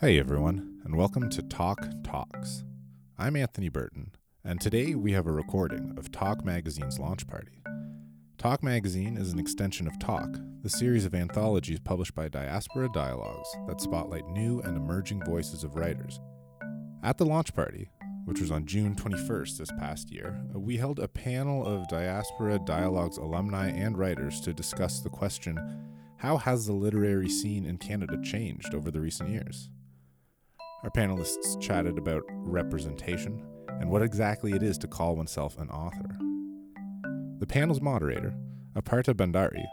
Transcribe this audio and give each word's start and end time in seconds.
Hey 0.00 0.18
everyone, 0.18 0.80
and 0.86 0.96
welcome 0.96 1.28
to 1.28 1.42
Talk 1.42 1.78
Talks. 2.02 2.64
I'm 3.18 3.36
Anthony 3.36 3.68
Burton, 3.68 4.12
and 4.42 4.58
today 4.58 4.94
we 4.94 5.12
have 5.12 5.26
a 5.26 5.30
recording 5.30 5.94
of 5.98 6.10
Talk 6.10 6.42
Magazine's 6.42 6.98
launch 6.98 7.26
party. 7.26 7.62
Talk 8.38 8.62
Magazine 8.62 9.18
is 9.18 9.30
an 9.30 9.38
extension 9.38 9.86
of 9.86 9.98
Talk, 9.98 10.38
the 10.62 10.70
series 10.70 11.04
of 11.04 11.14
anthologies 11.14 11.80
published 11.80 12.14
by 12.14 12.28
Diaspora 12.28 12.88
Dialogues 12.94 13.54
that 13.68 13.82
spotlight 13.82 14.26
new 14.28 14.60
and 14.60 14.74
emerging 14.74 15.22
voices 15.26 15.64
of 15.64 15.76
writers. 15.76 16.18
At 17.02 17.18
the 17.18 17.26
launch 17.26 17.54
party, 17.54 17.90
which 18.24 18.40
was 18.40 18.50
on 18.50 18.64
June 18.64 18.94
21st 18.94 19.58
this 19.58 19.70
past 19.78 20.10
year, 20.10 20.40
we 20.54 20.78
held 20.78 20.98
a 20.98 21.08
panel 21.08 21.66
of 21.66 21.88
Diaspora 21.88 22.58
Dialogues 22.60 23.18
alumni 23.18 23.68
and 23.68 23.98
writers 23.98 24.40
to 24.40 24.54
discuss 24.54 25.00
the 25.00 25.10
question 25.10 25.58
how 26.16 26.38
has 26.38 26.64
the 26.64 26.72
literary 26.72 27.28
scene 27.28 27.66
in 27.66 27.76
Canada 27.76 28.18
changed 28.22 28.74
over 28.74 28.90
the 28.90 29.00
recent 29.00 29.28
years? 29.28 29.68
Our 30.82 30.90
panelists 30.90 31.60
chatted 31.60 31.98
about 31.98 32.22
representation 32.30 33.44
and 33.68 33.90
what 33.90 34.00
exactly 34.00 34.52
it 34.52 34.62
is 34.62 34.78
to 34.78 34.88
call 34.88 35.14
oneself 35.14 35.58
an 35.58 35.68
author. 35.68 36.16
The 37.38 37.46
panel's 37.46 37.82
moderator, 37.82 38.34
Aparita 38.74 39.12
Bhandari, 39.14 39.64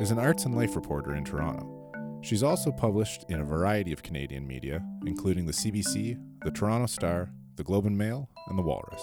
is 0.00 0.10
an 0.10 0.18
arts 0.18 0.44
and 0.44 0.56
life 0.56 0.74
reporter 0.74 1.14
in 1.14 1.24
Toronto. 1.24 2.20
She's 2.20 2.42
also 2.42 2.72
published 2.72 3.24
in 3.28 3.40
a 3.40 3.44
variety 3.44 3.92
of 3.92 4.02
Canadian 4.02 4.44
media, 4.44 4.84
including 5.06 5.46
the 5.46 5.52
CBC, 5.52 6.20
the 6.42 6.50
Toronto 6.50 6.86
Star, 6.86 7.30
the 7.54 7.62
Globe 7.62 7.86
and 7.86 7.96
Mail, 7.96 8.28
and 8.48 8.58
the 8.58 8.62
Walrus. 8.62 9.02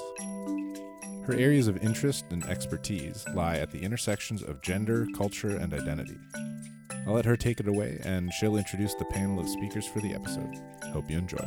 Her 1.26 1.34
areas 1.34 1.70
of 1.70 1.82
interest 1.82 2.26
and 2.32 2.46
expertise 2.46 3.26
lie 3.34 3.56
at 3.56 3.72
the 3.72 3.80
intersections 3.80 4.44
of 4.44 4.62
gender, 4.62 5.08
culture, 5.16 5.56
and 5.56 5.74
identity. 5.74 6.18
I'll 7.06 7.14
let 7.14 7.26
her 7.26 7.36
take 7.36 7.60
it 7.60 7.68
away, 7.68 8.00
and 8.04 8.32
she'll 8.32 8.56
introduce 8.56 8.94
the 8.94 9.06
panel 9.06 9.40
of 9.40 9.50
speakers 9.50 9.86
for 9.86 10.00
the 10.00 10.14
episode. 10.14 10.56
Hope 10.94 11.10
you 11.10 11.18
enjoy. 11.18 11.46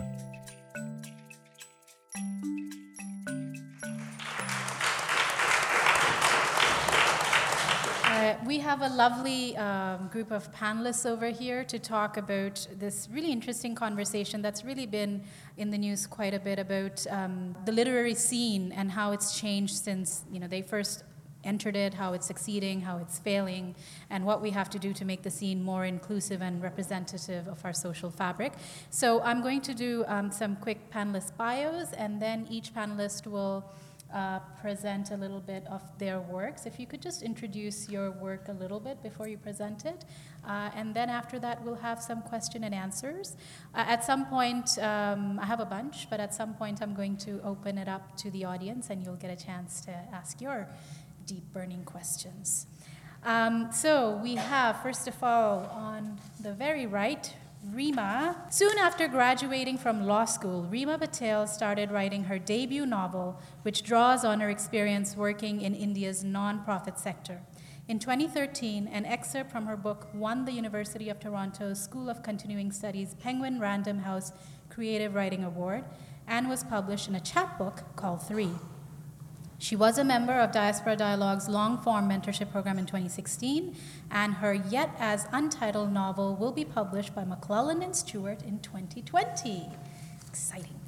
Uh, 8.04 8.36
we 8.44 8.58
have 8.58 8.82
a 8.82 8.88
lovely 8.88 9.56
um, 9.56 10.08
group 10.08 10.30
of 10.30 10.52
panelists 10.52 11.06
over 11.08 11.28
here 11.28 11.64
to 11.64 11.78
talk 11.78 12.18
about 12.18 12.66
this 12.76 13.08
really 13.10 13.32
interesting 13.32 13.74
conversation 13.74 14.42
that's 14.42 14.62
really 14.64 14.86
been 14.86 15.22
in 15.56 15.70
the 15.70 15.78
news 15.78 16.06
quite 16.06 16.34
a 16.34 16.40
bit 16.40 16.58
about 16.58 17.06
um, 17.10 17.56
the 17.64 17.72
literary 17.72 18.14
scene 18.14 18.72
and 18.72 18.90
how 18.90 19.12
it's 19.12 19.38
changed 19.38 19.76
since 19.76 20.24
you 20.30 20.38
know 20.38 20.48
they 20.48 20.60
first 20.60 21.04
entered 21.46 21.76
it, 21.76 21.94
how 21.94 22.12
it's 22.12 22.26
succeeding, 22.26 22.82
how 22.82 22.98
it's 22.98 23.18
failing, 23.18 23.74
and 24.10 24.26
what 24.26 24.42
we 24.42 24.50
have 24.50 24.68
to 24.70 24.78
do 24.78 24.92
to 24.92 25.04
make 25.04 25.22
the 25.22 25.30
scene 25.30 25.62
more 25.62 25.84
inclusive 25.86 26.42
and 26.42 26.62
representative 26.62 27.48
of 27.48 27.64
our 27.64 27.72
social 27.72 28.10
fabric. 28.10 28.52
So 28.90 29.22
I'm 29.22 29.40
going 29.40 29.62
to 29.62 29.74
do 29.74 30.04
um, 30.08 30.30
some 30.30 30.56
quick 30.56 30.90
panelist 30.90 31.36
bios, 31.36 31.92
and 31.92 32.20
then 32.20 32.46
each 32.50 32.74
panelist 32.74 33.26
will 33.26 33.64
uh, 34.12 34.38
present 34.60 35.10
a 35.10 35.16
little 35.16 35.40
bit 35.40 35.66
of 35.66 35.82
their 35.98 36.20
works. 36.20 36.66
If 36.66 36.78
you 36.78 36.86
could 36.86 37.02
just 37.02 37.22
introduce 37.22 37.88
your 37.88 38.12
work 38.12 38.48
a 38.48 38.52
little 38.52 38.80
bit 38.80 39.02
before 39.02 39.28
you 39.28 39.36
present 39.36 39.84
it. 39.84 40.04
Uh, 40.46 40.70
and 40.76 40.94
then 40.94 41.10
after 41.10 41.38
that, 41.40 41.64
we'll 41.64 41.74
have 41.74 42.00
some 42.00 42.22
question 42.22 42.62
and 42.64 42.74
answers. 42.74 43.36
Uh, 43.74 43.84
at 43.86 44.04
some 44.04 44.26
point, 44.26 44.78
um, 44.78 45.38
I 45.40 45.46
have 45.46 45.60
a 45.60 45.64
bunch, 45.64 46.08
but 46.08 46.20
at 46.20 46.34
some 46.34 46.54
point, 46.54 46.80
I'm 46.82 46.94
going 46.94 47.16
to 47.18 47.40
open 47.42 47.78
it 47.78 47.88
up 47.88 48.16
to 48.18 48.30
the 48.30 48.44
audience 48.44 48.90
and 48.90 49.02
you'll 49.02 49.16
get 49.16 49.30
a 49.30 49.44
chance 49.44 49.80
to 49.82 49.90
ask 50.12 50.40
your 50.40 50.68
deep 51.26 51.52
burning 51.52 51.84
questions. 51.84 52.66
Um, 53.24 53.70
so 53.72 54.20
we 54.22 54.36
have, 54.36 54.80
first 54.82 55.08
of 55.08 55.22
all, 55.22 55.66
on 55.72 56.18
the 56.40 56.52
very 56.52 56.86
right, 56.86 57.34
Rima. 57.72 58.36
Soon 58.50 58.78
after 58.78 59.08
graduating 59.08 59.78
from 59.78 60.06
law 60.06 60.24
school, 60.24 60.62
Rima 60.70 60.98
Patel 60.98 61.48
started 61.48 61.90
writing 61.90 62.24
her 62.24 62.38
debut 62.38 62.86
novel, 62.86 63.40
which 63.62 63.82
draws 63.82 64.24
on 64.24 64.38
her 64.38 64.48
experience 64.48 65.16
working 65.16 65.60
in 65.60 65.74
India's 65.74 66.22
non-profit 66.22 66.98
sector. 66.98 67.40
In 67.88 67.98
2013, 67.98 68.86
an 68.86 69.04
excerpt 69.04 69.50
from 69.50 69.66
her 69.66 69.76
book 69.76 70.08
won 70.14 70.44
the 70.44 70.52
University 70.52 71.08
of 71.08 71.18
Toronto's 71.18 71.82
School 71.82 72.08
of 72.08 72.22
Continuing 72.22 72.70
Studies 72.70 73.14
Penguin 73.20 73.58
Random 73.58 73.98
House 73.98 74.32
Creative 74.70 75.14
Writing 75.14 75.42
Award 75.42 75.84
and 76.28 76.48
was 76.48 76.62
published 76.62 77.08
in 77.08 77.14
a 77.16 77.20
chapbook 77.20 77.96
called 77.96 78.22
Three. 78.26 78.50
She 79.58 79.74
was 79.74 79.96
a 79.96 80.04
member 80.04 80.34
of 80.34 80.52
Diaspora 80.52 80.96
Dialogue's 80.96 81.48
long 81.48 81.78
form 81.78 82.10
mentorship 82.10 82.52
program 82.52 82.78
in 82.78 82.84
2016, 82.84 83.74
and 84.10 84.34
her 84.34 84.52
yet 84.52 84.94
as 84.98 85.26
untitled 85.32 85.92
novel 85.92 86.36
will 86.36 86.52
be 86.52 86.64
published 86.64 87.14
by 87.14 87.24
McClelland 87.24 87.82
and 87.82 87.96
Stewart 87.96 88.42
in 88.42 88.58
2020. 88.60 89.68
Exciting. 90.28 90.78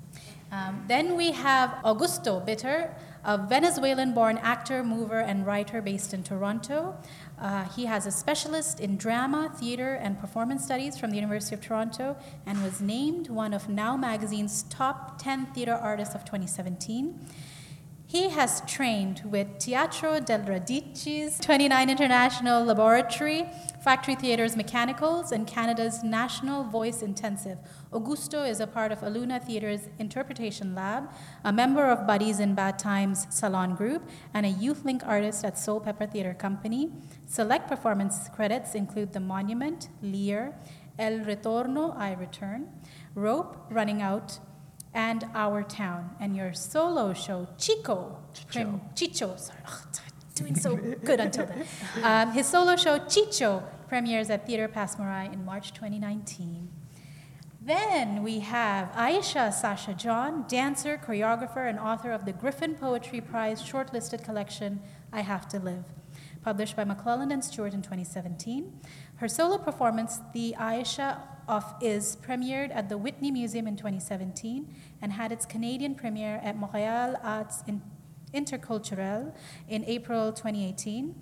Um, 0.53 0.85
then 0.87 1.17
we 1.17 1.33
have 1.33 1.71
Augusto 1.85 2.45
Bitter, 2.45 2.95
a 3.25 3.37
Venezuelan 3.37 4.15
born 4.15 4.39
actor, 4.39 4.83
mover, 4.83 5.21
and 5.21 5.47
writer 5.47 5.83
based 5.83 6.15
in 6.15 6.23
Toronto. 6.23 6.97
Uh, 7.39 7.65
he 7.65 7.87
has 7.87 8.07
a 8.07 8.11
specialist 8.11 8.81
in 8.81 8.97
drama, 8.97 9.53
theater, 9.57 9.95
and 9.95 10.19
performance 10.19 10.65
studies 10.65 10.99
from 10.99 11.11
the 11.11 11.17
University 11.17 11.55
of 11.55 11.61
Toronto 11.61 12.17
and 12.47 12.63
was 12.63 12.81
named 12.81 13.29
one 13.29 13.53
of 13.53 13.69
Now 13.69 13.97
Magazine's 13.97 14.63
top 14.65 15.21
10 15.21 15.47
theater 15.47 15.75
artists 15.75 16.15
of 16.15 16.25
2017. 16.25 17.27
He 18.11 18.31
has 18.31 18.63
trained 18.67 19.21
with 19.27 19.59
Teatro 19.59 20.19
del 20.19 20.41
Radici's 20.41 21.39
29 21.41 21.91
International 21.91 22.65
Laboratory, 22.65 23.45
Factory 23.85 24.15
Theatre's 24.15 24.57
Mechanicals, 24.57 25.31
and 25.31 25.47
Canada's 25.47 26.03
National 26.03 26.65
Voice 26.65 27.03
Intensive. 27.03 27.59
Augusto 27.93 28.49
is 28.49 28.61
a 28.61 28.67
part 28.67 28.93
of 28.93 29.01
Aluna 29.01 29.45
Theatre's 29.45 29.91
Interpretation 29.99 30.75
Lab, 30.75 31.13
a 31.45 31.53
member 31.53 31.85
of 31.85 32.07
Buddies 32.07 32.41
in 32.41 32.55
Bad 32.55 32.79
Times 32.79 33.27
Salon 33.29 33.75
Group, 33.75 34.09
and 34.33 34.47
a 34.47 34.49
Youth 34.49 34.87
Link 34.87 35.03
artist 35.05 35.45
at 35.45 35.57
Soulpepper 35.57 36.11
Theatre 36.11 36.33
Company. 36.33 36.91
Select 37.27 37.69
performance 37.69 38.31
credits 38.35 38.75
include 38.75 39.13
The 39.13 39.21
Monument, 39.21 39.91
Lear, 40.01 40.55
El 40.99 41.19
Retorno, 41.27 41.95
I 41.95 42.15
Return, 42.15 42.71
Rope, 43.15 43.67
Running 43.69 44.01
Out, 44.01 44.39
and 44.95 45.25
Our 45.35 45.63
Town, 45.63 46.11
and 46.21 46.37
your 46.37 46.53
solo 46.55 47.13
show, 47.13 47.49
Chico. 47.59 48.19
Chicho. 48.35 48.81
Chicho, 48.95 49.39
sorry. 49.39 49.61
Oh, 49.69 49.85
doing 50.35 50.55
so 50.55 50.77
good 51.05 51.21
until 51.21 51.47
then. 51.47 51.67
Um, 52.03 52.33
his 52.33 52.47
solo 52.47 52.77
show, 52.77 52.99
Chicho, 52.99 53.63
premieres 53.89 54.31
at 54.31 54.47
Theatre 54.47 54.69
Passe 54.69 54.97
Muraille 54.97 55.33
in 55.33 55.45
March 55.45 55.73
2019. 55.73 56.69
Then 57.61 58.23
we 58.23 58.39
have 58.41 58.91
Aisha 58.93 59.53
Sasha 59.53 59.93
John, 59.93 60.47
dancer, 60.49 60.97
choreographer, 60.97 61.69
and 61.69 61.79
author 61.79 62.13
of 62.13 62.25
the 62.25 62.33
Griffin 62.33 62.75
Poetry 62.75 63.21
Prize 63.21 63.63
shortlisted 63.63 64.25
collection, 64.25 64.81
I 65.13 65.21
Have 65.21 65.49
to 65.49 65.59
Live, 65.59 65.85
published 66.43 66.77
by 66.77 66.85
McClelland 66.85 67.31
and 67.33 67.45
Stewart 67.45 67.75
in 67.75 67.83
2017. 67.83 68.81
Her 69.17 69.29
solo 69.29 69.59
performance, 69.59 70.21
The 70.33 70.55
Aisha 70.59 71.21
of 71.49 71.75
Is, 71.81 72.17
premiered 72.17 72.71
at 72.75 72.89
the 72.89 72.99
Whitney 72.99 73.31
Museum 73.31 73.67
in 73.67 73.77
2017 73.77 74.73
and 75.01 75.13
had 75.13 75.33
its 75.33 75.47
Canadian 75.47 75.95
premiere 75.95 76.41
at 76.45 76.57
Montréal 76.57 77.19
Arts 77.25 77.65
Interculturel 78.35 79.35
in 79.69 79.85
April 79.87 80.33
2018. 80.33 81.15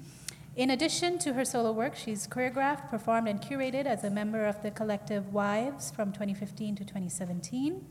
In 0.57 0.71
addition 0.71 1.19
to 1.19 1.35
her 1.35 1.45
solo 1.45 1.71
work, 1.71 1.95
she's 1.95 2.27
choreographed, 2.27 2.89
performed, 2.89 3.29
and 3.29 3.41
curated 3.41 3.85
as 3.85 4.03
a 4.05 4.11
member 4.11 4.47
of 4.47 4.63
the 4.63 4.71
collective 4.71 5.33
Wives 5.33 5.91
from 5.91 6.13
2015 6.13 6.77
to 6.77 6.85
2017. 6.85 7.85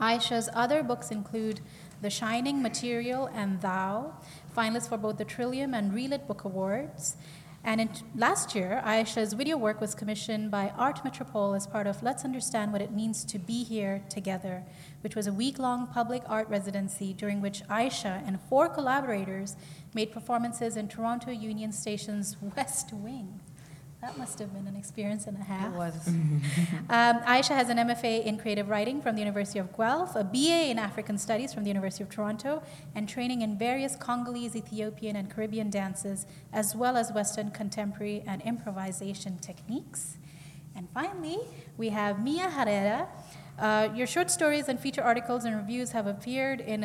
Aisha's 0.00 0.48
other 0.52 0.82
books 0.82 1.10
include 1.10 1.60
The 2.02 2.10
Shining 2.10 2.62
Material 2.62 3.28
and 3.34 3.60
Thou, 3.60 4.14
finalists 4.56 4.88
for 4.88 4.98
both 4.98 5.16
the 5.16 5.24
Trillium 5.24 5.74
and 5.74 5.94
Relit 5.94 6.28
Book 6.28 6.44
Awards, 6.44 7.16
and 7.66 7.80
in, 7.80 7.90
last 8.14 8.54
year, 8.54 8.80
Aisha's 8.86 9.32
video 9.32 9.56
work 9.56 9.80
was 9.80 9.92
commissioned 9.92 10.52
by 10.52 10.72
Art 10.78 11.02
Metropole 11.02 11.52
as 11.52 11.66
part 11.66 11.88
of 11.88 12.00
Let's 12.00 12.24
Understand 12.24 12.72
What 12.72 12.80
It 12.80 12.92
Means 12.92 13.24
to 13.24 13.40
Be 13.40 13.64
Here 13.64 14.04
Together, 14.08 14.62
which 15.00 15.16
was 15.16 15.26
a 15.26 15.32
week 15.32 15.58
long 15.58 15.88
public 15.88 16.22
art 16.28 16.48
residency 16.48 17.12
during 17.12 17.40
which 17.40 17.64
Aisha 17.64 18.22
and 18.24 18.40
four 18.42 18.68
collaborators 18.68 19.56
made 19.94 20.12
performances 20.12 20.76
in 20.76 20.86
Toronto 20.86 21.32
Union 21.32 21.72
Station's 21.72 22.36
West 22.56 22.92
Wing. 22.92 23.40
That 24.06 24.18
must 24.18 24.38
have 24.38 24.54
been 24.54 24.68
an 24.68 24.76
experience 24.76 25.26
and 25.26 25.36
a 25.36 25.42
half. 25.42 25.74
It 25.74 25.76
was. 25.76 26.06
um, 26.06 27.18
Aisha 27.26 27.56
has 27.56 27.70
an 27.70 27.78
MFA 27.78 28.24
in 28.24 28.38
creative 28.38 28.68
writing 28.68 29.02
from 29.02 29.16
the 29.16 29.20
University 29.20 29.58
of 29.58 29.76
Guelph, 29.76 30.14
a 30.14 30.22
BA 30.22 30.70
in 30.70 30.78
African 30.78 31.18
Studies 31.18 31.52
from 31.52 31.64
the 31.64 31.70
University 31.70 32.04
of 32.04 32.10
Toronto, 32.10 32.62
and 32.94 33.08
training 33.08 33.42
in 33.42 33.58
various 33.58 33.96
Congolese, 33.96 34.54
Ethiopian, 34.54 35.16
and 35.16 35.28
Caribbean 35.28 35.70
dances, 35.70 36.24
as 36.52 36.76
well 36.76 36.96
as 36.96 37.10
Western 37.10 37.50
contemporary 37.50 38.22
and 38.28 38.42
improvisation 38.42 39.38
techniques. 39.38 40.18
And 40.76 40.88
finally, 40.94 41.40
we 41.76 41.88
have 41.88 42.22
Mia 42.22 42.48
Herrera. 42.48 43.08
Uh, 43.58 43.88
your 43.92 44.06
short 44.06 44.30
stories 44.30 44.68
and 44.68 44.78
feature 44.78 45.02
articles 45.02 45.44
and 45.44 45.56
reviews 45.56 45.90
have 45.90 46.06
appeared 46.06 46.60
in 46.60 46.82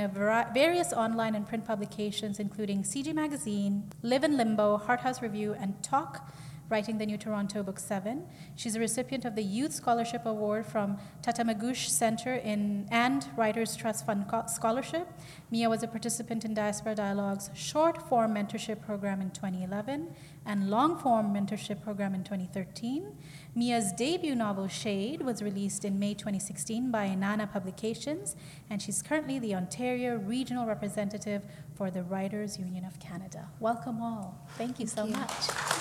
various 0.55 0.91
online 0.91 1.35
and 1.35 1.47
print 1.47 1.67
publications, 1.67 2.39
including 2.39 2.81
CG 2.81 3.13
Magazine, 3.13 3.91
Live 4.01 4.23
in 4.23 4.37
Limbo, 4.37 4.77
Hart 4.77 5.01
House 5.01 5.21
Review, 5.21 5.53
and 5.59 5.83
Talk 5.83 6.27
writing 6.71 6.97
the 6.97 7.05
New 7.05 7.17
Toronto 7.17 7.61
Book 7.61 7.77
7. 7.77 8.25
She's 8.55 8.75
a 8.75 8.79
recipient 8.79 9.25
of 9.25 9.35
the 9.35 9.43
Youth 9.43 9.73
Scholarship 9.73 10.25
Award 10.25 10.65
from 10.65 10.97
Tatamagouche 11.21 11.89
Center 11.89 12.35
in, 12.35 12.87
and 12.89 13.27
Writers 13.35 13.75
Trust 13.75 14.05
Fund 14.05 14.25
Scholarship. 14.47 15.07
Mia 15.51 15.69
was 15.69 15.83
a 15.83 15.87
participant 15.87 16.45
in 16.45 16.53
Diaspora 16.53 16.95
Dialogue's 16.95 17.49
short 17.53 18.07
form 18.07 18.35
mentorship 18.35 18.81
program 18.85 19.19
in 19.19 19.31
2011 19.31 20.15
and 20.45 20.69
long 20.69 20.97
form 20.97 21.33
mentorship 21.33 21.83
program 21.83 22.15
in 22.15 22.23
2013. 22.23 23.17
Mia's 23.53 23.91
debut 23.91 24.33
novel, 24.33 24.69
Shade, 24.69 25.21
was 25.21 25.43
released 25.43 25.83
in 25.83 25.99
May 25.99 26.13
2016 26.13 26.89
by 26.89 27.05
Inanna 27.07 27.51
Publications, 27.51 28.37
and 28.69 28.81
she's 28.81 29.01
currently 29.01 29.39
the 29.39 29.53
Ontario 29.53 30.15
Regional 30.15 30.65
Representative 30.65 31.43
for 31.75 31.91
the 31.91 32.03
Writers 32.03 32.57
Union 32.57 32.85
of 32.85 32.97
Canada. 32.99 33.49
Welcome 33.59 34.01
all. 34.01 34.47
Thank 34.57 34.79
you 34.79 34.87
Thank 34.87 35.09
so 35.09 35.13
you. 35.13 35.19
much. 35.19 35.80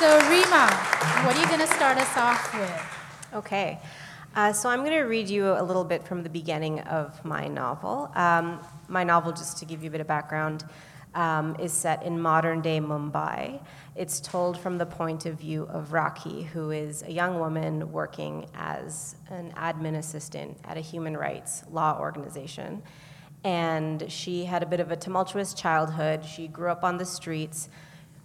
So, 0.00 0.18
Rima, 0.30 0.66
what 1.26 1.36
are 1.36 1.40
you 1.40 1.46
going 1.48 1.60
to 1.60 1.66
start 1.66 1.98
us 1.98 2.16
off 2.16 2.54
with? 2.54 3.34
Okay. 3.34 3.78
Uh, 4.34 4.50
so, 4.50 4.70
I'm 4.70 4.78
going 4.78 4.92
to 4.92 5.02
read 5.02 5.28
you 5.28 5.48
a 5.48 5.62
little 5.62 5.84
bit 5.84 6.08
from 6.08 6.22
the 6.22 6.30
beginning 6.30 6.80
of 6.80 7.22
my 7.22 7.48
novel. 7.48 8.10
Um, 8.14 8.60
my 8.88 9.04
novel, 9.04 9.30
just 9.32 9.58
to 9.58 9.66
give 9.66 9.82
you 9.82 9.88
a 9.88 9.92
bit 9.92 10.00
of 10.00 10.06
background, 10.06 10.64
um, 11.14 11.54
is 11.56 11.74
set 11.74 12.02
in 12.02 12.18
modern 12.18 12.62
day 12.62 12.80
Mumbai. 12.80 13.62
It's 13.94 14.20
told 14.20 14.58
from 14.58 14.78
the 14.78 14.86
point 14.86 15.26
of 15.26 15.38
view 15.38 15.64
of 15.64 15.88
Rakhi, 15.88 16.46
who 16.46 16.70
is 16.70 17.02
a 17.02 17.12
young 17.12 17.38
woman 17.38 17.92
working 17.92 18.46
as 18.54 19.16
an 19.28 19.52
admin 19.54 19.98
assistant 19.98 20.56
at 20.64 20.78
a 20.78 20.80
human 20.80 21.14
rights 21.14 21.62
law 21.70 21.98
organization. 22.00 22.82
And 23.44 24.10
she 24.10 24.46
had 24.46 24.62
a 24.62 24.66
bit 24.66 24.80
of 24.80 24.90
a 24.90 24.96
tumultuous 24.96 25.52
childhood. 25.52 26.24
She 26.24 26.48
grew 26.48 26.70
up 26.70 26.84
on 26.84 26.96
the 26.96 27.04
streets, 27.04 27.68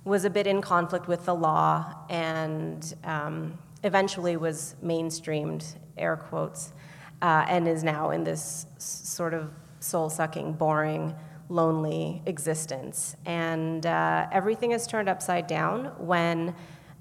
was 0.06 0.24
a 0.24 0.30
bit 0.30 0.48
in 0.48 0.62
conflict 0.62 1.08
with 1.08 1.26
the 1.26 1.34
law, 1.34 1.94
and 2.10 2.96
um, 3.04 3.58
eventually 3.84 4.38
was 4.38 4.76
mainstreamed, 4.84 5.76
air 5.98 6.16
quotes, 6.16 6.74
uh, 7.22 7.46
and 7.50 7.68
is 7.68 7.84
now 7.84 8.12
in 8.12 8.24
this 8.24 8.68
sort 8.78 9.34
of 9.34 9.52
soul 9.80 10.10
sucking, 10.10 10.54
boring, 10.54 11.14
lonely 11.50 12.22
existence. 12.28 13.16
And 13.26 13.86
uh, 13.86 14.28
everything 14.32 14.72
is 14.72 14.86
turned 14.86 15.10
upside 15.10 15.48
down 15.48 15.86
when 15.98 16.56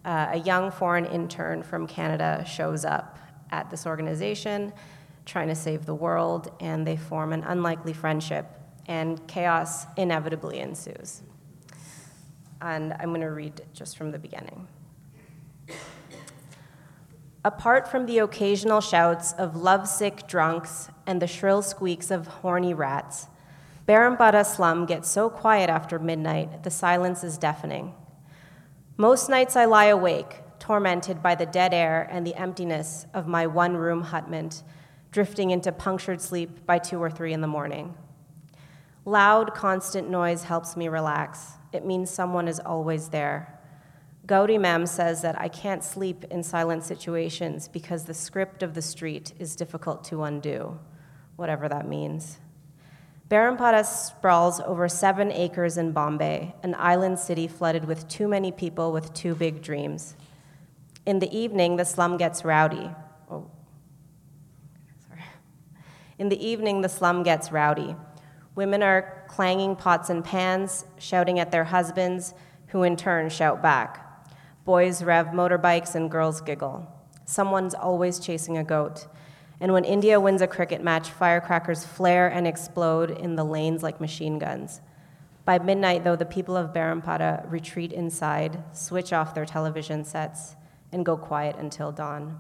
uh, 0.05 0.29
a 0.33 0.39
young 0.39 0.71
foreign 0.71 1.07
intern 1.07 1.63
from 1.63 1.87
Canada 1.87 2.45
shows 2.47 2.85
up 2.85 3.19
at 3.51 3.71
this 3.71 3.87
organization 3.87 4.73
trying 5.27 5.49
to 5.49 5.55
save 5.55 5.87
the 5.87 5.95
world, 5.95 6.51
and 6.61 6.87
they 6.87 6.97
form 6.97 7.33
an 7.33 7.43
unlikely 7.45 7.93
friendship, 7.93 8.47
and 8.87 9.27
chaos 9.27 9.87
inevitably 9.97 10.61
ensues. 10.61 11.23
And 12.65 12.95
I'm 12.95 13.11
going 13.11 13.21
to 13.21 13.27
read 13.27 13.61
just 13.75 13.99
from 13.99 14.11
the 14.11 14.19
beginning. 14.19 14.67
Apart 17.45 17.87
from 17.87 18.07
the 18.07 18.21
occasional 18.21 18.81
shouts 18.81 19.35
of 19.35 19.55
lovesick 19.55 20.27
drunks 20.27 20.89
and 21.07 21.21
the 21.21 21.27
shrill 21.27 21.61
squeaks 21.61 22.11
of 22.11 22.27
horny 22.27 22.73
rats, 22.73 23.27
Barampara 23.87 24.47
slum 24.47 24.87
gets 24.87 25.11
so 25.11 25.29
quiet 25.29 25.69
after 25.69 25.99
midnight, 25.99 26.63
the 26.63 26.71
silence 26.71 27.23
is 27.23 27.37
deafening. 27.37 27.93
Most 28.97 29.29
nights 29.29 29.57
I 29.57 29.67
lie 29.67 29.87
awake, 29.87 30.41
tormented 30.59 31.23
by 31.23 31.35
the 31.35 31.45
dead 31.45 31.75
air 31.75 32.09
and 32.11 32.27
the 32.27 32.35
emptiness 32.35 33.05
of 33.13 33.27
my 33.27 33.47
one 33.47 33.77
room 33.77 34.05
hutment, 34.05 34.63
drifting 35.13 35.51
into 35.51 35.71
punctured 35.71 36.23
sleep 36.23 36.65
by 36.65 36.79
two 36.79 36.99
or 36.99 37.11
three 37.11 37.35
in 37.35 37.43
the 37.43 37.47
morning. 37.47 37.95
Loud, 39.05 39.53
constant 39.53 40.09
noise 40.09 40.45
helps 40.45 40.79
me 40.79 40.89
relax. 40.89 41.59
It 41.75 41.85
means 41.85 42.09
someone 42.09 42.47
is 42.47 42.61
always 42.61 43.09
there. 43.09 43.59
Gauri 44.27 44.57
Mem 44.57 44.87
says 44.87 45.21
that 45.23 45.39
I 45.39 45.49
can't 45.49 45.85
sleep 45.85 46.25
in 46.31 46.43
silent 46.43 46.85
situations 46.85 47.69
because 47.69 48.05
the 48.05 48.15
script 48.15 48.63
of 48.63 48.75
the 48.75 48.81
street 48.81 49.35
is 49.39 49.57
difficult 49.57 50.05
to 50.05 50.23
undo, 50.23 50.79
whatever 51.37 51.69
that 51.69 51.87
means. 51.87 52.39
Barampara 53.29 53.85
sprawls 53.85 54.61
over 54.61 54.89
seven 54.89 55.33
acres 55.33 55.77
in 55.77 55.93
Bombay, 55.93 56.55
an 56.63 56.75
island 56.79 57.19
city 57.19 57.49
flooded 57.49 57.85
with 57.85 58.07
too 58.07 58.29
many 58.29 58.53
people 58.53 58.93
with 58.93 59.13
too 59.13 59.35
big 59.35 59.61
dreams. 59.61 60.15
In 61.05 61.19
the 61.19 61.37
evening, 61.37 61.77
the 61.77 61.85
slum 61.85 62.17
gets 62.17 62.45
rowdy. 62.45 62.91
Oh. 63.31 63.51
Sorry. 65.09 65.23
In 66.19 66.29
the 66.29 66.47
evening, 66.47 66.83
the 66.83 66.89
slum 66.89 67.23
gets 67.23 67.51
rowdy. 67.51 67.97
Women 68.55 68.83
are 68.83 69.24
clanging 69.35 69.75
pots 69.75 70.11
and 70.11 70.25
pans, 70.25 70.85
shouting 70.97 71.41
at 71.41 71.51
their 71.51 71.65
husbands, 71.65 72.35
who 72.69 72.85
in 72.85 72.97
turn 72.97 73.29
shout 73.29 73.61
back. 73.61 74.01
Boys 74.65 75.03
rev 75.03 75.27
motorbikes 75.29 75.97
and 75.97 76.09
girls 76.09 76.41
giggle. 76.41 76.87
Someone's 77.25 77.75
always 77.75 78.21
chasing 78.21 78.57
a 78.57 78.63
goat. 78.63 79.09
And 79.59 79.73
when 79.73 79.85
India 79.85 80.21
wins 80.21 80.41
a 80.41 80.47
cricket 80.47 80.85
match, 80.85 81.11
firecrackers 81.11 81.85
flare 81.85 82.29
and 82.29 82.47
explode 82.47 83.11
in 83.11 83.35
the 83.35 83.43
lanes 83.43 83.83
like 83.83 84.01
machine 84.01 84.39
guns. 84.39 84.81
By 85.45 85.59
midnight, 85.59 86.05
though, 86.05 86.17
the 86.17 86.25
people 86.25 86.57
of 86.57 86.73
Barampara 86.73 87.45
retreat 87.51 87.93
inside, 87.93 88.63
switch 88.73 89.13
off 89.13 89.35
their 89.35 89.45
television 89.45 90.05
sets, 90.05 90.55
and 90.93 91.05
go 91.05 91.17
quiet 91.17 91.57
until 91.59 91.91
dawn. 91.91 92.39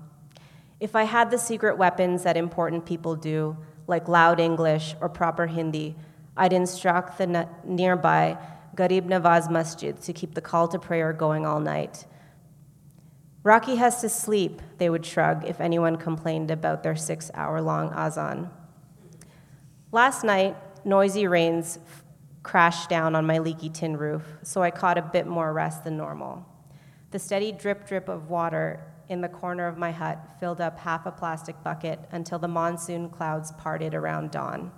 If 0.78 0.94
I 0.94 1.02
had 1.02 1.32
the 1.32 1.38
secret 1.38 1.76
weapons 1.76 2.22
that 2.22 2.36
important 2.36 2.86
people 2.86 3.16
do, 3.16 3.56
like 3.88 4.06
loud 4.06 4.38
English 4.38 4.94
or 5.00 5.08
proper 5.08 5.46
Hindi, 5.46 5.96
I'd 6.36 6.52
instruct 6.52 7.18
the 7.18 7.48
nearby 7.64 8.38
Garib 8.74 9.06
Nawaz 9.06 9.50
Masjid 9.50 10.00
to 10.02 10.12
keep 10.12 10.34
the 10.34 10.40
call 10.40 10.68
to 10.68 10.78
prayer 10.78 11.12
going 11.12 11.46
all 11.46 11.60
night 11.60 12.06
Rakhi 13.44 13.76
has 13.76 14.00
to 14.00 14.08
sleep, 14.08 14.62
they 14.78 14.88
would 14.88 15.04
shrug 15.04 15.44
if 15.44 15.60
anyone 15.60 15.96
complained 15.96 16.50
about 16.50 16.82
their 16.82 16.96
six 16.96 17.30
hour 17.34 17.60
long 17.60 17.92
azan. 17.92 18.48
Last 19.92 20.24
night, 20.24 20.56
noisy 20.86 21.26
rains 21.26 21.78
crashed 22.42 22.88
down 22.88 23.14
on 23.14 23.26
my 23.26 23.38
leaky 23.38 23.68
tin 23.68 23.98
roof, 23.98 24.22
so 24.42 24.62
I 24.62 24.70
caught 24.70 24.96
a 24.96 25.02
bit 25.02 25.26
more 25.26 25.52
rest 25.52 25.84
than 25.84 25.98
normal. 25.98 26.46
The 27.10 27.18
steady 27.18 27.52
drip 27.52 27.86
drip 27.86 28.08
of 28.08 28.30
water 28.30 28.82
in 29.10 29.20
the 29.20 29.28
corner 29.28 29.68
of 29.68 29.76
my 29.76 29.92
hut 29.92 30.18
filled 30.40 30.62
up 30.62 30.78
half 30.78 31.04
a 31.04 31.12
plastic 31.12 31.62
bucket 31.62 32.00
until 32.12 32.38
the 32.38 32.48
monsoon 32.48 33.10
clouds 33.10 33.52
parted 33.52 33.94
around 33.94 34.30
dawn. 34.30 34.72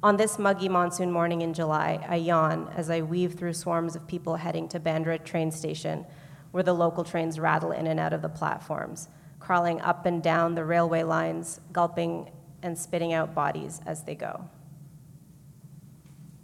On 0.00 0.16
this 0.16 0.38
muggy 0.38 0.68
monsoon 0.68 1.10
morning 1.10 1.40
in 1.40 1.52
July, 1.52 1.98
I 2.08 2.16
yawn 2.16 2.72
as 2.76 2.88
I 2.88 3.00
weave 3.00 3.34
through 3.34 3.54
swarms 3.54 3.96
of 3.96 4.06
people 4.06 4.36
heading 4.36 4.68
to 4.68 4.78
Bandra 4.78 5.22
train 5.24 5.50
station 5.50 6.06
where 6.52 6.62
the 6.62 6.72
local 6.72 7.02
trains 7.02 7.40
rattle 7.40 7.72
in 7.72 7.88
and 7.88 7.98
out 7.98 8.12
of 8.12 8.22
the 8.22 8.28
platforms, 8.28 9.08
crawling 9.40 9.80
up 9.80 10.06
and 10.06 10.22
down 10.22 10.54
the 10.54 10.64
railway 10.64 11.02
lines, 11.02 11.60
gulping 11.72 12.30
and 12.62 12.78
spitting 12.78 13.12
out 13.12 13.34
bodies 13.34 13.80
as 13.86 14.04
they 14.04 14.14
go. 14.14 14.44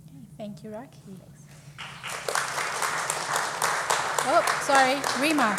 Okay, 0.09 0.27
thank 0.37 0.65
you, 0.65 0.71
Rakhi. 0.71 0.99
Oh, 4.27 4.61
sorry, 4.63 4.97
Rima. 5.23 5.57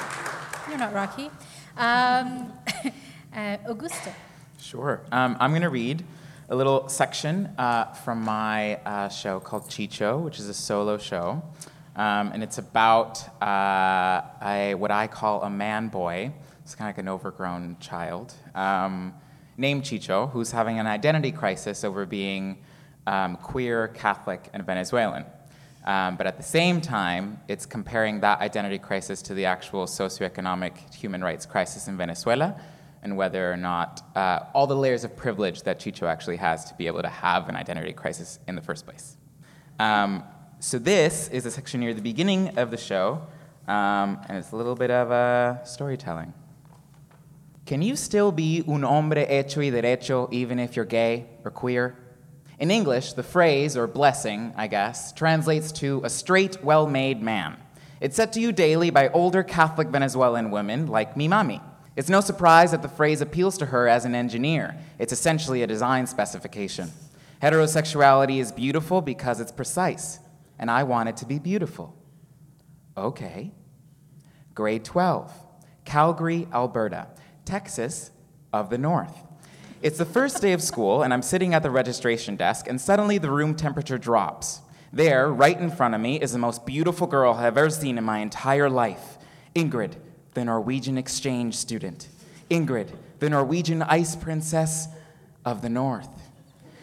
You're 0.67 0.77
not 0.77 0.93
Rakhi. 0.93 1.31
Um, 1.77 2.51
uh, 3.33 3.57
Augusto. 3.69 4.11
Sure. 4.59 4.99
Um, 5.13 5.37
I'm 5.39 5.51
going 5.51 5.61
to 5.61 5.69
read 5.69 6.03
a 6.47 6.55
little 6.55 6.87
section 6.89 7.47
uh, 7.57 7.85
from 7.85 8.21
my 8.21 8.75
uh, 8.77 9.09
show 9.09 9.39
called 9.39 9.63
Chicho, 9.63 10.21
which 10.21 10.39
is 10.39 10.47
a 10.47 10.53
solo 10.53 10.97
show. 10.97 11.41
Um, 11.95 12.31
and 12.33 12.43
it's 12.43 12.59
about 12.59 13.19
uh, 13.41 14.21
a, 14.43 14.75
what 14.75 14.91
I 14.91 15.07
call 15.07 15.41
a 15.41 15.49
man 15.49 15.87
boy. 15.87 16.31
It's 16.61 16.75
kind 16.75 16.89
of 16.89 16.95
like 16.95 17.03
an 17.03 17.09
overgrown 17.09 17.77
child 17.79 18.33
um, 18.53 19.13
named 19.57 19.83
Chicho, 19.83 20.29
who's 20.31 20.51
having 20.51 20.77
an 20.77 20.85
identity 20.85 21.31
crisis 21.31 21.83
over 21.83 22.05
being 22.05 22.57
um, 23.07 23.37
queer, 23.37 23.87
Catholic, 23.87 24.49
and 24.53 24.63
Venezuelan. 24.65 25.25
Um, 25.85 26.15
but 26.15 26.27
at 26.27 26.37
the 26.37 26.43
same 26.43 26.81
time, 26.81 27.39
it's 27.47 27.65
comparing 27.65 28.19
that 28.19 28.41
identity 28.41 28.79
crisis 28.79 29.21
to 29.23 29.33
the 29.33 29.45
actual 29.45 29.85
socioeconomic 29.85 30.93
human 30.93 31.23
rights 31.23 31.45
crisis 31.45 31.87
in 31.87 31.97
Venezuela 31.97 32.59
and 33.05 33.15
whether 33.15 33.51
or 33.51 33.55
not 33.55 34.01
uh, 34.15 34.39
all 34.55 34.65
the 34.65 34.75
layers 34.75 35.03
of 35.03 35.15
privilege 35.15 35.61
that 35.61 35.79
Chicho 35.79 36.07
actually 36.07 36.37
has 36.37 36.65
to 36.65 36.73
be 36.73 36.87
able 36.87 37.03
to 37.03 37.07
have 37.07 37.47
an 37.47 37.55
identity 37.55 37.93
crisis 37.93 38.39
in 38.47 38.55
the 38.55 38.61
first 38.63 38.83
place. 38.83 39.15
Um, 39.79 40.23
so 40.59 40.79
this 40.79 41.27
is 41.27 41.45
a 41.45 41.51
section 41.51 41.81
near 41.81 41.93
the 41.93 42.01
beginning 42.01 42.57
of 42.57 42.71
the 42.71 42.77
show, 42.77 43.21
um, 43.67 44.19
and 44.27 44.39
it's 44.39 44.53
a 44.53 44.55
little 44.55 44.73
bit 44.73 44.89
of 44.89 45.11
a 45.11 45.61
storytelling. 45.65 46.33
Can 47.67 47.83
you 47.83 47.95
still 47.95 48.31
be 48.31 48.63
un 48.67 48.81
hombre 48.81 49.23
hecho 49.23 49.59
y 49.59 49.69
derecho 49.69 50.27
even 50.33 50.57
if 50.57 50.75
you're 50.75 50.83
gay 50.83 51.27
or 51.43 51.51
queer? 51.51 51.95
In 52.57 52.71
English, 52.71 53.13
the 53.13 53.23
phrase, 53.23 53.77
or 53.77 53.85
blessing, 53.85 54.51
I 54.57 54.65
guess, 54.65 55.11
translates 55.13 55.71
to 55.73 56.01
a 56.03 56.09
straight, 56.09 56.63
well 56.63 56.87
made 56.87 57.21
man. 57.21 57.57
It's 58.01 58.15
said 58.15 58.33
to 58.33 58.39
you 58.39 58.51
daily 58.51 58.89
by 58.89 59.09
older 59.09 59.43
Catholic 59.43 59.89
Venezuelan 59.89 60.49
women 60.49 60.87
like 60.87 61.15
mi 61.15 61.27
mami. 61.27 61.61
It's 61.95 62.09
no 62.09 62.21
surprise 62.21 62.71
that 62.71 62.81
the 62.81 62.89
phrase 62.89 63.21
appeals 63.21 63.57
to 63.59 63.67
her 63.67 63.87
as 63.87 64.05
an 64.05 64.15
engineer. 64.15 64.75
It's 64.99 65.13
essentially 65.13 65.63
a 65.63 65.67
design 65.67 66.07
specification. 66.07 66.91
Heterosexuality 67.41 68.39
is 68.39 68.51
beautiful 68.51 69.01
because 69.01 69.39
it's 69.39 69.51
precise 69.51 70.19
and 70.57 70.71
I 70.71 70.83
want 70.83 71.09
it 71.09 71.17
to 71.17 71.25
be 71.25 71.39
beautiful. 71.39 71.95
Okay. 72.97 73.51
Grade 74.53 74.85
12, 74.85 75.31
Calgary, 75.83 76.47
Alberta, 76.53 77.07
Texas 77.43 78.11
of 78.53 78.69
the 78.69 78.77
North. 78.77 79.17
It's 79.81 79.97
the 79.97 80.05
first 80.05 80.41
day 80.41 80.53
of 80.53 80.63
school, 80.63 81.03
and 81.03 81.13
I'm 81.13 81.21
sitting 81.21 81.53
at 81.53 81.61
the 81.61 81.69
registration 81.69 82.37
desk, 82.37 82.67
and 82.67 82.79
suddenly 82.79 83.17
the 83.17 83.29
room 83.29 83.55
temperature 83.55 83.97
drops. 83.97 84.61
There, 84.93 85.27
right 85.31 85.59
in 85.59 85.69
front 85.69 85.93
of 85.93 85.99
me, 85.99 86.21
is 86.21 86.31
the 86.31 86.39
most 86.39 86.65
beautiful 86.65 87.05
girl 87.05 87.33
I've 87.33 87.57
ever 87.57 87.69
seen 87.69 87.97
in 87.97 88.03
my 88.03 88.19
entire 88.19 88.69
life 88.69 89.17
Ingrid, 89.53 89.95
the 90.35 90.45
Norwegian 90.45 90.97
exchange 90.97 91.55
student. 91.55 92.07
Ingrid, 92.51 92.89
the 93.19 93.29
Norwegian 93.29 93.81
ice 93.81 94.15
princess 94.15 94.87
of 95.43 95.61
the 95.63 95.69
North. 95.69 96.09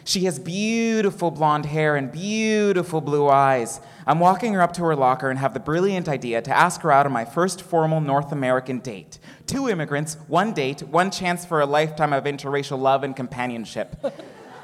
She 0.05 0.25
has 0.25 0.37
beautiful 0.37 1.31
blonde 1.31 1.65
hair 1.65 1.95
and 1.95 2.11
beautiful 2.11 2.99
blue 2.99 3.29
eyes. 3.29 3.79
I'm 4.05 4.19
walking 4.19 4.53
her 4.53 4.61
up 4.61 4.73
to 4.73 4.83
her 4.83 4.95
locker 4.95 5.29
and 5.29 5.39
have 5.39 5.53
the 5.53 5.61
brilliant 5.61 6.09
idea 6.09 6.41
to 6.41 6.51
ask 6.55 6.81
her 6.81 6.91
out 6.91 7.05
on 7.05 7.13
my 7.13 7.23
first 7.23 7.61
formal 7.61 8.01
North 8.01 8.33
American 8.33 8.79
date. 8.79 9.17
Two 9.47 9.69
immigrants, 9.69 10.17
one 10.27 10.51
date, 10.51 10.81
one 10.83 11.09
chance 11.09 11.45
for 11.45 11.61
a 11.61 11.65
lifetime 11.65 12.11
of 12.11 12.25
interracial 12.25 12.79
love 12.79 13.03
and 13.03 13.15
companionship. 13.15 13.95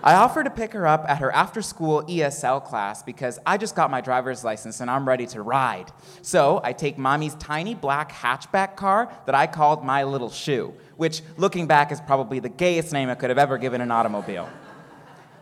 I 0.01 0.13
offer 0.15 0.46
to 0.46 0.50
pick 0.50 0.72
her 0.74 0.88
up 0.88 1.03
at 1.10 1.18
her 1.18 1.29
after 1.34 1.62
school 1.62 2.03
ESL 2.03 2.63
class 2.63 3.03
because 3.03 3.38
I 3.46 3.58
just 3.58 3.75
got 3.75 3.91
my 3.91 4.00
driver's 4.00 4.46
license 4.46 4.79
and 4.79 4.89
I'm 4.89 5.06
ready 5.06 5.27
to 5.27 5.41
ride. 5.41 5.91
So 6.22 6.62
I 6.63 6.72
take 6.72 6.98
mommy's 6.98 7.36
tiny 7.36 7.75
black 7.75 8.13
hatchback 8.13 8.77
car 8.77 9.12
that 9.25 9.36
I 9.36 9.46
called 9.46 9.84
my 9.84 10.06
little 10.06 10.29
shoe, 10.29 10.74
which, 10.96 11.22
looking 11.36 11.68
back, 11.68 11.91
is 11.91 12.00
probably 12.00 12.39
the 12.39 12.50
gayest 12.50 12.94
name 12.94 13.10
I 13.10 13.15
could 13.15 13.29
have 13.29 13.38
ever 13.38 13.58
given 13.58 13.82
an 13.82 13.91
automobile. 13.91 14.50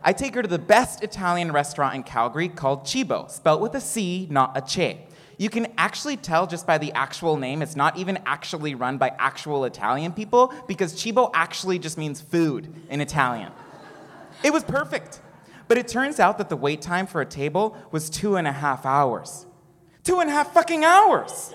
I 0.03 0.13
take 0.13 0.33
her 0.33 0.41
to 0.41 0.47
the 0.47 0.57
best 0.57 1.03
Italian 1.03 1.51
restaurant 1.51 1.93
in 1.93 2.01
Calgary 2.01 2.49
called 2.49 2.87
Cibo, 2.87 3.27
spelt 3.27 3.61
with 3.61 3.75
a 3.75 3.81
C, 3.81 4.27
not 4.31 4.57
a 4.57 4.61
che. 4.61 5.05
You 5.37 5.51
can 5.51 5.67
actually 5.77 6.17
tell 6.17 6.47
just 6.47 6.65
by 6.65 6.79
the 6.79 6.91
actual 6.93 7.37
name, 7.37 7.61
it's 7.61 7.75
not 7.75 7.95
even 7.95 8.17
actually 8.25 8.73
run 8.73 8.97
by 8.97 9.13
actual 9.19 9.65
Italian 9.65 10.13
people 10.13 10.51
because 10.67 10.99
Cibo 10.99 11.29
actually 11.35 11.77
just 11.77 11.95
means 11.95 12.21
food 12.21 12.73
in 12.89 13.01
Italian. 13.01 13.51
It 14.47 14.53
was 14.53 14.63
perfect. 14.63 15.19
But 15.67 15.77
it 15.77 15.89
turns 15.89 16.21
out 16.21 16.37
that 16.37 16.47
the 16.47 16.55
wait 16.55 16.81
time 16.81 17.05
for 17.05 17.19
a 17.19 17.25
table 17.25 17.75
was 17.91 18.09
two 18.09 18.37
and 18.37 18.47
a 18.47 18.53
half 18.53 18.85
hours. 18.85 19.45
Two 20.05 20.21
and 20.21 20.29
a 20.29 20.33
half 20.33 20.53
fucking 20.53 20.85
hours! 20.85 21.53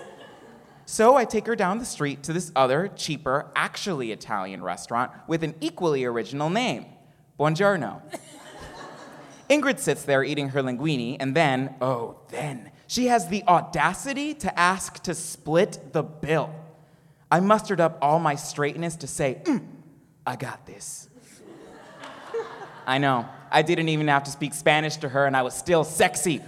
So 0.85 1.15
I 1.15 1.25
take 1.25 1.47
her 1.47 1.55
down 1.55 1.79
the 1.79 1.85
street 1.85 2.21
to 2.21 2.33
this 2.33 2.51
other, 2.55 2.91
cheaper, 2.95 3.47
actually 3.55 4.11
Italian 4.11 4.61
restaurant 4.61 5.11
with 5.27 5.43
an 5.43 5.55
equally 5.59 6.05
original 6.05 6.51
name 6.51 6.85
Buongiorno. 7.39 7.99
Ingrid 9.49 9.79
sits 9.79 10.03
there 10.03 10.23
eating 10.23 10.49
her 10.49 10.61
linguine, 10.61 11.17
and 11.19 11.35
then, 11.35 11.73
oh, 11.81 12.19
then, 12.29 12.69
she 12.85 13.07
has 13.07 13.27
the 13.27 13.43
audacity 13.47 14.35
to 14.35 14.59
ask 14.59 15.01
to 15.01 15.15
split 15.15 15.93
the 15.93 16.03
bill. 16.03 16.53
I 17.31 17.39
mustered 17.39 17.81
up 17.81 17.97
all 18.03 18.19
my 18.19 18.35
straightness 18.35 18.97
to 18.97 19.07
say, 19.07 19.41
mm, 19.45 19.65
I 20.27 20.35
got 20.35 20.67
this. 20.67 21.09
I 22.85 22.97
know, 22.97 23.27
I 23.51 23.61
didn't 23.61 23.89
even 23.89 24.07
have 24.07 24.23
to 24.23 24.31
speak 24.31 24.53
Spanish 24.53 24.97
to 24.97 25.09
her, 25.09 25.25
and 25.25 25.37
I 25.37 25.41
was 25.41 25.53
still 25.53 25.83
sexy. 25.83 26.41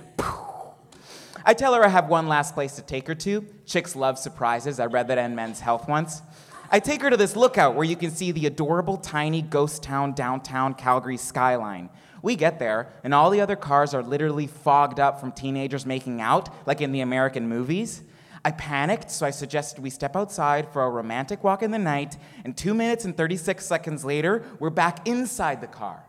I 1.46 1.54
tell 1.54 1.75
her 1.75 1.86
I 1.86 1.89
have 1.89 2.10
one 2.10 2.27
last 2.27 2.56
place 2.56 2.75
to 2.77 2.82
take 2.82 3.08
her 3.08 3.15
to. 3.15 3.46
Chicks 3.65 3.96
love 3.96 4.18
surprises. 4.18 4.80
I 4.80 4.88
read 4.88 5.08
that 5.10 5.20
in 5.20 5.36
Men's 5.36 5.60
Health 5.60 5.88
once. 5.88 6.24
I 6.72 6.80
take 6.80 7.04
her 7.04 7.12
to 7.12 7.18
this 7.18 7.36
lookout 7.36 7.75
where 7.75 7.86
you 7.86 7.96
can 7.96 8.10
see 8.10 8.32
the 8.32 8.48
adorable, 8.48 8.98
tiny 8.98 9.44
ghost 9.44 9.84
town 9.84 10.13
downtown 10.13 10.74
Calgary 10.74 11.18
skyline. 11.18 11.92
We 12.24 12.36
get 12.36 12.58
there, 12.58 12.92
and 13.04 13.13
all 13.13 13.30
the 13.30 13.42
other 13.42 13.56
cars 13.56 13.94
are 13.94 14.01
literally 14.01 14.48
fogged 14.48 15.00
up 15.00 15.20
from 15.20 15.32
teenagers 15.32 15.86
making 15.86 16.20
out, 16.20 16.50
like 16.65 16.82
in 16.82 16.92
the 16.92 17.01
American 17.01 17.48
movies. 17.48 18.01
I 18.44 18.50
panicked, 18.50 19.12
so 19.12 19.27
I 19.27 19.30
suggested 19.30 19.84
we 19.84 19.92
step 19.92 20.15
outside 20.15 20.68
for 20.74 20.84
a 20.84 20.89
romantic 20.89 21.44
walk 21.44 21.62
in 21.62 21.70
the 21.70 21.77
night, 21.77 22.18
and 22.44 22.58
two 22.58 22.74
minutes 22.74 23.06
and 23.06 23.15
36 23.15 23.63
seconds 23.63 24.04
later, 24.04 24.44
we're 24.60 24.72
back 24.72 25.08
inside 25.08 25.62
the 25.62 25.68
car. 25.68 26.04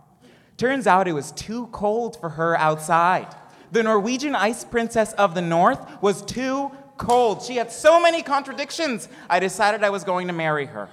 Turns 0.57 0.87
out 0.87 1.07
it 1.07 1.13
was 1.13 1.33
too 1.33 1.67
cold 1.69 2.19
for 2.19 2.31
her 2.31 2.57
outside. 2.57 3.35
The 3.73 3.83
Norwegian 3.83 4.35
ice 4.35 4.65
princess 4.65 5.13
of 5.15 5.35
the 5.35 5.43
north 5.43 6.01
was 6.01 6.23
too 6.23 6.71
cold. 6.97 7.43
She 7.43 7.57
had 7.57 7.71
so 7.71 8.01
many 8.01 8.23
contradictions. 8.23 9.09
I 9.29 9.39
decided 9.39 9.85
I 9.85 9.91
was 9.91 10.05
going 10.05 10.29
to 10.29 10.33
marry 10.33 10.67
her. 10.67 10.89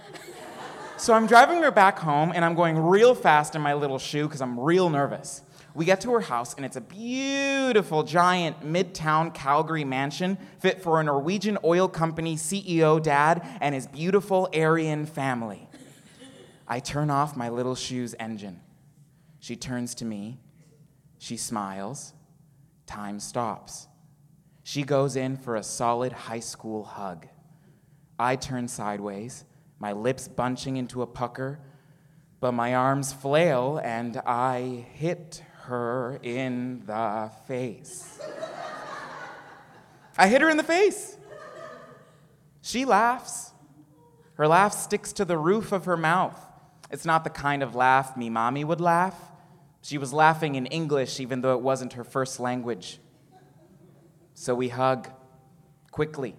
So 0.97 1.13
I'm 1.13 1.27
driving 1.27 1.61
her 1.63 1.71
back 1.71 1.99
home 1.99 2.31
and 2.35 2.43
I'm 2.43 2.55
going 2.55 2.77
real 2.77 3.15
fast 3.15 3.55
in 3.55 3.61
my 3.61 3.73
little 3.73 3.99
shoe 3.99 4.27
because 4.27 4.41
I'm 4.41 4.59
real 4.59 4.89
nervous. 4.89 5.41
We 5.75 5.85
get 5.85 6.01
to 6.01 6.11
her 6.13 6.19
house 6.19 6.53
and 6.53 6.65
it's 6.65 6.75
a 6.75 6.81
beautiful, 6.81 8.03
giant 8.03 8.61
midtown 8.61 9.33
Calgary 9.33 9.83
mansion 9.83 10.37
fit 10.59 10.83
for 10.83 10.99
a 10.99 11.03
Norwegian 11.03 11.57
oil 11.63 11.87
company 11.87 12.35
CEO 12.35 13.01
dad 13.01 13.47
and 13.59 13.73
his 13.73 13.87
beautiful 13.87 14.49
Aryan 14.53 15.05
family. 15.05 15.67
I 16.67 16.79
turn 16.79 17.09
off 17.09 17.35
my 17.35 17.49
little 17.49 17.75
shoe's 17.75 18.13
engine. 18.19 18.59
She 19.43 19.57
turns 19.57 19.93
to 19.95 20.05
me. 20.05 20.39
She 21.17 21.35
smiles. 21.35 22.13
Time 22.85 23.19
stops. 23.19 23.89
She 24.63 24.83
goes 24.83 25.17
in 25.17 25.35
for 25.35 25.57
a 25.57 25.63
solid 25.63 26.13
high 26.13 26.39
school 26.39 26.85
hug. 26.85 27.27
I 28.17 28.37
turn 28.37 28.69
sideways, 28.69 29.43
my 29.79 29.91
lips 29.91 30.29
bunching 30.29 30.77
into 30.77 31.01
a 31.01 31.05
pucker, 31.05 31.59
but 32.39 32.53
my 32.53 32.73
arms 32.73 33.11
flail 33.11 33.81
and 33.83 34.15
I 34.25 34.85
hit 34.93 35.43
her 35.63 36.21
in 36.23 36.85
the 36.85 37.29
face. 37.45 38.21
I 40.17 40.29
hit 40.29 40.39
her 40.39 40.49
in 40.49 40.55
the 40.55 40.63
face. 40.63 41.17
She 42.61 42.85
laughs. 42.85 43.51
Her 44.35 44.47
laugh 44.47 44.71
sticks 44.71 45.11
to 45.11 45.25
the 45.25 45.37
roof 45.37 45.73
of 45.73 45.83
her 45.83 45.97
mouth. 45.97 46.39
It's 46.89 47.03
not 47.03 47.25
the 47.25 47.29
kind 47.29 47.61
of 47.61 47.75
laugh 47.75 48.15
me 48.15 48.29
mommy 48.29 48.63
would 48.63 48.79
laugh. 48.79 49.31
She 49.83 49.97
was 49.97 50.13
laughing 50.13 50.55
in 50.55 50.65
English, 50.67 51.19
even 51.19 51.41
though 51.41 51.55
it 51.55 51.61
wasn't 51.61 51.93
her 51.93 52.05
first 52.05 52.39
language. 52.39 52.99
So 54.33 54.55
we 54.55 54.69
hug 54.69 55.09
quickly. 55.91 56.37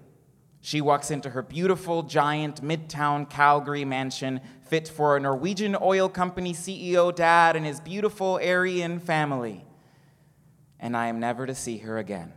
She 0.62 0.80
walks 0.80 1.10
into 1.10 1.28
her 1.28 1.42
beautiful, 1.42 2.04
giant, 2.04 2.62
midtown 2.64 3.28
Calgary 3.28 3.84
mansion 3.84 4.40
fit 4.62 4.88
for 4.88 5.14
a 5.14 5.20
Norwegian 5.20 5.76
oil 5.82 6.08
company 6.08 6.54
CEO 6.54 7.14
dad 7.14 7.54
and 7.54 7.66
his 7.66 7.80
beautiful 7.80 8.40
Aryan 8.42 8.98
family. 8.98 9.62
And 10.80 10.96
I 10.96 11.08
am 11.08 11.20
never 11.20 11.46
to 11.46 11.54
see 11.54 11.76
her 11.78 11.98
again. 11.98 12.32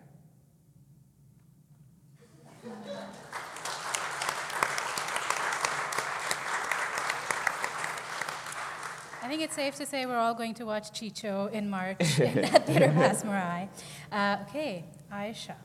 I 9.28 9.30
think 9.30 9.42
it's 9.42 9.56
safe 9.56 9.76
to 9.76 9.86
say 9.86 10.06
we're 10.06 10.16
all 10.16 10.34
going 10.34 10.54
to 10.54 10.66
watch 10.66 10.94
Chicho 10.94 11.52
in 11.52 11.70
March 11.70 12.00
in 12.22 12.34
that 12.44 12.66
theater 12.66 12.88
Passe 12.96 13.26
Muraille. 13.26 13.68
Uh, 14.10 14.38
okay, 14.48 14.86
Aisha. 15.12 15.56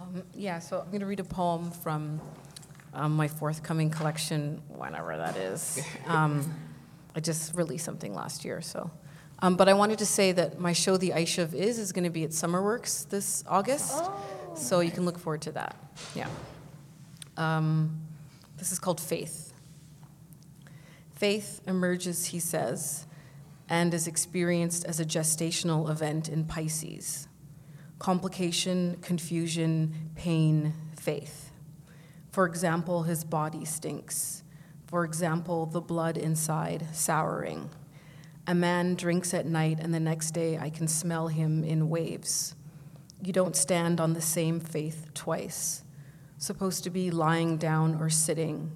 Um, 0.00 0.22
yeah, 0.32 0.60
so 0.60 0.78
I'm 0.78 0.86
going 0.86 1.00
to 1.00 1.06
read 1.06 1.18
a 1.18 1.24
poem 1.24 1.72
from 1.72 2.20
um, 2.94 3.16
my 3.16 3.26
forthcoming 3.26 3.90
collection, 3.90 4.62
whenever 4.68 5.16
that 5.16 5.36
is. 5.36 5.84
Um, 6.06 6.54
I 7.16 7.18
just 7.18 7.56
released 7.56 7.84
something 7.84 8.14
last 8.14 8.44
year, 8.44 8.60
so. 8.60 8.88
Um, 9.40 9.56
but 9.56 9.68
I 9.68 9.72
wanted 9.72 9.98
to 9.98 10.06
say 10.06 10.30
that 10.30 10.60
my 10.60 10.72
show, 10.72 10.96
The 10.96 11.10
Aisha 11.10 11.42
of 11.42 11.56
Is, 11.56 11.76
is 11.76 11.90
going 11.90 12.04
to 12.04 12.10
be 12.10 12.22
at 12.22 12.30
Summerworks 12.30 13.08
this 13.08 13.42
August. 13.48 13.94
Oh. 13.96 14.54
So 14.54 14.78
you 14.78 14.92
can 14.92 15.04
look 15.04 15.18
forward 15.18 15.42
to 15.42 15.52
that. 15.52 15.74
Yeah. 16.14 16.28
Um, 17.36 17.98
this 18.58 18.70
is 18.70 18.78
called 18.78 19.00
Faith. 19.00 19.45
Faith 21.16 21.62
emerges, 21.66 22.26
he 22.26 22.38
says, 22.38 23.06
and 23.70 23.94
is 23.94 24.06
experienced 24.06 24.84
as 24.84 25.00
a 25.00 25.04
gestational 25.04 25.90
event 25.90 26.28
in 26.28 26.44
Pisces 26.44 27.26
complication, 27.98 28.98
confusion, 29.00 30.10
pain, 30.14 30.74
faith. 31.00 31.50
For 32.30 32.44
example, 32.44 33.04
his 33.04 33.24
body 33.24 33.64
stinks. 33.64 34.42
For 34.86 35.02
example, 35.02 35.64
the 35.64 35.80
blood 35.80 36.18
inside 36.18 36.88
souring. 36.92 37.70
A 38.46 38.54
man 38.54 38.96
drinks 38.96 39.32
at 39.32 39.46
night, 39.46 39.78
and 39.80 39.94
the 39.94 39.98
next 39.98 40.32
day 40.32 40.58
I 40.58 40.68
can 40.68 40.86
smell 40.86 41.28
him 41.28 41.64
in 41.64 41.88
waves. 41.88 42.54
You 43.22 43.32
don't 43.32 43.56
stand 43.56 43.98
on 43.98 44.12
the 44.12 44.20
same 44.20 44.60
faith 44.60 45.08
twice. 45.14 45.82
Supposed 46.36 46.84
to 46.84 46.90
be 46.90 47.10
lying 47.10 47.56
down 47.56 47.94
or 47.94 48.10
sitting 48.10 48.72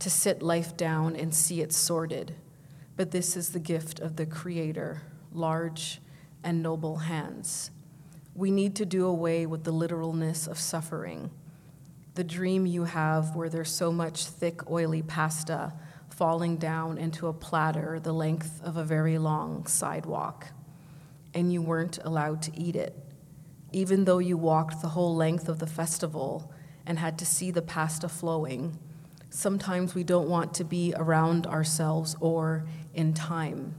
to 0.00 0.10
sit 0.10 0.42
life 0.42 0.76
down 0.76 1.14
and 1.14 1.34
see 1.34 1.60
it 1.60 1.72
sorted. 1.72 2.34
But 2.96 3.12
this 3.12 3.36
is 3.36 3.50
the 3.50 3.60
gift 3.60 4.00
of 4.00 4.16
the 4.16 4.26
Creator, 4.26 5.02
large 5.32 6.00
and 6.42 6.62
noble 6.62 6.96
hands. 6.96 7.70
We 8.34 8.50
need 8.50 8.74
to 8.76 8.84
do 8.84 9.06
away 9.06 9.46
with 9.46 9.64
the 9.64 9.72
literalness 9.72 10.46
of 10.46 10.58
suffering. 10.58 11.30
The 12.14 12.24
dream 12.24 12.66
you 12.66 12.84
have 12.84 13.36
where 13.36 13.48
there's 13.48 13.70
so 13.70 13.92
much 13.92 14.24
thick, 14.24 14.70
oily 14.70 15.02
pasta 15.02 15.72
falling 16.08 16.56
down 16.56 16.98
into 16.98 17.28
a 17.28 17.32
platter 17.32 17.98
the 18.00 18.12
length 18.12 18.60
of 18.62 18.76
a 18.76 18.84
very 18.84 19.16
long 19.16 19.66
sidewalk, 19.66 20.48
and 21.32 21.52
you 21.52 21.62
weren't 21.62 21.98
allowed 22.04 22.42
to 22.42 22.58
eat 22.58 22.76
it. 22.76 22.94
even 23.72 24.04
though 24.04 24.18
you 24.18 24.36
walked 24.36 24.82
the 24.82 24.88
whole 24.88 25.14
length 25.14 25.48
of 25.48 25.58
the 25.58 25.66
festival 25.66 26.52
and 26.86 26.98
had 26.98 27.18
to 27.18 27.26
see 27.26 27.50
the 27.50 27.62
pasta 27.62 28.08
flowing, 28.08 28.78
sometimes 29.30 29.94
we 29.94 30.04
don't 30.04 30.28
want 30.28 30.54
to 30.54 30.64
be 30.64 30.92
around 30.96 31.46
ourselves 31.46 32.16
or 32.20 32.66
in 32.92 33.14
time. 33.14 33.74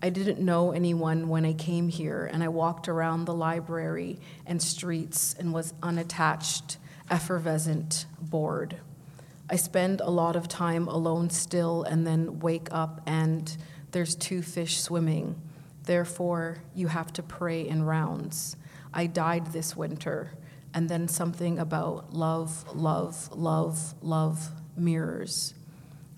I 0.00 0.10
didn't 0.10 0.38
know 0.38 0.70
anyone 0.70 1.28
when 1.28 1.44
I 1.44 1.52
came 1.52 1.88
here, 1.88 2.30
and 2.32 2.42
I 2.42 2.48
walked 2.48 2.88
around 2.88 3.24
the 3.24 3.34
library 3.34 4.20
and 4.46 4.62
streets 4.62 5.34
and 5.38 5.52
was 5.52 5.74
unattached, 5.82 6.78
effervescent, 7.10 8.06
bored. 8.20 8.76
I 9.50 9.56
spend 9.56 10.00
a 10.00 10.10
lot 10.10 10.36
of 10.36 10.46
time 10.46 10.86
alone 10.86 11.30
still 11.30 11.82
and 11.82 12.06
then 12.06 12.38
wake 12.38 12.68
up 12.70 13.00
and 13.06 13.56
there's 13.92 14.14
two 14.14 14.42
fish 14.42 14.80
swimming. 14.80 15.40
Therefore, 15.84 16.58
you 16.74 16.88
have 16.88 17.12
to 17.14 17.22
pray 17.22 17.66
in 17.66 17.82
rounds. 17.82 18.56
I 18.92 19.06
died 19.06 19.52
this 19.52 19.74
winter, 19.74 20.32
and 20.74 20.88
then 20.88 21.08
something 21.08 21.58
about 21.58 22.12
love, 22.12 22.64
love, 22.76 23.30
love, 23.32 23.94
love 24.02 24.50
mirrors. 24.80 25.54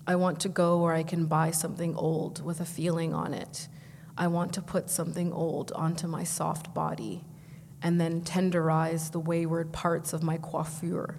I 0.07 0.15
want 0.15 0.39
to 0.41 0.49
go 0.49 0.81
where 0.81 0.93
I 0.93 1.03
can 1.03 1.25
buy 1.25 1.51
something 1.51 1.95
old 1.95 2.43
with 2.43 2.59
a 2.59 2.65
feeling 2.65 3.13
on 3.13 3.33
it. 3.33 3.67
I 4.17 4.27
want 4.27 4.53
to 4.53 4.61
put 4.61 4.89
something 4.89 5.31
old 5.31 5.71
onto 5.71 6.07
my 6.07 6.23
soft 6.23 6.73
body 6.73 7.23
and 7.81 7.99
then 7.99 8.21
tenderize 8.21 9.11
the 9.11 9.19
wayward 9.19 9.71
parts 9.71 10.13
of 10.13 10.23
my 10.23 10.37
coiffure. 10.37 11.17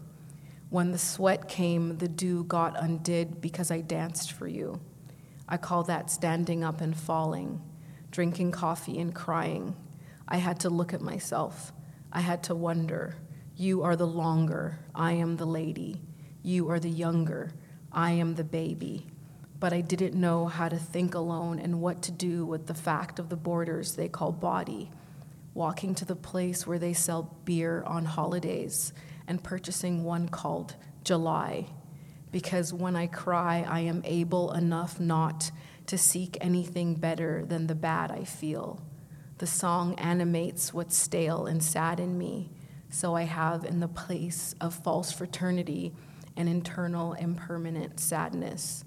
When 0.71 0.91
the 0.91 0.99
sweat 0.99 1.49
came, 1.49 1.99
the 1.99 2.09
dew 2.09 2.45
got 2.45 2.83
undid 2.83 3.41
because 3.41 3.71
I 3.71 3.81
danced 3.81 4.33
for 4.33 4.47
you. 4.47 4.81
I 5.49 5.57
call 5.57 5.83
that 5.85 6.11
standing 6.11 6.65
up 6.65 6.81
and 6.81 6.97
falling, 6.97 7.61
drinking 8.11 8.53
coffee 8.53 8.99
and 8.99 9.15
crying. 9.15 9.77
I 10.27 10.39
had 10.39 10.61
to 10.61 10.71
look 10.71 10.95
at 10.95 11.01
myself. 11.01 11.73
I 12.13 12.21
had 12.21 12.43
to 12.45 12.55
wonder. 12.55 13.17
You 13.57 13.83
are 13.83 13.97
the 13.97 14.07
longer, 14.07 14.79
I 14.95 15.13
am 15.13 15.37
the 15.37 15.47
lady. 15.47 16.01
You 16.45 16.71
are 16.71 16.81
the 16.81 16.91
younger, 16.91 17.53
I 17.93 18.13
am 18.13 18.35
the 18.35 18.43
baby. 18.43 19.07
But 19.61 19.73
I 19.73 19.81
didn't 19.81 20.21
know 20.21 20.47
how 20.47 20.69
to 20.69 20.77
think 20.77 21.15
alone 21.15 21.61
and 21.61 21.81
what 21.81 22.03
to 22.03 22.11
do 22.11 22.45
with 22.45 22.67
the 22.67 22.75
fact 22.75 23.21
of 23.21 23.29
the 23.29 23.37
borders 23.37 23.95
they 23.95 24.09
call 24.09 24.33
body. 24.33 24.91
Walking 25.55 25.95
to 25.95 26.05
the 26.05 26.17
place 26.17 26.67
where 26.67 26.81
they 26.81 26.95
sell 26.95 27.37
beer 27.45 27.85
on 27.87 28.07
holidays 28.07 28.93
and 29.29 29.45
purchasing 29.45 30.03
one 30.03 30.29
called 30.29 30.75
July. 31.05 31.67
Because 32.33 32.73
when 32.73 32.97
I 32.97 33.07
cry, 33.07 33.65
I 33.69 33.81
am 33.81 34.03
able 34.05 34.53
enough 34.53 34.99
not 34.99 35.53
to 35.87 35.97
seek 35.97 36.37
anything 36.41 36.95
better 36.95 37.45
than 37.47 37.69
the 37.69 37.77
bad 37.77 38.11
I 38.11 38.25
feel. 38.25 38.83
The 39.39 39.47
song 39.47 39.95
animates 39.95 40.75
what's 40.75 40.97
stale 40.97 41.47
and 41.47 41.63
sad 41.63 42.01
in 42.01 42.19
me, 42.19 42.51
so 42.91 43.15
I 43.15 43.23
have 43.23 43.65
in 43.65 43.79
the 43.79 43.89
place 43.89 44.57
of 44.61 44.75
false 44.75 45.13
fraternity 45.13 45.95
an 46.37 46.49
internal 46.49 47.13
impermanent 47.15 48.01
sadness. 48.01 48.85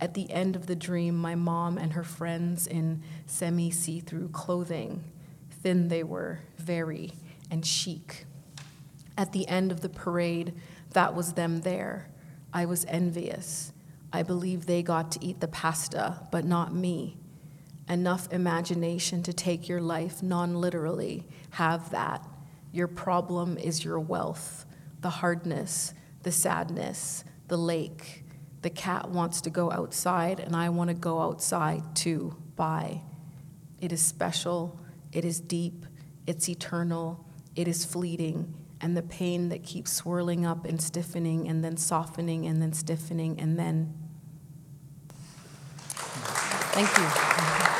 At 0.00 0.14
the 0.14 0.30
end 0.30 0.56
of 0.56 0.66
the 0.66 0.76
dream, 0.76 1.16
my 1.16 1.34
mom 1.34 1.76
and 1.76 1.92
her 1.92 2.02
friends 2.02 2.66
in 2.66 3.02
semi 3.26 3.70
see 3.70 4.00
through 4.00 4.28
clothing, 4.28 5.04
thin 5.62 5.88
they 5.88 6.02
were, 6.02 6.40
very, 6.56 7.12
and 7.50 7.64
chic. 7.66 8.24
At 9.16 9.32
the 9.32 9.46
end 9.48 9.70
of 9.70 9.82
the 9.82 9.90
parade, 9.90 10.54
that 10.92 11.14
was 11.14 11.34
them 11.34 11.60
there. 11.60 12.08
I 12.52 12.64
was 12.64 12.86
envious. 12.86 13.72
I 14.12 14.22
believe 14.22 14.66
they 14.66 14.82
got 14.82 15.12
to 15.12 15.24
eat 15.24 15.40
the 15.40 15.48
pasta, 15.48 16.26
but 16.32 16.44
not 16.44 16.74
me. 16.74 17.16
Enough 17.88 18.32
imagination 18.32 19.22
to 19.24 19.32
take 19.32 19.68
your 19.68 19.80
life 19.80 20.22
non 20.22 20.54
literally. 20.54 21.26
Have 21.50 21.90
that. 21.90 22.26
Your 22.72 22.88
problem 22.88 23.58
is 23.58 23.84
your 23.84 24.00
wealth, 24.00 24.64
the 25.00 25.10
hardness, 25.10 25.92
the 26.22 26.32
sadness, 26.32 27.24
the 27.48 27.56
lake. 27.56 28.24
The 28.62 28.70
cat 28.70 29.08
wants 29.08 29.40
to 29.42 29.50
go 29.50 29.70
outside, 29.70 30.38
and 30.38 30.54
I 30.54 30.68
want 30.68 30.88
to 30.88 30.94
go 30.94 31.20
outside 31.20 31.96
too. 31.96 32.36
Bye. 32.56 33.02
It 33.80 33.92
is 33.92 34.02
special, 34.02 34.78
it 35.12 35.24
is 35.24 35.40
deep, 35.40 35.86
it's 36.26 36.48
eternal, 36.48 37.24
it 37.56 37.66
is 37.66 37.84
fleeting, 37.86 38.54
and 38.80 38.96
the 38.96 39.02
pain 39.02 39.48
that 39.48 39.62
keeps 39.62 39.92
swirling 39.92 40.44
up 40.44 40.66
and 40.66 40.80
stiffening 40.80 41.48
and 41.48 41.64
then 41.64 41.76
softening 41.76 42.46
and 42.46 42.60
then 42.60 42.72
stiffening 42.72 43.40
and 43.40 43.58
then. 43.58 43.94
Thank 46.72 46.96
you. 46.98 47.79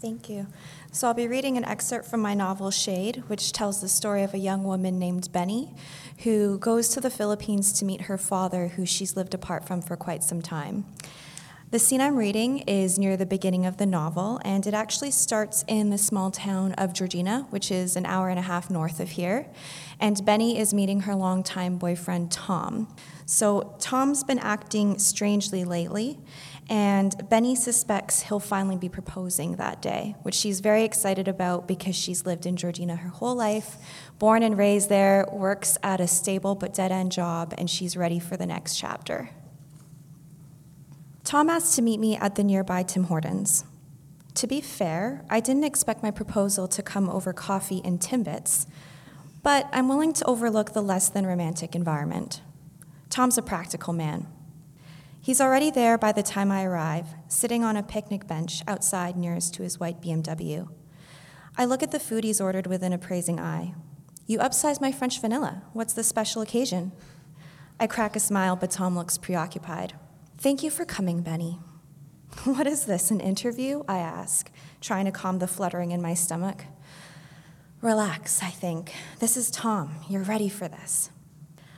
Thank 0.00 0.28
you. 0.28 0.46
So 0.92 1.08
I'll 1.08 1.14
be 1.14 1.26
reading 1.26 1.56
an 1.56 1.64
excerpt 1.64 2.06
from 2.06 2.20
my 2.20 2.32
novel 2.32 2.70
Shade, 2.70 3.24
which 3.26 3.52
tells 3.52 3.80
the 3.80 3.88
story 3.88 4.22
of 4.22 4.32
a 4.32 4.38
young 4.38 4.62
woman 4.62 4.96
named 4.96 5.32
Benny 5.32 5.74
who 6.18 6.56
goes 6.58 6.88
to 6.90 7.00
the 7.00 7.10
Philippines 7.10 7.72
to 7.74 7.84
meet 7.84 8.02
her 8.02 8.16
father, 8.16 8.68
who 8.68 8.86
she's 8.86 9.16
lived 9.16 9.34
apart 9.34 9.66
from 9.66 9.82
for 9.82 9.96
quite 9.96 10.22
some 10.22 10.40
time. 10.40 10.84
The 11.70 11.78
scene 11.78 12.00
I'm 12.00 12.16
reading 12.16 12.60
is 12.60 12.98
near 12.98 13.16
the 13.16 13.26
beginning 13.26 13.66
of 13.66 13.76
the 13.76 13.84
novel, 13.84 14.40
and 14.42 14.66
it 14.66 14.72
actually 14.72 15.10
starts 15.10 15.66
in 15.68 15.90
the 15.90 15.98
small 15.98 16.30
town 16.30 16.72
of 16.74 16.94
Georgina, 16.94 17.46
which 17.50 17.70
is 17.70 17.94
an 17.94 18.06
hour 18.06 18.30
and 18.30 18.38
a 18.38 18.42
half 18.42 18.70
north 18.70 19.00
of 19.00 19.10
here. 19.10 19.48
And 20.00 20.24
Benny 20.24 20.58
is 20.58 20.72
meeting 20.72 21.00
her 21.00 21.14
longtime 21.14 21.76
boyfriend, 21.76 22.32
Tom. 22.32 22.88
So, 23.26 23.74
Tom's 23.78 24.24
been 24.24 24.38
acting 24.38 24.98
strangely 24.98 25.64
lately, 25.64 26.18
and 26.68 27.28
Benny 27.30 27.54
suspects 27.54 28.22
he'll 28.22 28.40
finally 28.40 28.76
be 28.76 28.90
proposing 28.90 29.56
that 29.56 29.80
day, 29.80 30.14
which 30.22 30.34
she's 30.34 30.60
very 30.60 30.84
excited 30.84 31.26
about 31.26 31.66
because 31.66 31.96
she's 31.96 32.26
lived 32.26 32.44
in 32.44 32.56
Georgina 32.56 32.96
her 32.96 33.08
whole 33.08 33.34
life, 33.34 33.76
born 34.18 34.42
and 34.42 34.58
raised 34.58 34.90
there, 34.90 35.26
works 35.32 35.78
at 35.82 36.00
a 36.00 36.06
stable 36.06 36.54
but 36.54 36.74
dead 36.74 36.92
end 36.92 37.10
job, 37.10 37.54
and 37.56 37.70
she's 37.70 37.96
ready 37.96 38.18
for 38.18 38.36
the 38.36 38.44
next 38.44 38.76
chapter. 38.76 39.30
Tom 41.24 41.48
asked 41.48 41.74
to 41.76 41.82
meet 41.82 42.00
me 42.00 42.16
at 42.16 42.34
the 42.34 42.44
nearby 42.44 42.82
Tim 42.82 43.04
Hortons. 43.04 43.64
To 44.34 44.46
be 44.46 44.60
fair, 44.60 45.24
I 45.28 45.40
didn't 45.40 45.64
expect 45.64 46.02
my 46.02 46.10
proposal 46.10 46.68
to 46.68 46.82
come 46.82 47.08
over 47.08 47.32
coffee 47.32 47.80
and 47.84 47.98
Timbits, 47.98 48.66
but 49.42 49.68
I'm 49.72 49.88
willing 49.88 50.12
to 50.12 50.24
overlook 50.26 50.74
the 50.74 50.82
less 50.82 51.08
than 51.08 51.26
romantic 51.26 51.74
environment. 51.74 52.42
Tom's 53.08 53.38
a 53.38 53.42
practical 53.42 53.92
man. 53.92 54.26
He's 55.20 55.40
already 55.40 55.70
there 55.70 55.98
by 55.98 56.12
the 56.12 56.22
time 56.22 56.50
I 56.50 56.64
arrive, 56.64 57.08
sitting 57.28 57.64
on 57.64 57.76
a 57.76 57.82
picnic 57.82 58.26
bench 58.26 58.62
outside 58.66 59.16
nearest 59.16 59.54
to 59.54 59.62
his 59.62 59.78
white 59.78 60.00
BMW. 60.00 60.68
I 61.56 61.64
look 61.64 61.82
at 61.82 61.90
the 61.90 62.00
food 62.00 62.24
he's 62.24 62.40
ordered 62.40 62.66
with 62.66 62.82
an 62.82 62.92
appraising 62.92 63.40
eye. 63.40 63.74
You 64.26 64.38
upsize 64.38 64.80
my 64.80 64.92
French 64.92 65.20
vanilla. 65.20 65.62
What's 65.72 65.92
the 65.92 66.04
special 66.04 66.40
occasion? 66.40 66.92
I 67.80 67.86
crack 67.86 68.14
a 68.14 68.20
smile, 68.20 68.56
but 68.56 68.70
Tom 68.70 68.96
looks 68.96 69.18
preoccupied. 69.18 69.94
Thank 70.36 70.62
you 70.62 70.70
for 70.70 70.84
coming, 70.84 71.22
Benny. 71.22 71.58
What 72.44 72.66
is 72.66 72.84
this, 72.84 73.10
an 73.10 73.20
interview? 73.20 73.82
I 73.88 73.98
ask, 73.98 74.50
trying 74.80 75.06
to 75.06 75.10
calm 75.10 75.38
the 75.38 75.48
fluttering 75.48 75.90
in 75.90 76.00
my 76.00 76.14
stomach. 76.14 76.64
Relax, 77.80 78.42
I 78.42 78.50
think. 78.50 78.92
This 79.18 79.36
is 79.36 79.50
Tom. 79.50 79.96
You're 80.08 80.22
ready 80.22 80.48
for 80.48 80.68
this. 80.68 81.10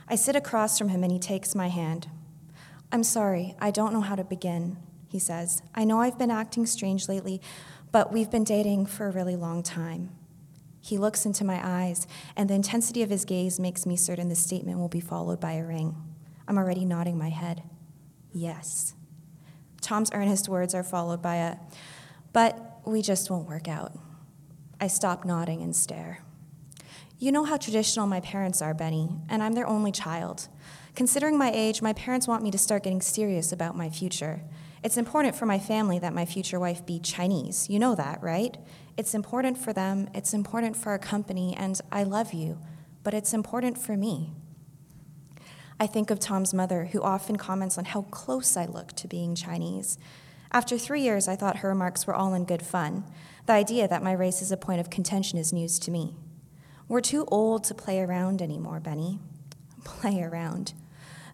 I 0.07 0.15
sit 0.15 0.35
across 0.35 0.77
from 0.77 0.89
him 0.89 1.03
and 1.03 1.11
he 1.11 1.19
takes 1.19 1.55
my 1.55 1.69
hand. 1.69 2.07
I'm 2.91 3.03
sorry, 3.03 3.55
I 3.59 3.71
don't 3.71 3.93
know 3.93 4.01
how 4.01 4.15
to 4.15 4.23
begin, 4.23 4.77
he 5.07 5.17
says. 5.17 5.61
I 5.73 5.85
know 5.85 6.01
I've 6.01 6.17
been 6.17 6.31
acting 6.31 6.65
strange 6.65 7.07
lately, 7.07 7.41
but 7.91 8.11
we've 8.11 8.29
been 8.29 8.43
dating 8.43 8.87
for 8.87 9.07
a 9.07 9.11
really 9.11 9.35
long 9.35 9.63
time. 9.63 10.09
He 10.81 10.97
looks 10.97 11.25
into 11.25 11.45
my 11.45 11.61
eyes, 11.63 12.07
and 12.35 12.49
the 12.49 12.53
intensity 12.55 13.01
of 13.01 13.09
his 13.09 13.23
gaze 13.23 13.59
makes 13.59 13.85
me 13.85 13.95
certain 13.95 14.29
the 14.29 14.35
statement 14.35 14.79
will 14.79 14.89
be 14.89 14.99
followed 14.99 15.39
by 15.39 15.53
a 15.53 15.63
ring. 15.63 15.95
I'm 16.47 16.57
already 16.57 16.83
nodding 16.83 17.17
my 17.17 17.29
head. 17.29 17.63
Yes. 18.33 18.95
Tom's 19.79 20.11
earnest 20.13 20.49
words 20.49 20.73
are 20.73 20.83
followed 20.83 21.21
by 21.21 21.35
a, 21.35 21.57
but 22.33 22.81
we 22.85 23.01
just 23.01 23.29
won't 23.29 23.47
work 23.47 23.67
out. 23.67 23.93
I 24.79 24.87
stop 24.87 25.23
nodding 25.23 25.61
and 25.61 25.75
stare. 25.75 26.23
You 27.19 27.31
know 27.31 27.43
how 27.43 27.57
traditional 27.57 28.07
my 28.07 28.19
parents 28.19 28.61
are, 28.61 28.73
Benny, 28.73 29.11
and 29.29 29.43
I'm 29.43 29.53
their 29.53 29.67
only 29.67 29.91
child. 29.91 30.47
Considering 30.95 31.37
my 31.37 31.51
age, 31.53 31.81
my 31.81 31.93
parents 31.93 32.27
want 32.27 32.43
me 32.43 32.51
to 32.51 32.57
start 32.57 32.83
getting 32.83 33.01
serious 33.01 33.51
about 33.51 33.77
my 33.77 33.89
future. 33.89 34.41
It's 34.83 34.97
important 34.97 35.35
for 35.35 35.45
my 35.45 35.59
family 35.59 35.99
that 35.99 36.13
my 36.13 36.25
future 36.25 36.59
wife 36.59 36.85
be 36.85 36.99
Chinese. 36.99 37.69
You 37.69 37.79
know 37.79 37.95
that, 37.95 38.21
right? 38.21 38.57
It's 38.97 39.13
important 39.13 39.57
for 39.57 39.73
them, 39.73 40.09
it's 40.13 40.33
important 40.33 40.75
for 40.75 40.89
our 40.89 40.99
company, 40.99 41.55
and 41.55 41.79
I 41.91 42.03
love 42.03 42.33
you, 42.33 42.59
but 43.03 43.13
it's 43.13 43.33
important 43.33 43.77
for 43.77 43.95
me. 43.95 44.31
I 45.79 45.87
think 45.87 46.11
of 46.11 46.19
Tom's 46.19 46.53
mother, 46.53 46.85
who 46.85 47.01
often 47.01 47.37
comments 47.37 47.77
on 47.77 47.85
how 47.85 48.03
close 48.03 48.57
I 48.57 48.65
look 48.65 48.91
to 48.93 49.07
being 49.07 49.33
Chinese. 49.33 49.97
After 50.51 50.77
three 50.77 51.01
years, 51.01 51.27
I 51.27 51.35
thought 51.35 51.57
her 51.57 51.69
remarks 51.69 52.05
were 52.05 52.13
all 52.13 52.33
in 52.33 52.45
good 52.45 52.61
fun. 52.61 53.05
The 53.45 53.53
idea 53.53 53.87
that 53.87 54.03
my 54.03 54.11
race 54.11 54.41
is 54.41 54.51
a 54.51 54.57
point 54.57 54.81
of 54.81 54.89
contention 54.89 55.39
is 55.39 55.53
news 55.53 55.79
to 55.79 55.91
me. 55.91 56.15
We're 56.87 57.01
too 57.01 57.25
old 57.29 57.63
to 57.65 57.73
play 57.73 58.01
around 58.01 58.41
anymore, 58.41 58.79
Benny. 58.79 59.19
Play 59.83 60.21
around. 60.21 60.73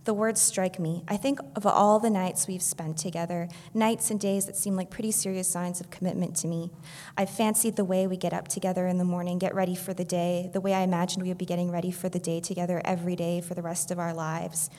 The 0.08 0.14
words 0.14 0.42
strike 0.42 0.80
me. 0.80 1.04
I 1.10 1.18
think 1.18 1.42
of 1.54 1.66
all 1.66 2.00
the 2.00 2.10
nights 2.10 2.48
we've 2.48 2.62
spent 2.62 2.98
together, 2.98 3.50
nights 3.74 4.10
and 4.10 4.18
days 4.18 4.46
that 4.46 4.56
seem 4.56 4.78
like 4.78 4.90
pretty 4.90 5.12
serious 5.12 5.50
signs 5.50 5.82
of 5.82 5.90
commitment 5.90 6.34
to 6.38 6.48
me. 6.48 6.72
I've 7.18 7.30
fancied 7.30 7.76
the 7.76 7.84
way 7.84 8.08
we 8.08 8.16
get 8.16 8.32
up 8.32 8.48
together 8.48 8.88
in 8.88 9.00
the 9.00 9.04
morning, 9.04 9.38
get 9.38 9.54
ready 9.54 9.76
for 9.76 9.94
the 9.94 10.06
day, 10.06 10.50
the 10.54 10.62
way 10.62 10.74
I 10.74 10.84
imagined 10.84 11.24
we 11.24 11.28
would 11.28 11.38
be 11.38 11.46
getting 11.46 11.72
ready 11.72 11.92
for 11.92 12.08
the 12.08 12.20
day 12.20 12.40
together 12.40 12.82
every 12.86 13.18
day 13.18 13.42
for 13.42 13.54
the 13.54 13.62
rest 13.62 13.92
of 13.92 14.00
our 14.00 14.14
lives. 14.14 14.70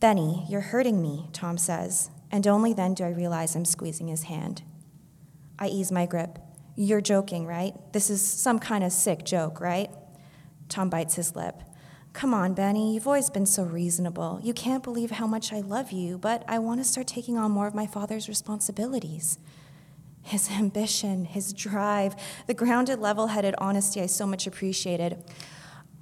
Benny, 0.00 0.46
you're 0.48 0.62
hurting 0.62 1.02
me, 1.02 1.28
Tom 1.34 1.58
says, 1.58 2.08
and 2.30 2.46
only 2.46 2.72
then 2.72 2.94
do 2.94 3.04
I 3.04 3.10
realize 3.10 3.54
I'm 3.54 3.66
squeezing 3.66 4.08
his 4.08 4.22
hand. 4.22 4.62
I 5.58 5.66
ease 5.66 5.92
my 5.92 6.06
grip. 6.06 6.38
You're 6.74 7.02
joking, 7.02 7.46
right? 7.46 7.74
This 7.92 8.08
is 8.08 8.26
some 8.26 8.60
kind 8.60 8.82
of 8.82 8.92
sick 8.92 9.26
joke, 9.26 9.60
right? 9.60 9.90
Tom 10.70 10.88
bites 10.88 11.16
his 11.16 11.36
lip. 11.36 11.60
Come 12.16 12.32
on, 12.32 12.54
Benny, 12.54 12.94
you've 12.94 13.06
always 13.06 13.28
been 13.28 13.44
so 13.44 13.62
reasonable. 13.62 14.40
You 14.42 14.54
can't 14.54 14.82
believe 14.82 15.10
how 15.10 15.26
much 15.26 15.52
I 15.52 15.60
love 15.60 15.92
you, 15.92 16.16
but 16.16 16.44
I 16.48 16.58
want 16.58 16.80
to 16.80 16.84
start 16.84 17.06
taking 17.06 17.36
on 17.36 17.50
more 17.50 17.66
of 17.66 17.74
my 17.74 17.86
father's 17.86 18.26
responsibilities. 18.26 19.38
His 20.22 20.50
ambition, 20.58 21.26
his 21.26 21.52
drive, 21.52 22.16
the 22.46 22.54
grounded, 22.54 23.00
level 23.00 23.26
headed 23.26 23.54
honesty 23.58 24.00
I 24.00 24.06
so 24.06 24.26
much 24.26 24.46
appreciated. 24.46 25.22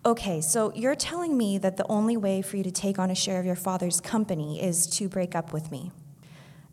Okay, 0.06 0.40
so 0.40 0.72
you're 0.76 0.94
telling 0.94 1.36
me 1.36 1.58
that 1.58 1.78
the 1.78 1.86
only 1.88 2.16
way 2.16 2.42
for 2.42 2.58
you 2.58 2.62
to 2.62 2.70
take 2.70 2.96
on 2.96 3.10
a 3.10 3.16
share 3.16 3.40
of 3.40 3.44
your 3.44 3.56
father's 3.56 4.00
company 4.00 4.62
is 4.62 4.86
to 4.98 5.08
break 5.08 5.34
up 5.34 5.52
with 5.52 5.72
me? 5.72 5.90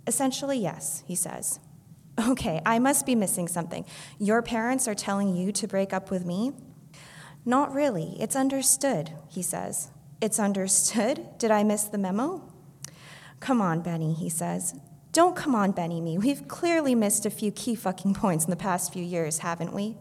Essentially, 0.05 0.59
yes, 0.59 1.03
he 1.07 1.15
says. 1.15 1.59
Okay, 2.29 2.61
I 2.63 2.77
must 2.77 3.07
be 3.07 3.15
missing 3.15 3.47
something. 3.47 3.85
Your 4.19 4.43
parents 4.43 4.87
are 4.87 4.93
telling 4.93 5.35
you 5.35 5.51
to 5.53 5.67
break 5.67 5.93
up 5.93 6.11
with 6.11 6.27
me? 6.27 6.51
Not 7.45 7.73
really. 7.73 8.15
It's 8.19 8.35
understood, 8.35 9.11
he 9.27 9.41
says. 9.41 9.89
It's 10.21 10.39
understood? 10.39 11.37
Did 11.39 11.51
I 11.51 11.63
miss 11.63 11.83
the 11.83 11.97
memo? 11.97 12.43
Come 13.39 13.61
on, 13.61 13.81
Benny, 13.81 14.13
he 14.13 14.29
says. 14.29 14.75
Don't 15.11 15.35
come 15.35 15.55
on, 15.55 15.71
Benny 15.71 15.99
me. 15.99 16.17
We've 16.17 16.47
clearly 16.47 16.95
missed 16.95 17.25
a 17.25 17.31
few 17.31 17.51
key 17.51 17.75
fucking 17.75 18.13
points 18.13 18.45
in 18.45 18.51
the 18.51 18.55
past 18.55 18.93
few 18.93 19.03
years, 19.03 19.39
haven't 19.39 19.73
we? 19.73 19.97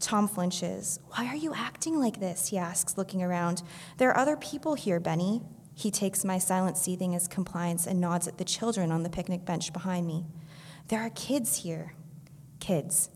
Tom 0.00 0.26
flinches. 0.26 0.98
Why 1.10 1.26
are 1.26 1.36
you 1.36 1.54
acting 1.54 2.00
like 2.00 2.18
this? 2.18 2.48
he 2.48 2.58
asks, 2.58 2.98
looking 2.98 3.22
around. 3.22 3.62
There 3.98 4.10
are 4.10 4.16
other 4.16 4.36
people 4.36 4.74
here, 4.74 4.98
Benny. 4.98 5.42
He 5.74 5.90
takes 5.90 6.24
my 6.24 6.38
silent 6.38 6.76
seething 6.76 7.14
as 7.14 7.28
compliance 7.28 7.86
and 7.86 8.00
nods 8.00 8.26
at 8.26 8.38
the 8.38 8.44
children 8.44 8.90
on 8.90 9.04
the 9.04 9.10
picnic 9.10 9.44
bench 9.44 9.72
behind 9.72 10.06
me. 10.06 10.26
There 10.88 11.00
are 11.00 11.10
kids 11.10 11.58
here. 11.58 11.94
Kids. 12.58 13.10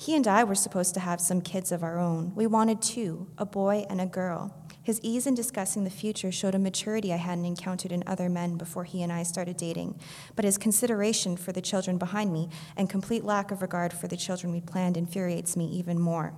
He 0.00 0.14
and 0.14 0.28
I 0.28 0.44
were 0.44 0.54
supposed 0.54 0.94
to 0.94 1.00
have 1.00 1.20
some 1.20 1.40
kids 1.40 1.72
of 1.72 1.82
our 1.82 1.98
own. 1.98 2.32
We 2.36 2.46
wanted 2.46 2.80
two 2.80 3.26
a 3.36 3.44
boy 3.44 3.84
and 3.90 4.00
a 4.00 4.06
girl. 4.06 4.54
His 4.80 5.00
ease 5.02 5.26
in 5.26 5.34
discussing 5.34 5.82
the 5.82 5.90
future 5.90 6.30
showed 6.30 6.54
a 6.54 6.58
maturity 6.58 7.12
I 7.12 7.16
hadn't 7.16 7.44
encountered 7.44 7.90
in 7.90 8.04
other 8.06 8.28
men 8.28 8.56
before 8.56 8.84
he 8.84 9.02
and 9.02 9.12
I 9.12 9.24
started 9.24 9.56
dating. 9.56 9.98
But 10.36 10.44
his 10.44 10.56
consideration 10.56 11.36
for 11.36 11.50
the 11.50 11.60
children 11.60 11.98
behind 11.98 12.32
me 12.32 12.48
and 12.76 12.88
complete 12.88 13.24
lack 13.24 13.50
of 13.50 13.60
regard 13.60 13.92
for 13.92 14.06
the 14.06 14.16
children 14.16 14.52
we 14.52 14.60
planned 14.60 14.96
infuriates 14.96 15.56
me 15.56 15.66
even 15.66 15.98
more. 15.98 16.32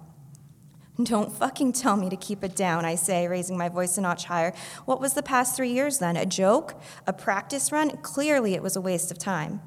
Don't 1.03 1.31
fucking 1.31 1.75
tell 1.75 1.99
me 1.99 2.09
to 2.09 2.17
keep 2.17 2.43
it 2.43 2.57
down, 2.57 2.87
I 2.87 2.95
say, 2.95 3.29
raising 3.29 3.59
my 3.59 3.69
voice 3.69 3.99
a 3.99 4.01
notch 4.01 4.25
higher. 4.25 4.55
What 4.87 5.03
was 5.03 5.13
the 5.13 5.23
past 5.23 5.55
three 5.55 5.71
years 5.71 5.99
then? 5.99 6.17
A 6.17 6.25
joke? 6.25 6.81
A 7.07 7.13
practice 7.13 7.71
run? 7.71 7.91
Clearly 7.99 8.55
it 8.55 8.63
was 8.63 8.75
a 8.75 8.81
waste 8.81 9.11
of 9.11 9.19
time. 9.19 9.61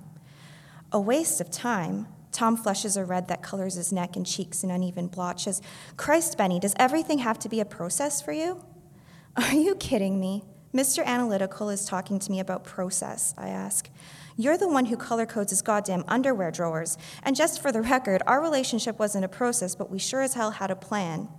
A 0.91 0.99
waste 0.99 1.39
of 1.39 1.51
time? 1.51 2.07
Tom 2.33 2.57
flushes 2.57 2.97
a 2.97 3.05
red 3.05 3.27
that 3.29 3.41
colors 3.41 3.75
his 3.75 3.93
neck 3.93 4.15
and 4.15 4.25
cheeks 4.25 4.63
in 4.63 4.71
uneven 4.71 5.07
blotches. 5.07 5.61
Christ, 5.95 6.37
Benny, 6.37 6.59
does 6.59 6.73
everything 6.77 7.19
have 7.19 7.39
to 7.39 7.47
be 7.47 7.59
a 7.59 7.65
process 7.65 8.21
for 8.21 8.33
you? 8.33 8.65
Are 9.37 9.53
you 9.53 9.75
kidding 9.75 10.19
me? 10.19 10.43
Mr. 10.73 11.05
Analytical 11.05 11.69
is 11.69 11.85
talking 11.85 12.17
to 12.17 12.31
me 12.31 12.39
about 12.39 12.63
process, 12.63 13.35
I 13.37 13.49
ask. 13.49 13.89
You're 14.35 14.57
the 14.57 14.67
one 14.67 14.85
who 14.85 14.97
color 14.97 15.27
codes 15.27 15.51
his 15.51 15.61
goddamn 15.61 16.03
underwear 16.07 16.49
drawers. 16.49 16.97
And 17.21 17.35
just 17.35 17.61
for 17.61 17.71
the 17.71 17.83
record, 17.83 18.23
our 18.25 18.41
relationship 18.41 18.97
wasn't 18.97 19.25
a 19.25 19.29
process, 19.29 19.75
but 19.75 19.91
we 19.91 19.99
sure 19.99 20.21
as 20.21 20.33
hell 20.33 20.51
had 20.51 20.71
a 20.71 20.75
plan. 20.75 21.29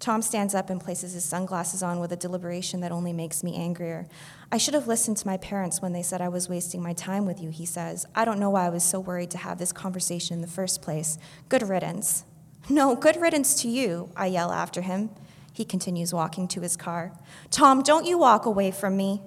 Tom 0.00 0.22
stands 0.22 0.54
up 0.54 0.70
and 0.70 0.80
places 0.80 1.12
his 1.12 1.24
sunglasses 1.24 1.82
on 1.82 1.98
with 1.98 2.12
a 2.12 2.16
deliberation 2.16 2.80
that 2.80 2.92
only 2.92 3.12
makes 3.12 3.42
me 3.42 3.56
angrier. 3.56 4.06
I 4.52 4.56
should 4.56 4.74
have 4.74 4.86
listened 4.86 5.16
to 5.18 5.26
my 5.26 5.36
parents 5.38 5.82
when 5.82 5.92
they 5.92 6.02
said 6.02 6.20
I 6.20 6.28
was 6.28 6.48
wasting 6.48 6.82
my 6.82 6.92
time 6.92 7.26
with 7.26 7.40
you, 7.40 7.50
he 7.50 7.66
says. 7.66 8.06
I 8.14 8.24
don't 8.24 8.38
know 8.38 8.50
why 8.50 8.66
I 8.66 8.70
was 8.70 8.84
so 8.84 9.00
worried 9.00 9.30
to 9.32 9.38
have 9.38 9.58
this 9.58 9.72
conversation 9.72 10.34
in 10.34 10.40
the 10.40 10.46
first 10.46 10.82
place. 10.82 11.18
Good 11.48 11.68
riddance. 11.68 12.24
No, 12.68 12.94
good 12.94 13.20
riddance 13.20 13.60
to 13.62 13.68
you, 13.68 14.10
I 14.16 14.26
yell 14.26 14.52
after 14.52 14.82
him. 14.82 15.10
He 15.52 15.64
continues 15.64 16.14
walking 16.14 16.46
to 16.48 16.60
his 16.60 16.76
car. 16.76 17.12
Tom, 17.50 17.82
don't 17.82 18.06
you 18.06 18.18
walk 18.18 18.46
away 18.46 18.70
from 18.70 18.96
me. 18.96 19.22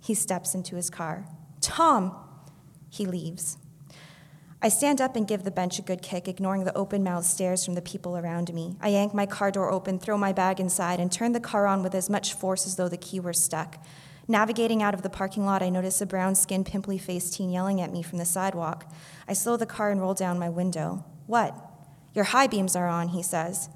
He 0.00 0.14
steps 0.14 0.54
into 0.54 0.74
his 0.74 0.90
car. 0.90 1.26
Tom! 1.60 2.16
He 2.90 3.06
leaves. 3.06 3.58
I 4.62 4.70
stand 4.70 5.02
up 5.02 5.16
and 5.16 5.28
give 5.28 5.44
the 5.44 5.50
bench 5.50 5.78
a 5.78 5.82
good 5.82 6.00
kick, 6.00 6.28
ignoring 6.28 6.64
the 6.64 6.76
open 6.76 7.04
mouthed 7.04 7.26
stares 7.26 7.64
from 7.64 7.74
the 7.74 7.82
people 7.82 8.16
around 8.16 8.52
me. 8.54 8.76
I 8.80 8.88
yank 8.88 9.12
my 9.12 9.26
car 9.26 9.50
door 9.50 9.70
open, 9.70 9.98
throw 9.98 10.16
my 10.16 10.32
bag 10.32 10.60
inside, 10.60 10.98
and 10.98 11.12
turn 11.12 11.32
the 11.32 11.40
car 11.40 11.66
on 11.66 11.82
with 11.82 11.94
as 11.94 12.08
much 12.08 12.32
force 12.32 12.66
as 12.66 12.76
though 12.76 12.88
the 12.88 12.96
key 12.96 13.20
were 13.20 13.34
stuck. 13.34 13.84
Navigating 14.26 14.82
out 14.82 14.94
of 14.94 15.02
the 15.02 15.10
parking 15.10 15.44
lot, 15.44 15.62
I 15.62 15.68
notice 15.68 16.00
a 16.00 16.06
brown 16.06 16.34
skinned, 16.34 16.66
pimply 16.66 16.96
faced 16.96 17.34
teen 17.34 17.50
yelling 17.50 17.80
at 17.82 17.92
me 17.92 18.02
from 18.02 18.18
the 18.18 18.24
sidewalk. 18.24 18.90
I 19.28 19.34
slow 19.34 19.56
the 19.56 19.66
car 19.66 19.90
and 19.90 20.00
roll 20.00 20.14
down 20.14 20.38
my 20.38 20.48
window. 20.48 21.04
What? 21.26 21.54
Your 22.14 22.24
high 22.24 22.46
beams 22.46 22.74
are 22.74 22.88
on, 22.88 23.08
he 23.08 23.22
says. 23.22 23.68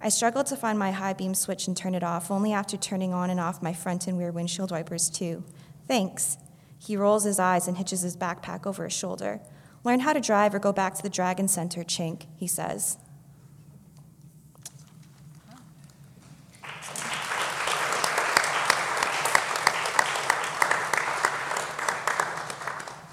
I 0.00 0.08
struggle 0.08 0.42
to 0.44 0.56
find 0.56 0.78
my 0.78 0.92
high 0.92 1.12
beam 1.12 1.34
switch 1.34 1.68
and 1.68 1.76
turn 1.76 1.94
it 1.94 2.02
off, 2.02 2.30
only 2.30 2.52
after 2.52 2.76
turning 2.76 3.12
on 3.12 3.28
and 3.28 3.38
off 3.38 3.62
my 3.62 3.74
front 3.74 4.06
and 4.06 4.18
rear 4.18 4.32
windshield 4.32 4.70
wipers, 4.72 5.10
too. 5.10 5.44
Thanks. 5.86 6.38
He 6.78 6.96
rolls 6.96 7.22
his 7.22 7.38
eyes 7.38 7.68
and 7.68 7.76
hitches 7.76 8.00
his 8.00 8.16
backpack 8.16 8.66
over 8.66 8.84
his 8.84 8.92
shoulder. 8.92 9.40
Learn 9.84 10.00
how 10.00 10.12
to 10.12 10.20
drive 10.20 10.54
or 10.54 10.60
go 10.60 10.72
back 10.72 10.94
to 10.94 11.02
the 11.02 11.10
Dragon 11.10 11.48
Center, 11.48 11.82
Chink, 11.82 12.26
he 12.36 12.46
says. 12.46 12.98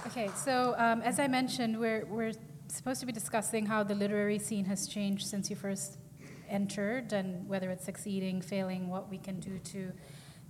Okay, 0.08 0.30
so 0.36 0.76
um, 0.78 1.02
as 1.02 1.20
I 1.20 1.28
mentioned, 1.28 1.80
we're, 1.80 2.06
we're 2.06 2.34
supposed 2.68 3.00
to 3.00 3.06
be 3.06 3.12
discussing 3.12 3.66
how 3.66 3.84
the 3.84 3.96
literary 3.96 4.38
scene 4.38 4.66
has 4.66 4.88
changed 4.88 5.26
since 5.26 5.50
you 5.50 5.56
first 5.56 5.98
entered 6.50 7.14
and 7.14 7.48
whether 7.48 7.70
it's 7.72 7.86
succeeding, 7.86 8.42
failing, 8.42 8.90
what 8.90 9.10
we 9.10 9.18
can 9.18 9.40
do 9.40 9.60
to 9.60 9.92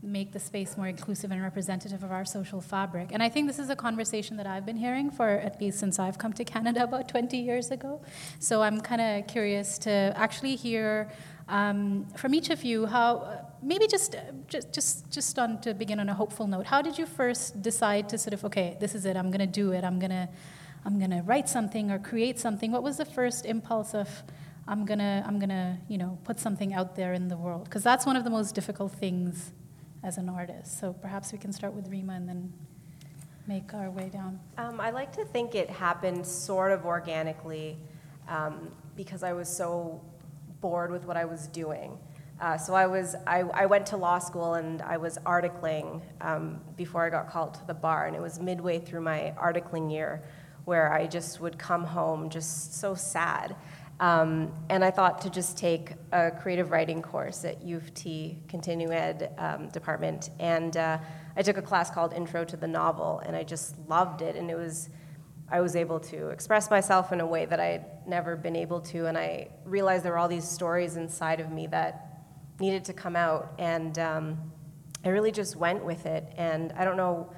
make 0.02 0.32
the 0.32 0.40
space 0.40 0.78
more 0.78 0.88
inclusive 0.88 1.32
and 1.32 1.42
representative 1.42 2.04
of 2.04 2.12
our 2.12 2.24
social 2.24 2.62
fabric. 2.62 3.10
And 3.12 3.22
I 3.22 3.30
think 3.30 3.48
this 3.48 3.60
is 3.60 3.70
a 3.70 3.76
conversation 3.76 4.38
that 4.38 4.48
I've 4.48 4.66
been 4.66 4.78
hearing 4.78 5.12
for 5.12 5.28
at 5.28 5.60
least 5.60 5.80
since 5.80 6.00
I've 6.00 6.18
come 6.18 6.34
to 6.34 6.46
Canada 6.54 6.84
about 6.84 7.10
20 7.10 7.38
years 7.38 7.72
ago. 7.72 8.02
So 8.40 8.62
I'm 8.62 8.80
kind 8.80 9.02
of 9.02 9.28
curious 9.28 9.78
to 9.80 10.14
actually 10.16 10.56
hear 10.56 11.10
um, 11.50 12.08
from 12.16 12.34
each 12.34 12.50
of 12.50 12.64
you 12.64 12.86
how 12.86 13.46
maybe 13.62 13.88
just 13.88 14.16
just 14.48 14.72
just 14.72 15.12
just 15.12 15.40
on 15.40 15.60
to 15.62 15.74
begin 15.74 16.00
on 16.00 16.08
a 16.08 16.14
hopeful 16.14 16.48
note. 16.48 16.68
How 16.68 16.82
did 16.82 16.98
you 16.98 17.06
first 17.06 17.62
decide 17.62 18.08
to 18.10 18.18
sort 18.18 18.34
of 18.34 18.46
okay, 18.46 18.78
this 18.80 18.94
is 18.94 19.06
it. 19.06 19.18
I'm 19.18 19.32
going 19.32 19.40
to 19.40 19.48
do 19.48 19.72
it. 19.72 19.84
I'm 19.84 20.00
going 20.00 20.12
to 20.12 20.30
I'm 20.86 20.98
going 21.00 21.12
to 21.12 21.22
write 21.24 21.50
something 21.50 21.92
or 21.92 22.00
create 22.00 22.40
something. 22.40 22.72
What 22.72 22.84
was 22.84 22.98
the 22.98 23.06
first 23.06 23.46
impulse 23.46 23.94
of 23.94 24.08
I'm 24.68 24.86
to 24.86 25.24
I'm 25.26 25.40
to, 25.50 25.78
you 25.88 25.98
know, 25.98 26.20
put 26.24 26.40
something 26.40 26.74
out 26.74 26.96
there 26.96 27.14
in 27.14 27.28
the 27.28 27.38
world 27.38 27.64
because 27.66 27.84
that's 27.84 28.06
one 28.06 28.16
of 28.16 28.24
the 28.24 28.30
most 28.30 28.54
difficult 28.54 28.94
things 28.94 29.52
as 30.04 30.18
an 30.18 30.30
artist. 30.30 30.80
So 30.80 30.94
perhaps 30.94 31.32
we 31.32 31.38
can 31.38 31.52
start 31.52 31.74
with 31.74 31.88
Rima 31.90 32.14
and 32.14 32.28
then 32.28 32.54
make 33.48 33.74
our 33.74 33.90
way 33.90 34.10
down. 34.10 34.40
Um, 34.58 34.80
I 34.80 34.92
like 34.92 35.12
to 35.14 35.26
think 35.26 35.56
it 35.56 35.70
happened 35.70 36.26
sort 36.26 36.72
of 36.72 36.86
organically 36.86 37.78
um, 38.28 38.72
because 38.96 39.24
I 39.24 39.34
was 39.34 39.50
so 39.50 40.02
bored 40.62 40.92
with 40.92 41.06
what 41.06 41.18
I 41.18 41.26
was 41.26 41.48
doing. 41.48 41.98
Uh, 42.40 42.58
so 42.58 42.74
I 42.74 42.88
was 42.88 43.16
I, 43.28 43.40
I, 43.42 43.66
went 43.66 43.86
to 43.88 43.98
law 43.98 44.18
school 44.18 44.54
and 44.54 44.82
I 44.82 44.96
was 44.96 45.18
articling 45.26 46.02
um, 46.22 46.62
before 46.78 47.06
I 47.06 47.10
got 47.10 47.30
called 47.30 47.54
to 47.56 47.68
the 47.68 47.74
bar, 47.74 48.08
and 48.08 48.16
it 48.16 48.22
was 48.22 48.40
midway 48.40 48.80
through 48.80 49.02
my 49.02 49.34
articling 49.38 49.92
year 49.92 50.24
where 50.64 50.94
I 50.94 51.06
just 51.08 51.42
would 51.42 51.58
come 51.58 51.84
home 51.84 52.30
just 52.30 52.80
so 52.80 52.96
sad. 52.96 53.58
Um, 54.00 54.54
and 54.70 54.84
I 54.84 54.92
thought 54.92 55.22
to 55.22 55.30
just 55.30 55.58
take 55.58 55.94
a 56.14 56.32
creative 56.32 56.72
writing 56.72 57.02
course 57.02 57.44
at 57.44 57.62
U 57.64 57.76
of 57.78 57.94
T 57.94 58.38
Continuing 58.48 58.94
Ed 58.94 59.34
um, 59.38 59.68
department. 59.70 60.30
And 60.40 60.78
uh, 60.78 61.00
I 61.36 61.42
took 61.42 61.58
a 61.58 61.62
class 61.62 61.92
called 61.92 62.14
Intro 62.14 62.46
to 62.46 62.56
the 62.56 62.68
Novel, 62.68 63.20
and 63.26 63.36
I 63.36 63.44
just 63.44 63.76
loved 63.90 64.22
it. 64.22 64.38
And 64.38 64.50
it 64.50 64.56
was, 64.56 64.90
I 65.52 65.60
was 65.60 65.76
able 65.76 66.00
to 66.02 66.30
express 66.30 66.70
myself 66.70 67.12
in 67.12 67.20
a 67.20 67.28
way 67.28 67.46
that 67.46 67.60
I 67.60 67.66
had 67.66 68.08
never 68.08 68.38
been 68.38 68.56
able 68.56 68.80
to. 68.82 69.08
And 69.08 69.18
I 69.18 69.50
realized 69.66 70.06
there 70.06 70.14
were 70.14 70.18
all 70.18 70.30
these 70.30 70.48
stories 70.48 70.96
inside 70.96 71.42
of 71.42 71.52
me 71.52 71.68
that 71.68 72.24
needed 72.60 72.86
to 72.86 72.94
come 72.94 73.18
out. 73.18 73.54
And 73.60 74.00
um, 74.00 74.52
I 75.04 75.10
really 75.10 75.32
just 75.32 75.58
went 75.58 75.84
with 75.84 76.06
it. 76.06 76.24
And 76.38 76.72
I 76.78 76.86
don't 76.86 76.98
know 76.98 77.30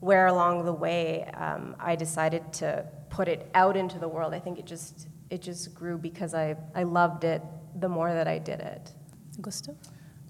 where 0.00 0.26
along 0.26 0.64
the 0.64 0.72
way 0.72 1.24
um, 1.34 1.76
I 1.78 1.94
decided 1.94 2.52
to 2.54 2.86
put 3.08 3.28
it 3.28 3.48
out 3.54 3.76
into 3.76 4.00
the 4.00 4.08
world. 4.08 4.34
I 4.34 4.40
think 4.40 4.58
it 4.58 4.66
just 4.66 5.08
it 5.30 5.42
just 5.42 5.74
grew 5.74 5.98
because 5.98 6.34
I, 6.34 6.56
I 6.74 6.84
loved 6.84 7.24
it 7.24 7.42
the 7.80 7.88
more 7.88 8.12
that 8.12 8.26
I 8.26 8.38
did 8.38 8.60
it. 8.60 8.92
Gusto? 9.40 9.76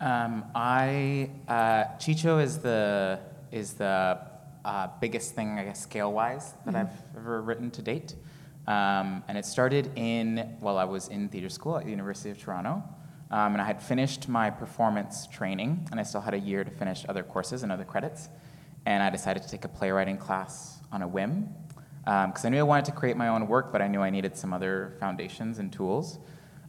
Um, 0.00 0.44
I 0.54 1.30
uh, 1.48 1.84
Chicho 1.98 2.42
is 2.42 2.58
the 2.58 3.18
is 3.50 3.74
the 3.74 4.18
uh, 4.64 4.88
biggest 5.00 5.34
thing 5.34 5.58
I 5.58 5.64
guess 5.64 5.80
scale 5.80 6.12
wise 6.12 6.54
that 6.66 6.74
I've 6.74 6.92
ever 7.16 7.40
written 7.42 7.70
to 7.72 7.82
date, 7.82 8.14
um, 8.66 9.24
and 9.26 9.37
it 9.37 9.44
started 9.44 9.90
in 9.96 10.56
while 10.61 10.78
I 10.78 10.84
was 10.84 11.08
in 11.08 11.28
theater 11.28 11.48
school 11.48 11.78
at 11.78 11.84
the 11.84 11.90
University 11.90 12.30
of 12.30 12.38
Toronto, 12.38 12.82
um, 13.30 13.54
and 13.54 13.62
I 13.62 13.64
had 13.64 13.82
finished 13.82 14.28
my 14.28 14.50
performance 14.50 15.26
training, 15.26 15.88
and 15.90 15.98
I 15.98 16.02
still 16.04 16.20
had 16.20 16.34
a 16.34 16.38
year 16.38 16.62
to 16.62 16.70
finish 16.70 17.04
other 17.08 17.22
courses 17.22 17.62
and 17.62 17.72
other 17.72 17.84
credits, 17.84 18.28
and 18.87 19.02
I 19.02 19.11
decided 19.11 19.42
to 19.42 19.48
take 19.48 19.64
a 19.64 19.68
playwriting 19.68 20.18
class 20.18 20.80
on 20.92 21.02
a 21.02 21.08
whim 21.08 21.48
because 22.09 22.44
I 22.47 22.49
knew 22.49 22.61
I 22.61 22.62
wanted 22.62 22.87
to 22.87 22.92
create 22.92 23.18
my 23.18 23.29
own 23.29 23.49
work, 23.49 23.71
but 23.71 23.83
I 23.83 23.88
knew 23.88 24.01
I 24.01 24.09
needed 24.09 24.35
some 24.37 24.55
other 24.55 24.94
foundations 24.99 25.59
and 25.59 25.71
tools. 25.71 26.18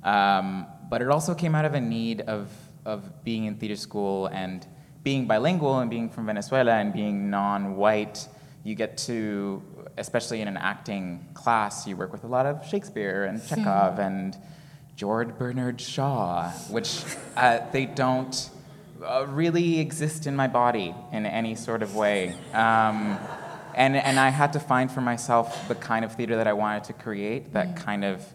Um, 0.03 0.67
but 0.89 1.01
it 1.01 1.07
also 1.07 1.33
came 1.33 1.55
out 1.55 1.63
of 1.63 1.75
a 1.75 1.81
need 1.81 2.21
of, 2.21 2.51
of 2.83 3.23
being 3.23 3.45
in 3.45 3.55
theater 3.55 3.77
school 3.77 4.27
and 4.27 4.67
being 5.01 5.27
bilingual 5.27 5.79
and 5.79 5.89
being 5.89 6.09
from 6.09 6.25
Venezuela 6.25 6.73
and 6.73 6.91
being 6.91 7.29
non 7.29 7.77
white. 7.77 8.27
You 8.65 8.75
get 8.75 8.97
to, 9.09 9.63
especially 9.97 10.41
in 10.41 10.49
an 10.49 10.57
acting 10.57 11.25
class, 11.33 11.87
you 11.87 11.95
work 11.95 12.11
with 12.11 12.25
a 12.25 12.27
lot 12.27 12.45
of 12.45 12.65
Shakespeare 12.67 13.23
and 13.23 13.45
Chekhov 13.47 13.99
and 13.99 14.37
George 14.97 15.29
Bernard 15.37 15.79
Shaw, 15.79 16.49
which 16.69 17.05
uh, 17.37 17.61
they 17.71 17.85
don't 17.85 18.49
uh, 19.01 19.25
really 19.29 19.79
exist 19.79 20.27
in 20.27 20.35
my 20.35 20.47
body 20.47 20.93
in 21.13 21.25
any 21.25 21.55
sort 21.55 21.81
of 21.81 21.95
way. 21.95 22.35
Um, 22.53 23.17
and, 23.75 23.95
and 23.95 24.19
I 24.19 24.29
had 24.29 24.53
to 24.53 24.59
find 24.59 24.91
for 24.91 25.01
myself 25.01 25.67
the 25.67 25.75
kind 25.75 26.03
of 26.05 26.13
theater 26.13 26.35
that 26.35 26.47
I 26.47 26.53
wanted 26.53 26.83
to 26.85 26.93
create 26.93 27.53
that 27.53 27.75
kind 27.75 28.05
of 28.05 28.25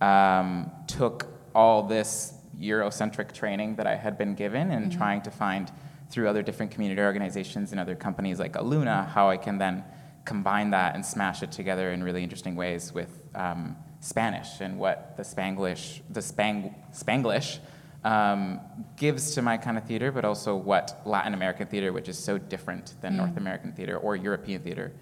um, 0.00 0.70
took 0.86 1.26
all 1.54 1.82
this 1.82 2.34
Eurocentric 2.60 3.32
training 3.32 3.76
that 3.76 3.86
I 3.86 3.96
had 3.96 4.16
been 4.18 4.34
given 4.34 4.70
and 4.70 4.92
trying 4.92 5.22
to 5.22 5.30
find 5.30 5.70
through 6.10 6.28
other 6.28 6.42
different 6.42 6.70
community 6.72 7.00
organizations 7.00 7.72
and 7.72 7.80
other 7.80 7.94
companies 7.94 8.38
like 8.38 8.52
Aluna 8.52 9.08
how 9.08 9.30
I 9.30 9.36
can 9.36 9.58
then 9.58 9.84
combine 10.24 10.70
that 10.70 10.94
and 10.94 11.04
smash 11.04 11.42
it 11.42 11.52
together 11.52 11.92
in 11.92 12.02
really 12.02 12.22
interesting 12.22 12.56
ways 12.56 12.92
with 12.92 13.20
um, 13.34 13.76
Spanish 14.00 14.60
and 14.60 14.78
what 14.78 15.16
the 15.16 15.22
Spanglish, 15.22 16.00
the 16.10 16.22
Spang, 16.22 16.74
Spanglish 16.92 17.58
um, 18.04 18.60
gives 18.96 19.34
to 19.34 19.42
my 19.42 19.56
kind 19.56 19.78
of 19.78 19.84
theater, 19.84 20.12
but 20.12 20.24
also 20.24 20.54
what 20.54 21.00
Latin 21.04 21.34
American 21.34 21.66
theater, 21.66 21.92
which 21.92 22.08
is 22.08 22.18
so 22.18 22.36
different 22.38 22.94
than 23.00 23.16
North 23.16 23.36
American 23.36 23.72
theater 23.72 23.96
or 23.96 24.14
European 24.14 24.62
theater, 24.62 24.92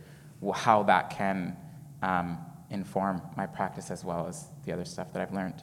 how 0.55 0.83
that 0.85 1.11
can 1.11 1.57
um, 2.03 2.39
inform 2.71 3.21
my 3.37 3.47
practice 3.47 3.91
as 3.91 4.05
well 4.05 4.27
as 4.27 4.49
the 4.65 4.73
other 4.73 4.85
stuff 4.85 5.13
that 5.13 5.23
I've 5.23 5.33
learned. 5.33 5.63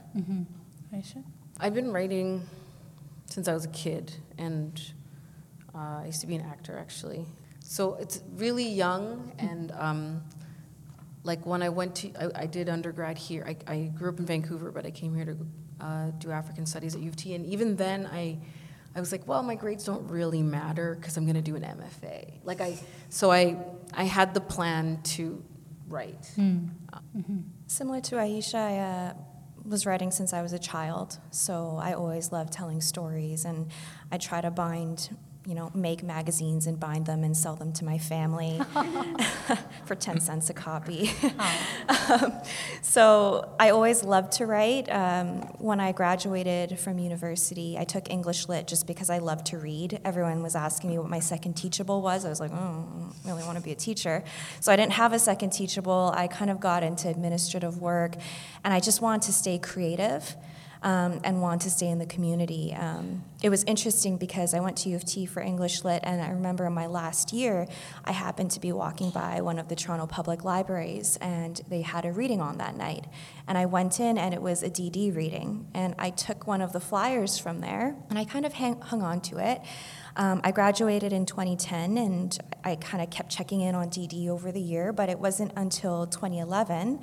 Aisha? 0.94 1.24
I've 1.60 1.74
been 1.74 1.92
writing 1.92 2.46
since 3.26 3.48
I 3.48 3.54
was 3.54 3.66
a 3.66 3.70
kid, 3.70 4.14
and 4.38 4.82
uh, 5.74 6.02
I 6.02 6.06
used 6.08 6.22
to 6.22 6.28
be 6.28 6.36
an 6.36 6.46
actor 6.46 6.78
actually. 6.78 7.26
So 7.60 7.96
it's 7.96 8.22
really 8.36 8.68
young, 8.68 9.34
and 9.38 9.72
um, 9.78 10.24
like 11.24 11.46
when 11.46 11.62
I 11.62 11.70
went 11.70 11.96
to, 11.96 12.12
I, 12.20 12.44
I 12.44 12.46
did 12.48 12.70
undergrad 12.70 13.18
here. 13.18 13.46
I, 13.48 13.72
I 13.72 13.92
grew 13.96 14.10
up 14.10 14.20
in 14.20 14.26
Vancouver, 14.26 14.72
but 14.72 14.86
I 14.86 14.92
came 14.92 15.16
here 15.16 15.26
to 15.26 15.38
uh, 15.82 16.12
do 16.18 16.32
African 16.32 16.66
studies 16.66 16.96
at 16.96 17.02
U 17.02 17.10
of 17.10 17.16
T, 17.16 17.34
and 17.34 17.46
even 17.46 17.76
then 17.76 18.08
I. 18.12 18.40
I 18.96 19.00
was 19.00 19.12
like, 19.12 19.28
well, 19.28 19.44
my 19.44 19.54
grades 19.54 19.84
don't 19.84 20.10
really 20.10 20.42
matter 20.42 20.96
because 20.96 21.16
I'm 21.16 21.24
going 21.24 21.36
to 21.36 21.44
do 21.44 21.56
an 21.56 21.62
MFA. 21.62 22.40
Like 22.44 22.60
I, 22.60 22.76
so 23.10 23.32
I, 23.32 23.56
I 23.94 24.06
had 24.06 24.34
the 24.34 24.42
plan 24.42 25.00
to 25.16 25.44
write. 25.88 26.32
Similar 27.68 28.02
to 28.02 28.16
Aisha, 28.16 28.56
I 28.56 28.78
uh, 28.80 29.14
was 29.64 29.86
writing 29.86 30.10
since 30.10 30.34
I 30.34 30.42
was 30.42 30.54
a 30.54 30.60
child, 30.60 31.20
so 31.30 31.78
I 31.80 31.94
always 31.94 32.32
loved 32.32 32.52
telling 32.52 32.82
stories, 32.82 33.46
and 33.46 33.68
I 34.12 34.18
try 34.18 34.42
to 34.42 34.50
bind, 34.50 35.16
you 35.46 35.56
know, 35.56 35.72
make 35.74 36.04
magazines 36.04 36.68
and 36.68 36.80
bind 36.80 37.06
them 37.06 37.24
and 37.24 37.36
sell 37.36 37.56
them 37.56 37.72
to 37.74 37.86
my 37.86 37.98
family 37.98 38.60
for 39.86 39.96
10 39.96 40.20
cents 40.20 40.50
a 40.50 40.54
copy. 40.54 41.12
um, 42.10 42.34
so 42.82 43.50
I 43.60 43.70
always 43.70 44.04
loved 44.04 44.34
to 44.34 44.46
write. 44.46 44.90
Um, 44.92 45.42
when 45.58 45.80
I 45.80 45.92
graduated 45.92 46.78
from 46.78 47.00
university, 47.00 47.78
I 47.78 47.84
took 47.84 48.10
English 48.10 48.48
Lit 48.48 48.68
just 48.68 48.86
because 48.86 49.10
I 49.10 49.20
loved 49.20 49.48
to 49.48 49.58
read. 49.58 50.00
Everyone 50.04 50.44
was 50.44 50.56
asking 50.56 50.92
me 50.92 50.98
what 50.98 51.10
my 51.10 51.20
second 51.20 51.54
teachable 51.54 52.02
was. 52.02 52.26
I 52.26 52.30
was 52.30 52.40
like, 52.40 52.52
oh, 52.52 52.56
I 52.56 52.60
don't 52.60 53.16
really 53.26 53.44
want 53.44 53.58
to 53.58 53.64
be 53.64 53.72
a 53.72 53.76
teacher. 53.76 54.24
So 54.60 54.72
I 54.72 54.76
didn't 54.76 54.94
have 54.94 55.14
a 55.14 55.20
second 55.20 55.52
teachable. 55.52 56.14
I 56.16 56.28
kind 56.28 56.52
of 56.52 56.60
got 56.60 56.84
into 56.84 57.08
administrative 57.08 57.80
work, 57.80 58.16
and 58.64 58.74
I 58.74 58.80
just 58.80 59.02
wanted 59.02 59.24
to 59.24 59.34
stay 59.34 59.58
creative 59.58 60.36
um, 60.82 61.20
and 61.24 61.42
want 61.42 61.62
to 61.64 61.70
stay 61.70 61.88
in 61.90 62.00
the 62.00 62.06
community. 62.06 62.74
Um, 62.74 63.24
it 63.42 63.50
was 63.50 63.64
interesting 63.66 64.18
because 64.18 64.54
I 64.54 64.60
went 64.60 64.78
to 64.78 64.90
U 64.90 64.96
of 64.96 65.06
T 65.06 65.26
for 65.26 65.42
English 65.42 65.84
Lit, 65.84 66.02
and 66.04 66.22
I 66.22 66.30
remember 66.30 66.66
in 66.66 66.74
my 66.74 66.88
last 66.88 67.34
year, 67.34 67.68
I 68.06 68.12
happened 68.12 68.52
to 68.52 68.60
be 68.60 68.72
walking 68.72 69.10
by 69.10 69.42
one 69.42 69.60
of 69.60 69.68
the 69.68 69.76
Toronto 69.76 70.08
Public 70.08 70.44
Libraries, 70.44 71.18
and 71.22 71.62
they 71.70 71.82
had 71.82 72.06
a 72.06 72.12
reading 72.12 72.42
on 72.42 72.58
that 72.58 72.76
night. 72.76 73.06
And 73.48 73.58
I 73.58 73.66
went 73.66 74.00
in, 74.00 74.18
and 74.18 74.34
it 74.34 74.42
was 74.42 74.64
a 74.64 74.70
DD 74.70 75.16
reading, 75.16 75.68
and 75.74 75.96
I 75.98 76.12
took 76.12 76.48
one 76.48 76.62
of 76.62 76.74
the 76.74 76.80
flyers 76.80 77.38
from 77.38 77.60
there, 77.60 77.96
and 78.10 78.18
I 78.18 78.26
kind 78.26 78.46
of 78.46 78.54
hang, 78.54 78.80
hung 78.80 79.02
on 79.02 79.22
to 79.22 79.38
it. 79.38 79.62
Um, 80.16 80.42
I 80.44 80.52
graduated 80.52 81.14
in 81.14 81.26
2010, 81.26 81.98
and 81.98 82.38
I 82.64 82.76
kind 82.76 83.02
of 83.04 83.10
kept 83.10 83.30
checking 83.30 83.62
in 83.62 83.76
on 83.76 83.90
DD 83.90 84.28
over 84.28 84.52
the 84.52 84.62
year, 84.62 84.92
but 84.92 85.10
it 85.10 85.20
wasn't 85.20 85.54
until 85.56 86.08
2011 86.08 87.00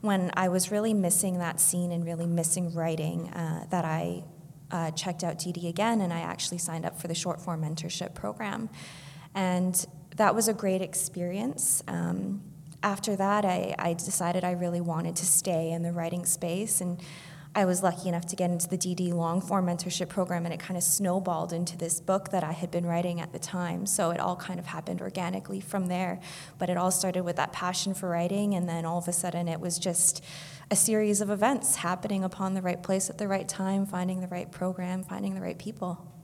when 0.00 0.30
I 0.34 0.48
was 0.48 0.70
really 0.70 0.94
missing 0.94 1.38
that 1.38 1.60
scene 1.60 1.92
and 1.92 2.04
really 2.04 2.26
missing 2.26 2.72
writing 2.74 3.28
uh, 3.30 3.66
that 3.70 3.84
I 3.84 4.24
uh, 4.70 4.90
checked 4.92 5.24
out 5.24 5.38
DD 5.38 5.68
again, 5.68 6.00
and 6.00 6.12
I 6.12 6.20
actually 6.20 6.58
signed 6.58 6.86
up 6.86 7.00
for 7.00 7.08
the 7.08 7.14
short 7.14 7.40
form 7.40 7.62
mentorship 7.62 8.14
program. 8.14 8.70
And 9.34 9.86
that 10.16 10.34
was 10.34 10.48
a 10.48 10.54
great 10.54 10.82
experience. 10.82 11.82
Um, 11.86 12.42
after 12.82 13.14
that, 13.16 13.44
I, 13.44 13.74
I 13.78 13.92
decided 13.94 14.42
I 14.42 14.52
really 14.52 14.80
wanted 14.80 15.16
to 15.16 15.26
stay 15.26 15.70
in 15.70 15.82
the 15.82 15.92
writing 15.92 16.24
space, 16.24 16.80
and 16.80 17.00
I 17.52 17.64
was 17.64 17.82
lucky 17.82 18.08
enough 18.08 18.26
to 18.26 18.36
get 18.36 18.50
into 18.50 18.68
the 18.68 18.78
DD 18.78 19.12
long 19.12 19.40
form 19.40 19.66
mentorship 19.66 20.08
program, 20.08 20.44
and 20.44 20.54
it 20.54 20.60
kind 20.60 20.76
of 20.76 20.84
snowballed 20.84 21.52
into 21.52 21.76
this 21.76 22.00
book 22.00 22.30
that 22.30 22.44
I 22.44 22.52
had 22.52 22.70
been 22.70 22.86
writing 22.86 23.20
at 23.20 23.32
the 23.32 23.40
time. 23.40 23.86
So 23.86 24.10
it 24.12 24.20
all 24.20 24.36
kind 24.36 24.60
of 24.60 24.66
happened 24.66 25.00
organically 25.00 25.60
from 25.60 25.86
there. 25.86 26.20
But 26.58 26.70
it 26.70 26.76
all 26.76 26.92
started 26.92 27.24
with 27.24 27.34
that 27.36 27.52
passion 27.52 27.92
for 27.92 28.08
writing, 28.08 28.54
and 28.54 28.68
then 28.68 28.84
all 28.84 28.98
of 28.98 29.08
a 29.08 29.12
sudden 29.12 29.48
it 29.48 29.60
was 29.60 29.80
just 29.80 30.22
a 30.70 30.76
series 30.76 31.20
of 31.20 31.28
events 31.28 31.74
happening 31.76 32.22
upon 32.22 32.54
the 32.54 32.62
right 32.62 32.80
place 32.80 33.10
at 33.10 33.18
the 33.18 33.26
right 33.26 33.48
time, 33.48 33.84
finding 33.84 34.20
the 34.20 34.28
right 34.28 34.50
program, 34.52 35.02
finding 35.02 35.34
the 35.34 35.40
right 35.40 35.58
people. 35.58 36.19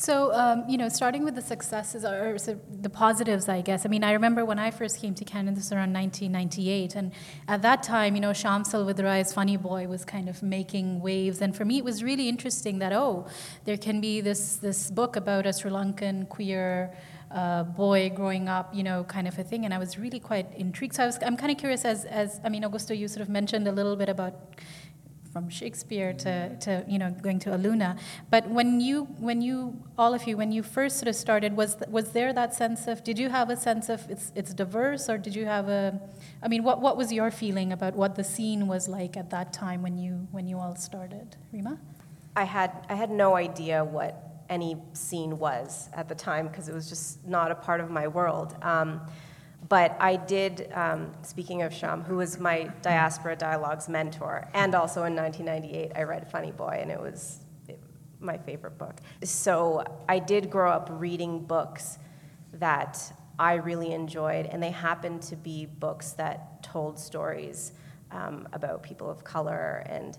So, 0.00 0.32
um, 0.32 0.64
you 0.66 0.78
know, 0.78 0.88
starting 0.88 1.24
with 1.24 1.34
the 1.34 1.42
successes 1.42 2.06
or 2.06 2.38
the 2.80 2.88
positives, 2.88 3.50
I 3.50 3.60
guess. 3.60 3.84
I 3.84 3.90
mean, 3.90 4.02
I 4.02 4.12
remember 4.12 4.46
when 4.46 4.58
I 4.58 4.70
first 4.70 4.98
came 4.98 5.12
to 5.14 5.26
Canada, 5.26 5.56
this 5.56 5.64
was 5.64 5.72
around 5.72 5.92
1998, 5.92 6.94
and 6.94 7.12
at 7.46 7.60
that 7.60 7.82
time, 7.82 8.14
you 8.14 8.22
know, 8.22 8.30
Shyam 8.30 8.62
Selvadurai 8.64 9.18
with 9.18 9.34
Funny 9.34 9.58
Boy 9.58 9.88
was 9.88 10.06
kind 10.06 10.30
of 10.30 10.42
making 10.42 11.02
waves, 11.02 11.42
and 11.42 11.54
for 11.54 11.66
me, 11.66 11.76
it 11.76 11.84
was 11.84 12.02
really 12.02 12.30
interesting 12.30 12.78
that 12.78 12.94
oh, 12.94 13.26
there 13.66 13.76
can 13.76 14.00
be 14.00 14.22
this 14.22 14.56
this 14.56 14.90
book 14.90 15.16
about 15.16 15.44
a 15.44 15.52
Sri 15.52 15.70
Lankan 15.70 16.26
queer. 16.30 16.94
Uh, 17.30 17.62
boy 17.62 18.10
growing 18.10 18.48
up, 18.48 18.74
you 18.74 18.82
know, 18.82 19.04
kind 19.04 19.28
of 19.28 19.38
a 19.38 19.44
thing, 19.44 19.64
and 19.64 19.72
I 19.72 19.78
was 19.78 19.96
really 19.96 20.18
quite 20.18 20.52
intrigued. 20.56 20.96
So 20.96 21.04
I 21.04 21.06
was, 21.06 21.16
I'm 21.24 21.36
kind 21.36 21.52
of 21.52 21.58
curious, 21.58 21.84
as, 21.84 22.04
as 22.06 22.40
I 22.42 22.48
mean, 22.48 22.64
Augusto, 22.64 22.98
you 22.98 23.06
sort 23.06 23.22
of 23.22 23.28
mentioned 23.28 23.68
a 23.68 23.70
little 23.70 23.94
bit 23.94 24.08
about 24.08 24.34
from 25.32 25.48
Shakespeare 25.48 26.12
to, 26.12 26.56
to 26.56 26.84
you 26.88 26.98
know 26.98 27.10
going 27.22 27.38
to 27.40 27.50
Aluna. 27.50 27.98
But 28.30 28.48
when 28.48 28.80
you 28.80 29.04
when 29.18 29.40
you 29.40 29.80
all 29.96 30.14
of 30.14 30.26
you 30.26 30.36
when 30.36 30.52
you 30.52 30.62
first 30.62 30.98
sort 30.98 31.08
of 31.08 31.14
started, 31.14 31.56
was 31.56 31.76
was 31.88 32.12
there 32.12 32.32
that 32.32 32.54
sense 32.54 32.86
of 32.86 33.04
did 33.04 33.18
you 33.18 33.28
have 33.28 33.50
a 33.50 33.56
sense 33.56 33.88
of 33.88 34.08
it's 34.10 34.32
it's 34.34 34.52
diverse 34.52 35.08
or 35.08 35.18
did 35.18 35.34
you 35.34 35.46
have 35.46 35.68
a 35.68 36.00
I 36.42 36.48
mean 36.48 36.62
what 36.64 36.80
what 36.80 36.96
was 36.96 37.12
your 37.12 37.30
feeling 37.30 37.72
about 37.72 37.94
what 37.94 38.16
the 38.16 38.24
scene 38.24 38.66
was 38.66 38.88
like 38.88 39.16
at 39.16 39.30
that 39.30 39.52
time 39.52 39.82
when 39.82 39.96
you 39.98 40.28
when 40.30 40.46
you 40.46 40.58
all 40.58 40.76
started, 40.76 41.36
Rima? 41.52 41.78
I 42.36 42.44
had 42.44 42.86
I 42.88 42.94
had 42.94 43.10
no 43.10 43.36
idea 43.36 43.84
what 43.84 44.26
any 44.48 44.76
scene 44.94 45.38
was 45.38 45.88
at 45.94 46.08
the 46.08 46.14
time 46.14 46.48
because 46.48 46.68
it 46.68 46.74
was 46.74 46.88
just 46.88 47.24
not 47.26 47.52
a 47.52 47.54
part 47.54 47.80
of 47.80 47.88
my 47.88 48.08
world. 48.08 48.56
Um, 48.62 49.00
but 49.70 49.96
I 50.00 50.16
did, 50.16 50.68
um, 50.74 51.12
speaking 51.22 51.62
of 51.62 51.72
Shyam, 51.72 52.04
who 52.04 52.16
was 52.16 52.40
my 52.40 52.64
Diaspora 52.82 53.36
Dialogues 53.36 53.88
mentor, 53.88 54.48
and 54.52 54.74
also 54.74 55.04
in 55.04 55.14
1998 55.14 55.92
I 55.94 56.02
read 56.02 56.28
Funny 56.28 56.50
Boy, 56.50 56.80
and 56.82 56.90
it 56.90 57.00
was 57.00 57.38
my 58.18 58.36
favorite 58.36 58.76
book. 58.78 58.96
So 59.22 59.84
I 60.08 60.18
did 60.18 60.50
grow 60.50 60.72
up 60.72 60.88
reading 60.90 61.44
books 61.46 61.98
that 62.54 63.00
I 63.38 63.54
really 63.54 63.92
enjoyed, 63.92 64.46
and 64.46 64.60
they 64.60 64.72
happened 64.72 65.22
to 65.22 65.36
be 65.36 65.66
books 65.66 66.12
that 66.14 66.64
told 66.64 66.98
stories 66.98 67.72
um, 68.10 68.48
about 68.52 68.82
people 68.82 69.08
of 69.08 69.22
color 69.22 69.84
and 69.86 70.18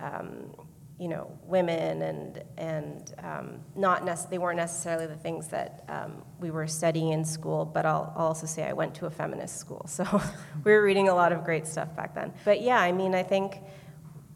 um, 0.00 0.54
you 0.98 1.08
know, 1.08 1.30
women 1.44 2.02
and, 2.02 2.42
and 2.56 3.14
um, 3.22 3.60
not 3.74 4.04
nec- 4.04 4.30
they 4.30 4.38
weren't 4.38 4.56
necessarily 4.56 5.06
the 5.06 5.16
things 5.16 5.48
that 5.48 5.84
um, 5.88 6.22
we 6.40 6.50
were 6.50 6.66
studying 6.66 7.10
in 7.10 7.22
school, 7.24 7.66
but 7.66 7.84
I'll, 7.84 8.14
I'll 8.16 8.28
also 8.28 8.46
say 8.46 8.64
I 8.64 8.72
went 8.72 8.94
to 8.96 9.06
a 9.06 9.10
feminist 9.10 9.58
school. 9.58 9.86
So 9.96 10.04
we 10.64 10.72
were 10.72 10.82
reading 10.82 11.08
a 11.08 11.14
lot 11.14 11.32
of 11.32 11.42
great 11.42 11.66
stuff 11.66 11.94
back 11.96 12.14
then. 12.14 12.32
But 12.44 12.60
yeah, 12.60 12.78
I 12.78 12.92
mean, 12.92 13.14
I 13.14 13.22
think 13.22 13.60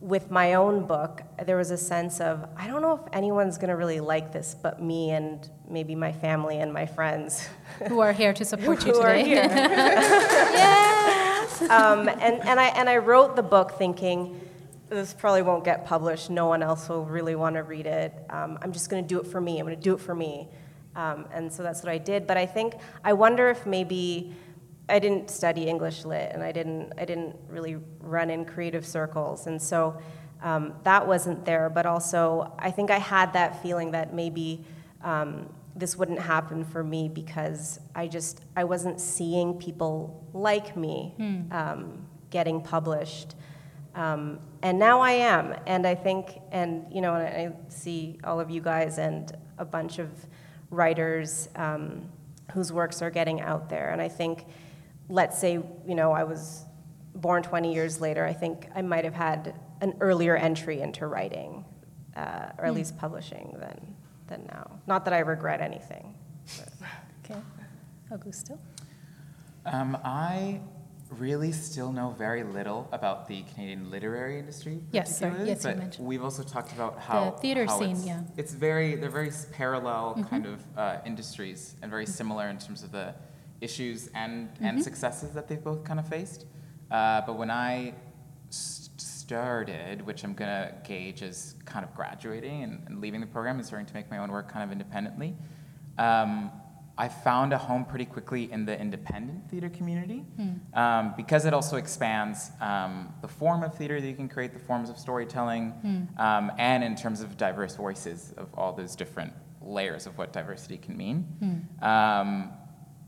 with 0.00 0.30
my 0.30 0.54
own 0.54 0.86
book, 0.86 1.22
there 1.44 1.58
was 1.58 1.70
a 1.70 1.76
sense 1.76 2.18
of 2.20 2.48
I 2.56 2.66
don't 2.66 2.80
know 2.80 2.94
if 2.94 3.02
anyone's 3.12 3.58
going 3.58 3.68
to 3.68 3.76
really 3.76 4.00
like 4.00 4.32
this 4.32 4.56
but 4.60 4.82
me 4.82 5.10
and 5.10 5.50
maybe 5.68 5.94
my 5.94 6.12
family 6.12 6.60
and 6.60 6.72
my 6.72 6.86
friends. 6.86 7.46
Who 7.88 8.00
are 8.00 8.12
here 8.12 8.32
to 8.32 8.44
support 8.44 8.86
you 8.86 8.94
today. 8.94 9.24
here. 9.24 9.42
um, 11.70 12.08
and, 12.08 12.40
and, 12.48 12.58
I, 12.58 12.72
and 12.74 12.88
I 12.88 12.96
wrote 12.96 13.36
the 13.36 13.42
book 13.42 13.72
thinking, 13.72 14.40
this 14.90 15.14
probably 15.14 15.42
won't 15.42 15.64
get 15.64 15.86
published. 15.86 16.30
No 16.30 16.46
one 16.46 16.62
else 16.62 16.88
will 16.88 17.04
really 17.04 17.36
want 17.36 17.54
to 17.54 17.62
read 17.62 17.86
it. 17.86 18.12
Um, 18.28 18.58
I'm 18.60 18.72
just 18.72 18.90
going 18.90 19.02
to 19.02 19.08
do 19.08 19.20
it 19.20 19.26
for 19.26 19.40
me. 19.40 19.58
I'm 19.58 19.64
going 19.64 19.76
to 19.76 19.82
do 19.82 19.94
it 19.94 20.00
for 20.00 20.14
me. 20.14 20.48
Um, 20.96 21.26
and 21.32 21.52
so 21.52 21.62
that's 21.62 21.82
what 21.82 21.90
I 21.90 21.98
did. 21.98 22.26
But 22.26 22.36
I 22.36 22.44
think, 22.44 22.74
I 23.04 23.12
wonder 23.12 23.48
if 23.48 23.64
maybe 23.64 24.34
I 24.88 24.98
didn't 24.98 25.30
study 25.30 25.68
English 25.68 26.04
lit 26.04 26.32
and 26.32 26.42
I 26.42 26.50
didn't, 26.50 26.92
I 26.98 27.04
didn't 27.04 27.36
really 27.48 27.76
run 28.00 28.30
in 28.30 28.44
creative 28.44 28.84
circles. 28.84 29.46
And 29.46 29.62
so 29.62 29.96
um, 30.42 30.74
that 30.82 31.06
wasn't 31.06 31.44
there. 31.44 31.70
But 31.70 31.86
also, 31.86 32.52
I 32.58 32.72
think 32.72 32.90
I 32.90 32.98
had 32.98 33.32
that 33.34 33.62
feeling 33.62 33.92
that 33.92 34.12
maybe 34.12 34.64
um, 35.04 35.48
this 35.76 35.96
wouldn't 35.96 36.18
happen 36.18 36.64
for 36.64 36.82
me 36.82 37.08
because 37.08 37.78
I 37.94 38.08
just, 38.08 38.40
I 38.56 38.64
wasn't 38.64 39.00
seeing 39.00 39.54
people 39.54 40.28
like 40.32 40.76
me 40.76 41.14
um, 41.52 42.06
getting 42.30 42.60
published. 42.60 43.36
Um, 43.94 44.38
and 44.62 44.78
now 44.78 45.00
I 45.00 45.12
am. 45.12 45.54
And 45.66 45.86
I 45.86 45.94
think, 45.94 46.38
and 46.52 46.86
you 46.92 47.00
know, 47.00 47.14
and 47.14 47.26
I 47.26 47.70
see 47.70 48.18
all 48.24 48.40
of 48.40 48.50
you 48.50 48.60
guys 48.60 48.98
and 48.98 49.32
a 49.58 49.64
bunch 49.64 49.98
of 49.98 50.10
writers 50.70 51.48
um, 51.56 52.08
whose 52.52 52.72
works 52.72 53.02
are 53.02 53.10
getting 53.10 53.40
out 53.40 53.68
there. 53.68 53.90
And 53.90 54.00
I 54.00 54.08
think, 54.08 54.46
let's 55.08 55.38
say, 55.38 55.54
you 55.86 55.94
know, 55.94 56.12
I 56.12 56.24
was 56.24 56.64
born 57.14 57.42
20 57.42 57.74
years 57.74 58.00
later, 58.00 58.24
I 58.24 58.32
think 58.32 58.68
I 58.74 58.82
might 58.82 59.04
have 59.04 59.14
had 59.14 59.54
an 59.80 59.94
earlier 60.00 60.36
entry 60.36 60.80
into 60.80 61.06
writing, 61.06 61.64
uh, 62.16 62.50
or 62.58 62.66
at 62.66 62.74
least 62.74 62.98
publishing 62.98 63.56
than, 63.58 63.94
than 64.28 64.46
now. 64.46 64.70
Not 64.86 65.04
that 65.06 65.14
I 65.14 65.20
regret 65.20 65.60
anything. 65.60 66.14
Okay. 67.22 67.38
Augusto? 68.10 68.58
Um, 69.66 69.96
I 70.02 70.60
really 71.18 71.50
still 71.52 71.92
know 71.92 72.10
very 72.16 72.44
little 72.44 72.88
about 72.92 73.26
the 73.26 73.42
Canadian 73.54 73.90
literary 73.90 74.38
industry. 74.38 74.80
Yes, 74.92 75.18
particularly, 75.18 75.50
Yes, 75.50 75.64
you 75.64 75.74
mentioned. 75.74 76.06
We've 76.06 76.22
also 76.22 76.42
talked 76.42 76.72
about 76.72 76.98
how 76.98 77.30
the 77.32 77.38
theater 77.38 77.66
how 77.66 77.78
scene, 77.78 77.90
it's, 77.92 78.06
yeah. 78.06 78.22
It's 78.36 78.52
very 78.54 78.94
they're 78.96 79.10
very 79.10 79.32
parallel 79.52 80.14
Mm-hmm. 80.16 80.22
kind 80.28 80.46
of 80.46 80.60
uh, 80.76 80.96
industries 81.04 81.74
and 81.82 81.90
very 81.90 82.06
similar 82.06 82.48
in 82.48 82.58
terms 82.58 82.82
of 82.82 82.92
the 82.92 83.14
issues 83.60 84.08
and 84.14 84.48
Mm-hmm. 84.54 84.64
and 84.64 84.82
successes 84.82 85.32
that 85.34 85.48
they've 85.48 85.62
both 85.62 85.82
kind 85.84 85.98
of 85.98 86.08
faced. 86.08 86.46
Uh, 86.90 87.20
but 87.26 87.36
when 87.36 87.50
I 87.50 87.94
started, 88.50 90.04
which 90.06 90.24
I'm 90.24 90.34
gonna 90.34 90.74
gauge 90.84 91.22
as 91.22 91.54
kind 91.64 91.84
of 91.84 91.94
graduating 91.94 92.62
and, 92.64 92.82
and 92.86 93.00
leaving 93.00 93.20
the 93.20 93.26
program 93.26 93.56
and 93.56 93.66
starting 93.66 93.86
to 93.86 93.94
make 93.94 94.10
my 94.10 94.18
own 94.18 94.30
work 94.30 94.50
kind 94.50 94.64
of 94.64 94.72
independently. 94.72 95.36
Um, 95.98 96.50
I 97.04 97.08
found 97.08 97.52
a 97.54 97.58
home 97.58 97.84
pretty 97.86 98.04
quickly 98.04 98.52
in 98.52 98.66
the 98.66 98.78
independent 98.78 99.48
theater 99.50 99.70
community 99.70 100.20
um, 100.74 101.14
because 101.16 101.46
it 101.46 101.54
also 101.54 101.76
expands 101.76 102.50
um, 102.60 102.92
the 103.22 103.28
form 103.28 103.62
of 103.62 103.74
theater 103.78 103.98
that 104.00 104.06
you 104.06 104.14
can 104.22 104.28
create, 104.28 104.52
the 104.52 104.58
forms 104.70 104.90
of 104.90 104.96
storytelling, 104.98 105.64
um, 106.18 106.52
and 106.58 106.84
in 106.84 106.94
terms 106.94 107.22
of 107.22 107.28
diverse 107.38 107.74
voices 107.76 108.34
of 108.36 108.48
all 108.54 108.72
those 108.80 108.94
different 108.96 109.32
layers 109.62 110.06
of 110.06 110.12
what 110.18 110.28
diversity 110.40 110.76
can 110.76 110.94
mean. 111.04 111.18
Um, 111.80 112.52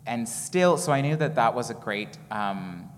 and 0.07 0.27
still, 0.27 0.79
so 0.79 0.91
I 0.91 1.01
knew 1.03 1.17
that 1.17 1.35
that 1.35 1.55
was 1.55 1.69
a 1.71 1.75
great 1.75 2.17
um, 2.31 2.89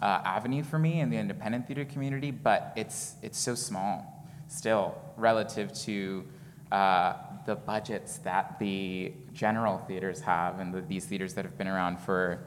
uh, 0.00 0.20
avenue 0.36 0.62
for 0.62 0.78
me 0.78 1.00
in 1.00 1.10
the 1.10 1.16
independent 1.16 1.66
theater 1.66 1.84
community, 1.84 2.30
but 2.30 2.72
it's 2.76 3.16
it's 3.20 3.38
so 3.38 3.54
small 3.56 4.12
still 4.48 4.94
relative 5.16 5.72
to 5.86 6.24
uh, 6.72 7.14
the 7.46 7.54
budgets 7.54 8.18
that 8.18 8.58
the 8.58 9.12
general 9.32 9.78
theaters 9.78 10.20
have 10.20 10.58
and 10.58 10.74
the, 10.74 10.80
these 10.80 11.04
theaters 11.04 11.34
that 11.34 11.44
have 11.44 11.56
been 11.56 11.68
around 11.68 11.98
for 11.98 12.44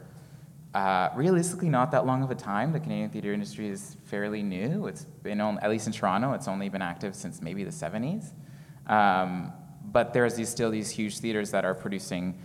uh, 0.73 1.10
realistically 1.15 1.69
not 1.69 1.91
that 1.91 2.05
long 2.05 2.21
of 2.21 2.29
a 2.29 2.36
time. 2.36 2.73
The 2.73 2.79
Canadian 2.79 3.10
theater 3.10 3.34
industry 3.34 3.69
is 3.69 3.97
fairly 4.05 4.43
new. 4.43 4.88
It's 4.88 5.05
been 5.05 5.41
on, 5.41 5.58
at 5.60 5.69
least 5.69 5.88
in 5.88 5.93
Toronto, 5.93 6.34
it's 6.34 6.47
only 6.47 6.69
been 6.69 6.82
active 6.82 7.15
since 7.15 7.41
maybe 7.41 7.63
the 7.63 7.71
70s. 7.71 8.32
Um, 8.88 9.53
but 9.91 10.13
there's 10.13 10.36
these, 10.36 10.49
still 10.49 10.69
these 10.69 10.89
huge 10.89 11.19
theaters 11.19 11.51
that 11.51 11.65
are 11.65 11.73
producing 11.73 12.39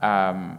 um, 0.00 0.58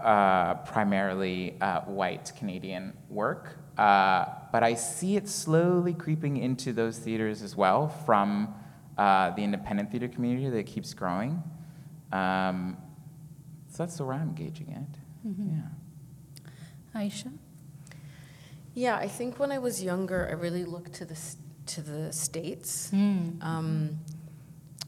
uh, 0.00 0.54
primarily 0.54 1.56
uh, 1.60 1.80
white 1.82 2.32
Canadian 2.38 2.96
work. 3.10 3.58
Uh, 3.76 4.26
but 4.52 4.62
I 4.62 4.74
see 4.74 5.16
it 5.16 5.28
slowly 5.28 5.92
creeping 5.92 6.36
into 6.36 6.72
those 6.72 6.98
theaters 6.98 7.42
as 7.42 7.56
well 7.56 7.88
from 7.88 8.54
uh, 8.98 9.30
the 9.30 9.42
independent 9.42 9.90
theater 9.90 10.08
community 10.08 10.50
that 10.50 10.66
keeps 10.66 10.92
growing. 10.92 11.42
Um, 12.12 12.76
so 13.68 13.84
that's 13.84 14.00
where 14.00 14.14
I'm 14.14 14.34
gauging 14.34 14.68
it. 14.68 14.98
Yeah. 15.24 17.00
Aisha? 17.00 17.32
Yeah, 18.74 18.96
I 18.96 19.08
think 19.08 19.38
when 19.38 19.52
I 19.52 19.58
was 19.58 19.82
younger, 19.82 20.26
I 20.28 20.34
really 20.34 20.64
looked 20.64 20.92
to 20.94 21.04
the 21.04 21.18
to 21.66 21.82
the 21.82 22.12
states. 22.12 22.90
Hmm. 22.90 23.30
Um, 23.42 23.98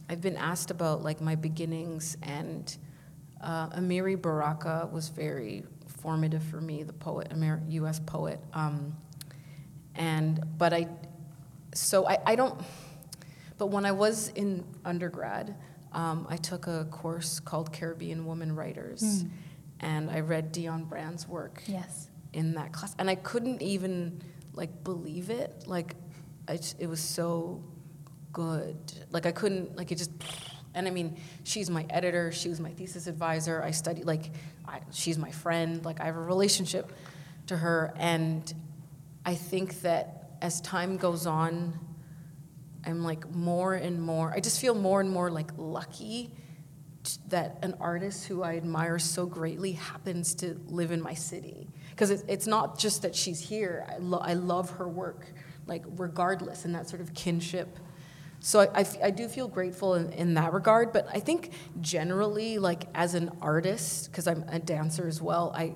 I've 0.08 0.20
been 0.20 0.36
asked 0.36 0.70
about 0.70 1.02
like 1.02 1.20
my 1.20 1.34
beginnings, 1.34 2.16
and 2.22 2.76
uh, 3.40 3.68
Amiri 3.70 4.20
Baraka 4.20 4.88
was 4.90 5.08
very 5.08 5.64
formative 5.86 6.42
for 6.42 6.60
me, 6.60 6.82
the 6.82 6.92
poet, 6.92 7.28
Amer- 7.30 7.62
U.S. 7.68 8.00
poet. 8.00 8.40
Um, 8.54 8.96
and 9.94 10.42
but 10.56 10.72
I, 10.72 10.88
so 11.74 12.08
I, 12.08 12.18
I 12.26 12.34
don't. 12.34 12.60
But 13.60 13.66
when 13.66 13.84
I 13.84 13.92
was 13.92 14.28
in 14.28 14.64
undergrad, 14.86 15.54
um, 15.92 16.26
I 16.30 16.38
took 16.38 16.66
a 16.66 16.86
course 16.90 17.40
called 17.40 17.70
Caribbean 17.74 18.24
Women 18.24 18.56
Writers, 18.56 19.26
and 19.80 20.10
I 20.10 20.20
read 20.20 20.54
Dionne 20.54 20.88
Brand's 20.88 21.28
work 21.28 21.62
Yes. 21.66 22.08
in 22.32 22.54
that 22.54 22.72
class. 22.72 22.94
And 22.98 23.10
i 23.10 23.16
couldn't 23.16 23.60
even 23.60 24.22
like 24.54 24.82
believe 24.82 25.28
it. 25.28 25.64
Like 25.66 25.94
I 26.48 26.58
it 26.78 26.86
was 26.88 27.00
so 27.00 27.62
good. 28.32 28.78
Like 29.10 29.26
i 29.26 29.32
couldn't 29.32 29.76
like 29.76 29.92
it 29.92 29.98
just 29.98 30.10
and 30.74 30.88
i 30.88 30.90
mean 30.90 31.18
she's 31.44 31.68
my 31.68 31.84
editor. 31.90 32.32
She 32.32 32.48
was 32.48 32.60
my 32.60 32.70
thesis 32.70 33.06
advisor. 33.08 33.62
I 33.62 33.72
studied 33.72 34.06
like 34.06 34.30
I, 34.66 34.80
she's 34.90 35.18
my 35.18 35.32
friend. 35.32 35.84
Like 35.84 36.00
i 36.00 36.04
have 36.06 36.16
a 36.16 36.22
relationship 36.34 36.92
to 37.48 37.58
her. 37.58 37.92
And 37.98 38.42
i 39.26 39.34
think 39.34 39.82
that 39.82 40.30
as 40.40 40.62
time 40.62 40.96
goes 40.96 41.26
on 41.26 41.78
i'm 42.86 43.02
like 43.02 43.28
more 43.34 43.74
and 43.74 44.00
more 44.00 44.32
i 44.32 44.40
just 44.40 44.60
feel 44.60 44.74
more 44.74 45.00
and 45.00 45.10
more 45.10 45.30
like 45.30 45.50
lucky 45.56 46.32
that 47.28 47.58
an 47.62 47.74
artist 47.80 48.26
who 48.26 48.42
I 48.42 48.56
admire 48.56 48.98
so 48.98 49.26
greatly 49.26 49.72
happens 49.72 50.34
to 50.36 50.60
live 50.66 50.90
in 50.90 51.00
my 51.00 51.14
city. 51.14 51.68
Because 51.90 52.10
it, 52.10 52.24
it's 52.28 52.46
not 52.46 52.78
just 52.78 53.02
that 53.02 53.14
she's 53.14 53.40
here, 53.40 53.86
I, 53.88 53.96
lo- 53.98 54.22
I 54.22 54.34
love 54.34 54.70
her 54.70 54.88
work, 54.88 55.32
like, 55.66 55.84
regardless, 55.96 56.64
and 56.64 56.74
that 56.74 56.88
sort 56.88 57.00
of 57.00 57.14
kinship. 57.14 57.78
So 58.40 58.60
I, 58.60 58.64
I 58.74 58.80
f- 58.80 59.02
I 59.02 59.10
do 59.10 59.28
feel 59.28 59.48
grateful 59.48 59.94
in, 59.94 60.12
in 60.12 60.34
that 60.34 60.52
regard, 60.52 60.92
but 60.92 61.06
I 61.12 61.20
think 61.20 61.52
generally, 61.80 62.58
like, 62.58 62.84
as 62.94 63.14
an 63.14 63.30
artist, 63.40 64.10
because 64.10 64.26
I'm 64.26 64.44
a 64.48 64.58
dancer 64.58 65.06
as 65.06 65.20
well, 65.20 65.52
I, 65.54 65.74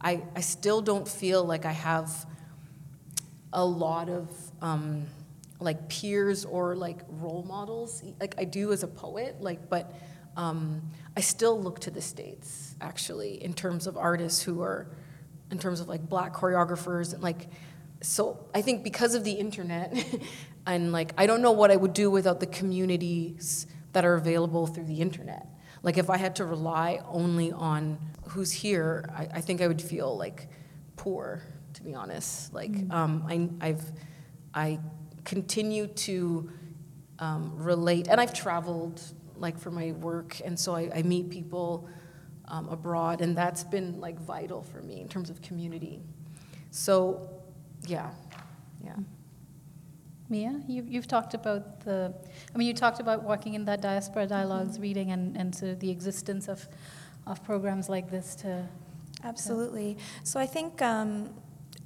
I, 0.00 0.22
I 0.34 0.40
still 0.40 0.80
don't 0.82 1.08
feel 1.08 1.44
like 1.44 1.64
I 1.64 1.72
have 1.72 2.26
a 3.52 3.64
lot 3.64 4.08
of 4.08 4.28
um, 4.62 5.06
like 5.62 5.88
peers 5.88 6.44
or 6.44 6.74
like 6.76 7.00
role 7.08 7.44
models. 7.46 8.02
Like 8.20 8.34
i 8.38 8.44
do 8.44 8.72
as 8.72 8.82
a 8.82 8.88
poet 8.88 9.40
like 9.40 9.68
but 9.68 9.94
um, 10.36 10.82
i 11.16 11.20
still 11.20 11.60
look 11.60 11.80
to 11.80 11.90
the 11.90 12.00
states 12.00 12.74
actually 12.80 13.42
in 13.42 13.52
terms 13.52 13.86
of 13.86 13.96
artists 13.96 14.42
who 14.42 14.62
are 14.62 14.88
in 15.50 15.58
terms 15.58 15.80
of 15.80 15.88
like 15.88 16.08
black 16.08 16.32
choreographers 16.32 17.12
and 17.12 17.22
like 17.22 17.48
so 18.00 18.46
i 18.54 18.62
think 18.62 18.82
because 18.82 19.14
of 19.14 19.24
the 19.24 19.32
internet 19.32 19.94
and 20.66 20.92
like 20.92 21.12
i 21.18 21.26
don't 21.26 21.42
know 21.42 21.52
what 21.52 21.70
i 21.70 21.76
would 21.76 21.92
do 21.92 22.10
without 22.10 22.40
the 22.40 22.46
communities 22.46 23.66
that 23.92 24.06
are 24.06 24.14
available 24.14 24.66
through 24.66 24.86
the 24.86 25.00
internet. 25.02 25.46
Like 25.82 25.98
if 25.98 26.08
i 26.08 26.16
had 26.16 26.36
to 26.36 26.44
rely 26.44 27.00
only 27.06 27.52
on 27.52 27.98
who's 28.28 28.52
here 28.52 29.10
i, 29.14 29.28
I 29.34 29.40
think 29.40 29.60
i 29.60 29.68
would 29.68 29.82
feel 29.82 30.16
like 30.16 30.48
poor 30.96 31.42
to 31.74 31.82
be 31.82 31.94
honest. 31.94 32.52
Like 32.52 32.72
um, 32.90 33.24
I, 33.28 33.68
i've 33.68 33.84
i 34.54 34.78
continue 35.24 35.86
to 35.86 36.50
um, 37.18 37.52
relate 37.56 38.08
and 38.08 38.20
i've 38.20 38.34
traveled 38.34 39.00
like 39.36 39.58
for 39.58 39.70
my 39.70 39.92
work 39.92 40.40
and 40.44 40.58
so 40.58 40.74
i, 40.74 40.90
I 40.94 41.02
meet 41.02 41.30
people 41.30 41.88
um, 42.48 42.68
abroad 42.68 43.20
and 43.20 43.36
that's 43.36 43.64
been 43.64 44.00
like 44.00 44.18
vital 44.18 44.62
for 44.62 44.82
me 44.82 45.00
in 45.00 45.08
terms 45.08 45.30
of 45.30 45.40
community 45.42 46.00
so 46.70 47.28
yeah 47.86 48.10
yeah 48.84 48.96
Mia, 50.28 50.62
you, 50.66 50.82
you've 50.88 51.06
talked 51.06 51.34
about 51.34 51.80
the, 51.80 52.10
I 52.54 52.56
mean, 52.56 52.66
you 52.66 52.72
talked 52.72 53.00
about 53.00 53.22
walking 53.22 53.52
in 53.52 53.66
that 53.66 53.82
diaspora 53.82 54.26
dialogues 54.26 54.74
Mm-hmm. 54.76 54.82
reading 54.82 55.10
and, 55.10 55.36
and 55.36 55.54
sort 55.54 55.72
of 55.72 55.80
the 55.80 55.90
existence 55.90 56.48
of, 56.48 56.66
of 57.26 57.44
programs 57.44 57.90
like 57.90 58.10
this 58.10 58.34
to, 58.36 58.66
Absolutely. 59.24 59.98
So 60.24 60.40
I 60.40 60.46
think 60.46 60.82
um, 60.82 61.30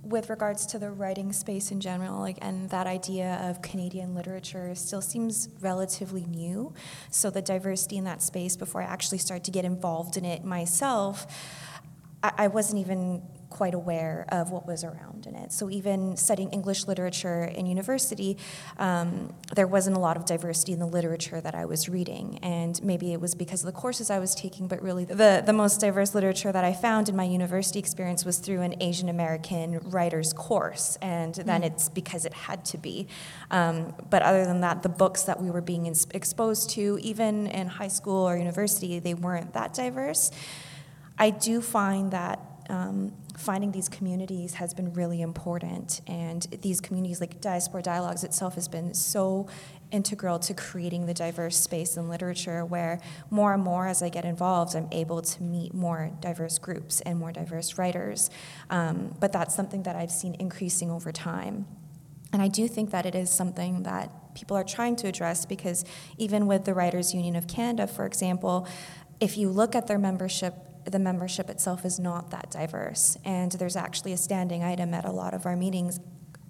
with 0.09 0.31
regards 0.31 0.67
to 0.67 0.79
the 0.79 0.91
writing 0.91 1.33
space 1.33 1.71
in 1.71 1.81
general, 1.81 2.21
like, 2.21 2.39
and 2.41 2.71
that 2.71 2.87
idea 2.87 3.41
of 3.43 3.61
Canadian 3.63 4.15
literature 4.15 4.75
still 4.75 5.03
seems 5.03 5.49
relatively 5.61 6.25
new. 6.25 6.73
So 7.11 7.31
the 7.31 7.43
diversity 7.43 7.97
in 7.97 8.05
that 8.05 8.23
space 8.23 8.57
before 8.57 8.83
I 8.83 8.85
actually 8.85 9.19
started 9.19 9.45
to 9.45 9.51
get 9.51 9.65
involved 9.65 10.17
in 10.17 10.25
it 10.25 10.45
myself, 10.45 11.27
I, 12.23 12.33
I 12.39 12.47
wasn't 12.49 12.81
even 12.81 13.23
quite 13.51 13.75
aware 13.75 14.27
of 14.29 14.51
what 14.51 14.67
was 14.67 14.85
around 14.85 15.27
in 15.27 15.35
it. 15.35 15.53
So 15.53 15.71
even 15.71 16.17
studying 16.17 16.51
English 16.51 16.87
literature 16.87 17.45
in 17.45 17.67
university, 17.67 18.37
um, 18.79 19.35
there 19.55 19.67
wasn't 19.67 19.97
a 19.97 20.01
lot 20.01 20.17
of 20.17 20.25
diversity 20.25 20.73
in 20.73 20.79
the 20.79 20.87
literature 20.87 21.41
that 21.41 21.55
I 21.55 21.65
was 21.65 21.89
reading, 21.89 22.39
and 22.43 22.83
maybe 22.83 23.13
it 23.13 23.21
was 23.21 23.35
because 23.35 23.63
of 23.63 23.67
the 23.67 23.79
courses 23.81 24.11
I 24.11 24.19
was 24.19 24.35
taking. 24.35 24.69
But 24.69 24.83
really, 24.83 25.05
the 25.05 25.43
the 25.45 25.53
most 25.53 25.81
diverse 25.81 26.15
literature 26.15 26.53
that 26.53 26.65
I 26.65 26.73
found 26.73 27.09
in 27.09 27.17
my 27.17 27.25
university 27.25 27.79
experience 27.79 28.25
was 28.25 28.39
through 28.39 28.63
an 28.63 28.75
Asian 28.81 29.09
American 29.09 29.79
writers 29.91 30.33
course, 30.33 30.99
and 31.01 31.35
then 31.35 31.63
mm. 31.63 31.67
it's 31.67 31.89
because 31.89 32.25
it 32.25 32.35
had 32.35 32.65
to 32.67 32.79
be. 32.79 33.07
Um, 33.51 33.95
but 34.11 34.23
other 34.23 34.45
than 34.45 34.61
that, 34.61 34.83
the 34.83 34.89
books 34.89 35.23
that 35.25 35.41
we 35.41 35.51
were 35.51 35.61
being 35.61 35.87
exposed 35.87 36.71
to, 36.71 36.99
even 37.03 37.47
in 37.47 37.69
high 37.69 37.89
school 37.89 38.29
or 38.29 38.37
university, 38.37 38.99
they 38.99 39.15
weren't 39.15 39.53
that 39.55 39.75
diverse. 39.75 40.31
I 41.19 41.31
do 41.31 41.61
find 41.61 42.11
that 42.11 42.41
um, 42.69 43.13
finding 43.39 43.73
these 43.73 43.89
communities 43.89 44.55
has 44.55 44.75
been 44.75 44.93
really 44.93 45.21
important. 45.21 46.01
And 46.07 46.43
these 46.63 46.81
communities, 46.81 47.21
like 47.21 47.41
Diaspora 47.41 47.83
Dialogues 47.83 48.25
itself, 48.25 48.55
has 48.55 48.69
been 48.69 48.95
so 48.95 49.49
integral 49.91 50.39
to 50.41 50.55
creating 50.55 51.07
the 51.07 51.15
diverse 51.15 51.57
space 51.57 51.97
in 51.97 52.09
literature 52.09 52.65
where 52.65 53.01
more 53.31 53.55
and 53.55 53.63
more 53.63 53.87
as 53.87 54.03
I 54.03 54.09
get 54.09 54.25
involved, 54.25 54.75
I'm 54.75 54.89
able 54.91 55.23
to 55.23 55.43
meet 55.43 55.75
more 55.75 56.11
diverse 56.21 56.59
groups 56.59 57.01
and 57.03 57.19
more 57.19 57.33
diverse 57.33 57.79
writers. 57.79 58.31
Um, 58.71 59.15
but 59.21 59.33
that's 59.33 59.55
something 59.55 59.83
that 59.85 59.97
I've 59.97 60.11
seen 60.11 60.35
increasing 60.39 60.91
over 60.91 61.13
time. 61.13 61.67
And 62.33 62.43
I 62.43 62.49
do 62.49 62.69
think 62.69 62.91
that 62.91 63.07
it 63.07 63.15
is 63.15 63.31
something 63.31 63.85
that 63.85 64.35
people 64.35 64.57
are 64.57 64.65
trying 64.65 64.97
to 64.97 65.09
address 65.09 65.47
because 65.47 65.85
even 66.19 66.47
with 66.47 66.65
the 66.65 66.75
Writers 66.75 67.15
Union 67.15 67.37
of 67.37 67.47
Canada, 67.47 67.87
for 67.87 68.05
example, 68.05 68.67
if 69.21 69.39
you 69.39 69.49
look 69.49 69.75
at 69.75 69.87
their 69.87 69.99
membership 69.99 70.55
the 70.91 70.99
membership 70.99 71.51
itself 71.51 71.85
is 71.85 71.99
not 71.99 72.31
that 72.31 72.51
diverse. 72.51 73.17
And 73.25 73.53
there's 73.53 73.77
actually 73.77 74.13
a 74.13 74.17
standing 74.17 74.63
item 74.63 74.95
at 74.95 75.05
a 75.05 75.11
lot 75.11 75.35
of 75.35 75.47
our 75.47 75.57
meetings 75.57 76.01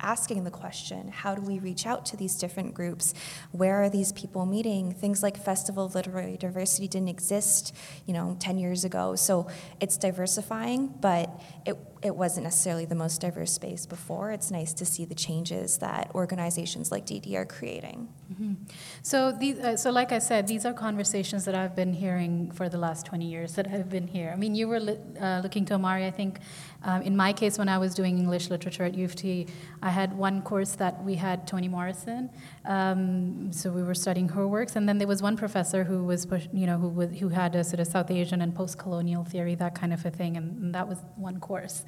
asking 0.01 0.45
the 0.45 0.51
question 0.51 1.09
how 1.09 1.35
do 1.35 1.43
we 1.43 1.59
reach 1.59 1.87
out 1.87 2.05
to 2.07 2.17
these 2.17 2.37
different 2.37 2.75
groups? 2.75 3.15
Where 3.53 3.83
are 3.83 3.91
these 3.91 4.13
people 4.13 4.47
meeting? 4.47 4.93
Things 4.93 5.23
like 5.23 5.37
festival 5.37 5.87
of 5.87 5.95
literary 5.95 6.37
diversity 6.37 6.89
didn't 6.89 7.09
exist 7.09 7.75
you 8.07 8.15
know 8.15 8.37
10 8.41 8.59
years 8.59 8.85
ago. 8.85 9.17
So 9.17 9.49
it's 9.81 9.97
diversifying 9.97 10.95
but 11.01 11.41
it, 11.65 11.77
it 12.03 12.15
wasn't 12.15 12.45
necessarily 12.45 12.85
the 12.85 12.95
most 12.95 13.21
diverse 13.21 13.53
space 13.53 13.87
before. 13.87 14.31
It's 14.31 14.51
nice 14.51 14.73
to 14.75 14.85
see 14.85 15.05
the 15.05 15.15
changes 15.15 15.79
that 15.79 16.11
organizations 16.15 16.91
like 16.91 17.07
dd 17.07 17.35
are 17.35 17.45
creating. 17.45 18.09
Mm-hmm. 18.33 18.55
so 19.03 19.31
these, 19.31 19.59
uh, 19.61 19.77
so 19.77 19.91
like 19.93 20.11
i 20.11 20.19
said 20.19 20.49
these 20.49 20.67
are 20.67 20.73
conversations 20.73 21.45
that 21.45 21.55
i've 21.55 21.77
been 21.77 21.93
hearing 21.93 22.51
for 22.51 22.69
the 22.69 22.77
last 22.77 23.07
20 23.07 23.25
years 23.25 23.55
that 23.55 23.69
i've 23.69 23.89
been 23.89 24.09
here. 24.09 24.31
I 24.33 24.37
mean 24.37 24.57
you 24.57 24.67
were 24.67 24.81
li- 24.81 24.99
uh, 25.21 25.41
looking 25.45 25.65
to 25.67 25.75
Amiri 25.75 26.07
i 26.07 26.11
think 26.11 26.41
um, 26.89 27.03
in 27.03 27.15
my 27.17 27.33
case, 27.33 27.59
when 27.59 27.69
I 27.69 27.79
was 27.79 27.95
doing 27.95 28.17
English 28.17 28.49
literature 28.49 28.85
at 28.85 28.95
U 28.95 29.05
of 29.05 29.15
T, 29.17 29.47
I 29.83 29.91
had 29.91 30.17
one 30.17 30.41
course 30.51 30.73
that 30.83 30.95
we 31.09 31.15
had 31.17 31.47
Toni 31.51 31.69
Morrison, 31.69 32.31
um, 32.65 33.53
so 33.53 33.65
we 33.79 33.83
were 33.83 33.99
studying 34.05 34.29
her 34.37 34.47
works, 34.47 34.77
and 34.77 34.89
then 34.89 34.97
there 34.99 35.09
was 35.09 35.21
one 35.21 35.37
professor 35.37 35.83
who 35.83 36.05
was, 36.05 36.27
you 36.53 36.67
know, 36.67 36.79
who 36.79 36.89
was, 36.89 37.11
who 37.19 37.29
had 37.29 37.57
a 37.57 37.65
sort 37.65 37.81
of 37.81 37.89
South 37.89 38.11
Asian 38.11 38.41
and 38.41 38.55
post-colonial 38.55 39.25
theory, 39.25 39.55
that 39.57 39.75
kind 39.75 39.93
of 39.93 40.07
a 40.07 40.11
thing, 40.11 40.37
and, 40.37 40.47
and 40.63 40.75
that 40.77 40.87
was 40.89 40.99
one 41.17 41.41
course 41.41 41.85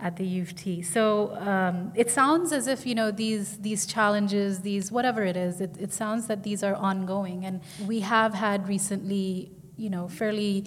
at 0.00 0.16
the 0.16 0.26
U 0.26 0.42
of 0.42 0.54
T. 0.54 0.82
So 0.82 1.34
um, 1.36 1.92
it 1.94 2.10
sounds 2.10 2.52
as 2.52 2.66
if 2.66 2.86
you 2.86 2.94
know 2.94 3.10
these 3.10 3.58
these 3.58 3.86
challenges, 3.86 4.60
these 4.60 4.92
whatever 4.92 5.22
it 5.24 5.36
is, 5.36 5.60
it, 5.60 5.76
it 5.78 5.92
sounds 5.92 6.26
that 6.26 6.42
these 6.42 6.62
are 6.62 6.74
ongoing, 6.74 7.46
and 7.46 7.62
we 7.86 8.00
have 8.00 8.34
had 8.34 8.68
recently, 8.68 9.52
you 9.76 9.88
know, 9.88 10.08
fairly 10.08 10.66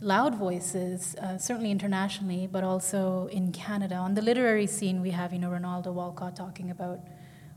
loud 0.00 0.34
voices, 0.34 1.16
uh, 1.16 1.38
certainly 1.38 1.70
internationally, 1.70 2.46
but 2.46 2.62
also 2.62 3.28
in 3.32 3.52
Canada. 3.52 3.96
On 3.96 4.14
the 4.14 4.22
literary 4.22 4.66
scene, 4.66 5.00
we 5.02 5.10
have, 5.10 5.32
you 5.32 5.38
know, 5.38 5.50
Rinaldo 5.50 5.92
Walcott 5.92 6.36
talking 6.36 6.70
about 6.70 7.00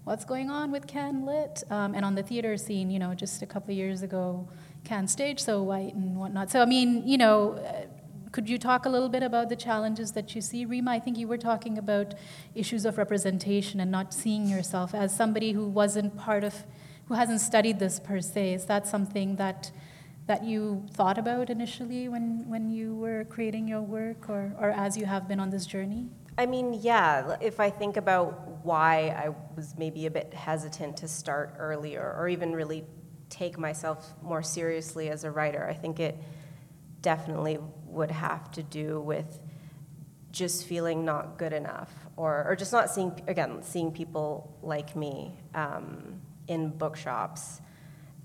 what's 0.04 0.26
going 0.26 0.50
on 0.50 0.72
with 0.72 0.88
Can 0.88 1.26
Lit, 1.26 1.64
um, 1.70 1.94
and 1.94 2.04
on 2.04 2.16
the 2.16 2.24
theater 2.24 2.58
scene, 2.58 2.90
you 2.90 2.98
know, 2.98 3.14
just 3.14 3.42
a 3.44 3.46
couple 3.46 3.72
of 3.72 3.78
years 3.78 4.02
ago, 4.02 4.48
Can 4.84 5.08
Stage 5.08 5.40
So 5.40 5.62
White 5.62 5.94
and 5.94 6.18
whatnot. 6.18 6.50
So, 6.50 6.62
I 6.62 6.66
mean, 6.66 7.08
you 7.08 7.18
know, 7.18 7.54
uh, 7.54 7.86
could 8.32 8.50
you 8.50 8.58
talk 8.58 8.86
a 8.86 8.90
little 8.90 9.10
bit 9.10 9.22
about 9.22 9.50
the 9.50 9.56
challenges 9.56 10.14
that 10.14 10.34
you 10.34 10.42
see? 10.42 10.66
Rima, 10.66 10.92
I 10.92 11.00
think 11.00 11.18
you 11.18 11.28
were 11.28 11.38
talking 11.38 11.78
about 11.78 12.16
issues 12.56 12.86
of 12.86 12.98
representation 12.98 13.80
and 13.80 13.92
not 13.92 14.14
seeing 14.14 14.48
yourself 14.48 14.96
as 14.96 15.16
somebody 15.16 15.52
who 15.52 15.68
wasn't 15.68 16.18
part 16.18 16.44
of, 16.44 16.64
who 17.08 17.14
hasn't 17.14 17.42
studied 17.42 17.78
this 17.78 18.00
per 18.00 18.22
se. 18.22 18.54
Is 18.54 18.66
that 18.66 18.88
something 18.88 19.36
that 19.36 19.72
that 20.32 20.46
you 20.46 20.82
thought 20.94 21.18
about 21.18 21.50
initially 21.50 22.08
when, 22.08 22.48
when 22.48 22.70
you 22.70 22.96
were 22.96 23.26
creating 23.26 23.68
your 23.68 23.82
work 23.82 24.30
or, 24.30 24.56
or 24.58 24.70
as 24.70 24.96
you 24.96 25.06
have 25.06 25.28
been 25.28 25.42
on 25.42 25.50
this 25.50 25.66
journey? 25.66 26.08
I 26.38 26.46
mean, 26.46 26.74
yeah, 26.74 27.36
if 27.42 27.60
I 27.60 27.70
think 27.70 27.98
about 27.98 28.64
why 28.64 29.10
I 29.10 29.36
was 29.58 29.76
maybe 29.78 30.06
a 30.06 30.10
bit 30.10 30.34
hesitant 30.34 30.96
to 30.98 31.08
start 31.10 31.56
earlier 31.60 32.16
or 32.18 32.30
even 32.30 32.54
really 32.54 32.86
take 33.28 33.60
myself 33.60 34.14
more 34.24 34.42
seriously 34.42 35.10
as 35.10 35.26
a 35.26 35.32
writer, 35.32 35.68
I 35.70 35.74
think 35.74 36.00
it 36.00 36.18
definitely 37.02 37.58
would 37.88 38.12
have 38.12 38.50
to 38.54 38.64
do 38.64 39.02
with 39.02 39.38
just 40.32 40.66
feeling 40.66 41.04
not 41.04 41.38
good 41.38 41.52
enough 41.52 41.92
or, 42.16 42.46
or 42.48 42.56
just 42.56 42.72
not 42.72 42.90
seeing, 42.90 43.22
again, 43.28 43.62
seeing 43.64 43.92
people 43.92 44.58
like 44.64 44.96
me 44.96 45.38
um, 45.56 46.22
in 46.48 46.70
bookshops. 46.70 47.60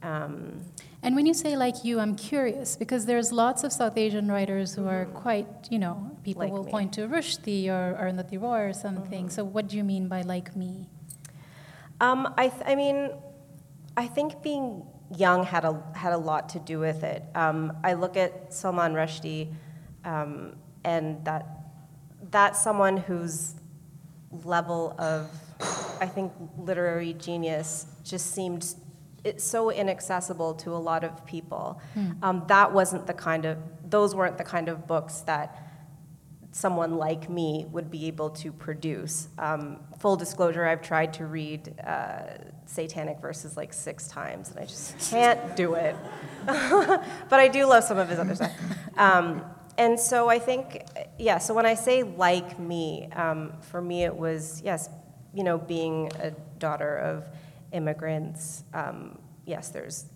Um, 0.07 0.62
and 1.02 1.16
when 1.16 1.26
you 1.26 1.34
say 1.34 1.57
like 1.57 1.84
you, 1.84 1.98
I'm 1.98 2.14
curious 2.14 2.76
because 2.76 3.07
there's 3.07 3.32
lots 3.32 3.64
of 3.64 3.72
South 3.72 3.96
Asian 3.98 4.30
writers 4.30 4.74
who 4.74 4.86
are 4.86 5.07
quite, 5.07 5.48
you 5.68 5.78
know, 5.78 6.16
people 6.22 6.42
like 6.44 6.52
will 6.52 6.64
me. 6.64 6.70
point 6.70 6.92
to 6.94 7.09
Rushdie 7.09 7.68
or 7.68 7.98
Arundhati 8.00 8.40
Roy 8.40 8.61
or 8.68 8.72
something. 8.72 9.26
Mm-hmm. 9.26 9.36
So 9.36 9.44
what 9.44 9.68
do 9.68 9.76
you 9.76 9.84
mean 9.84 10.09
by 10.09 10.22
like 10.22 10.54
me? 10.54 10.88
Um, 12.00 12.32
I, 12.38 12.48
th- 12.48 12.62
I 12.66 12.74
mean, 12.76 13.11
I 13.96 14.07
think 14.07 14.42
being 14.42 14.86
young 15.16 15.44
had 15.44 15.64
a 15.64 15.82
had 15.94 16.12
a 16.12 16.18
lot 16.18 16.48
to 16.50 16.59
do 16.61 16.78
with 16.78 17.02
it. 17.02 17.24
Um, 17.34 17.76
I 17.82 17.94
look 17.94 18.16
at 18.16 18.52
Salman 18.52 18.92
Rushdie, 18.92 19.52
um, 20.04 20.57
and 20.84 21.24
that 21.24 21.46
that's 22.30 22.62
someone 22.62 22.96
whose 22.96 23.54
level 24.44 24.94
of, 24.98 25.30
I 26.00 26.07
think, 26.07 26.32
literary 26.59 27.14
genius 27.14 27.86
just 28.04 28.32
seemed 28.34 28.74
it's 29.26 29.42
so 29.42 29.70
inaccessible 29.70 30.54
to 30.54 30.70
a 30.70 30.78
lot 30.78 31.02
of 31.02 31.26
people. 31.26 31.80
Hmm. 31.94 32.12
Um, 32.22 32.44
that 32.46 32.72
wasn't 32.72 33.06
the 33.06 33.12
kind 33.12 33.44
of, 33.44 33.58
those 33.84 34.14
weren't 34.14 34.38
the 34.38 34.44
kind 34.44 34.68
of 34.68 34.86
books 34.86 35.20
that 35.22 35.62
someone 36.52 36.96
like 36.96 37.28
me 37.28 37.66
would 37.70 37.90
be 37.90 38.06
able 38.06 38.30
to 38.30 38.52
produce. 38.52 39.28
Um, 39.36 39.80
full 39.98 40.16
disclosure, 40.16 40.64
I've 40.64 40.80
tried 40.80 41.12
to 41.14 41.26
read 41.26 41.74
uh, 41.80 42.38
Satanic 42.66 43.20
Verses 43.20 43.56
like 43.56 43.72
six 43.72 44.06
times, 44.06 44.50
and 44.50 44.60
I 44.60 44.64
just 44.64 44.96
can't 45.10 45.56
do 45.56 45.74
it. 45.74 45.96
but 46.46 47.40
I 47.40 47.48
do 47.48 47.66
love 47.66 47.84
some 47.84 47.98
of 47.98 48.08
his 48.08 48.18
other 48.18 48.36
stuff. 48.36 48.52
Um, 48.96 49.42
and 49.76 49.98
so 49.98 50.30
I 50.30 50.38
think, 50.38 50.82
yeah, 51.18 51.38
so 51.38 51.52
when 51.52 51.66
I 51.66 51.74
say 51.74 52.04
like 52.04 52.58
me, 52.58 53.10
um, 53.12 53.52
for 53.60 53.82
me 53.82 54.04
it 54.04 54.16
was, 54.16 54.62
yes, 54.64 54.88
you 55.34 55.44
know, 55.44 55.58
being 55.58 56.10
a 56.20 56.30
daughter 56.58 56.96
of 56.96 57.24
immigrants. 57.76 58.64
Um, 58.72 59.18
yes, 59.44 59.68
there's 59.68 60.06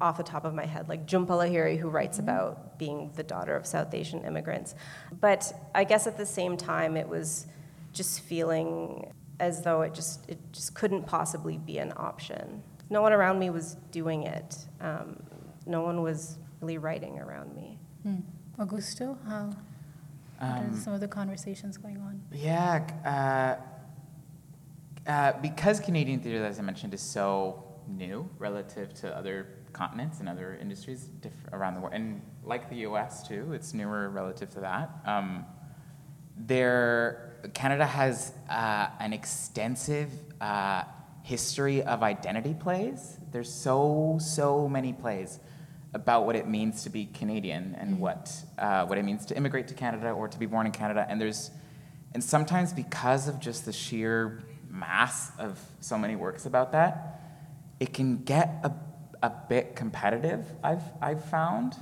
off 0.00 0.16
the 0.16 0.22
top 0.22 0.44
of 0.44 0.54
my 0.54 0.64
head, 0.64 0.88
like 0.88 1.06
Jhumpa 1.06 1.28
Lahiri, 1.28 1.78
who 1.78 1.88
writes 1.88 2.18
mm-hmm. 2.18 2.28
about 2.28 2.78
being 2.78 3.10
the 3.14 3.22
daughter 3.22 3.54
of 3.54 3.66
South 3.66 3.92
Asian 3.92 4.24
immigrants. 4.24 4.74
But 5.20 5.52
I 5.74 5.84
guess 5.84 6.06
at 6.06 6.16
the 6.16 6.26
same 6.26 6.56
time, 6.56 6.96
it 6.96 7.08
was 7.08 7.46
just 7.92 8.20
feeling 8.20 9.12
as 9.38 9.62
though 9.62 9.82
it 9.82 9.94
just 9.94 10.28
it 10.28 10.38
just 10.52 10.74
couldn't 10.74 11.06
possibly 11.06 11.58
be 11.58 11.78
an 11.78 11.92
option. 11.96 12.62
No 12.88 13.02
one 13.02 13.12
around 13.12 13.38
me 13.38 13.50
was 13.50 13.76
doing 13.90 14.24
it. 14.24 14.56
Um, 14.80 15.22
no 15.66 15.82
one 15.82 16.02
was 16.02 16.38
really 16.60 16.78
writing 16.78 17.18
around 17.18 17.54
me. 17.54 17.78
Hmm. 18.02 18.16
Augusto, 18.58 19.16
how? 19.26 19.50
Um, 20.40 20.70
what 20.70 20.72
are 20.72 20.80
some 20.80 20.94
of 20.94 21.00
the 21.00 21.08
conversations 21.08 21.76
going 21.76 21.98
on? 21.98 22.22
Yeah. 22.32 22.86
Uh, 23.04 23.62
uh, 25.06 25.32
because 25.40 25.80
Canadian 25.80 26.20
theatre, 26.20 26.44
as 26.44 26.58
I 26.58 26.62
mentioned, 26.62 26.94
is 26.94 27.00
so 27.00 27.64
new 27.88 28.28
relative 28.38 28.92
to 28.94 29.16
other 29.16 29.46
continents 29.72 30.20
and 30.20 30.28
other 30.28 30.58
industries 30.60 31.04
diff- 31.04 31.32
around 31.52 31.74
the 31.74 31.80
world, 31.80 31.94
and 31.94 32.22
like 32.44 32.68
the 32.68 32.76
U.S. 32.76 33.26
too, 33.26 33.52
it's 33.52 33.74
newer 33.74 34.08
relative 34.10 34.50
to 34.50 34.60
that. 34.60 34.90
Um, 35.04 35.44
there, 36.36 37.40
Canada 37.54 37.86
has 37.86 38.32
uh, 38.48 38.88
an 38.98 39.12
extensive 39.12 40.10
uh, 40.40 40.84
history 41.22 41.82
of 41.82 42.02
identity 42.02 42.54
plays. 42.54 43.18
There's 43.30 43.52
so 43.52 44.18
so 44.20 44.68
many 44.68 44.92
plays 44.92 45.38
about 45.92 46.24
what 46.24 46.36
it 46.36 46.46
means 46.48 46.84
to 46.84 46.90
be 46.90 47.06
Canadian 47.06 47.74
and 47.78 47.92
mm-hmm. 47.92 48.00
what 48.00 48.32
uh, 48.58 48.86
what 48.86 48.98
it 48.98 49.04
means 49.04 49.26
to 49.26 49.36
immigrate 49.36 49.68
to 49.68 49.74
Canada 49.74 50.10
or 50.10 50.28
to 50.28 50.38
be 50.38 50.46
born 50.46 50.66
in 50.66 50.72
Canada, 50.72 51.06
and 51.08 51.20
there's 51.20 51.50
and 52.12 52.22
sometimes 52.22 52.72
because 52.72 53.28
of 53.28 53.38
just 53.38 53.64
the 53.64 53.72
sheer 53.72 54.42
mass 54.80 55.30
of 55.38 55.58
so 55.80 55.96
many 55.98 56.16
works 56.16 56.46
about 56.46 56.72
that, 56.72 56.92
it 57.78 57.92
can 57.92 58.24
get 58.24 58.48
a, 58.64 58.72
a 59.22 59.32
bit 59.48 59.76
competitive, 59.76 60.44
I've, 60.64 60.82
I've 61.00 61.24
found, 61.24 61.74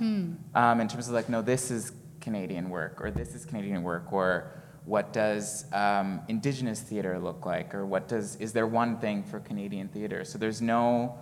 um, 0.53 0.81
in 0.81 0.87
terms 0.87 1.07
of 1.07 1.13
like, 1.13 1.29
no, 1.29 1.41
this 1.41 1.71
is 1.71 1.91
Canadian 2.19 2.69
work, 2.69 2.95
or 3.01 3.11
this 3.11 3.33
is 3.33 3.45
Canadian 3.45 3.81
work, 3.83 4.11
or 4.11 4.51
what 4.85 5.13
does 5.13 5.65
um, 5.73 6.21
Indigenous 6.27 6.81
theater 6.81 7.19
look 7.19 7.45
like, 7.45 7.73
or 7.73 7.85
what 7.85 8.07
does, 8.07 8.35
is 8.37 8.53
there 8.53 8.67
one 8.67 8.97
thing 8.99 9.23
for 9.23 9.39
Canadian 9.39 9.87
theater? 9.87 10.25
So 10.25 10.37
there's 10.37 10.61
no, 10.61 11.17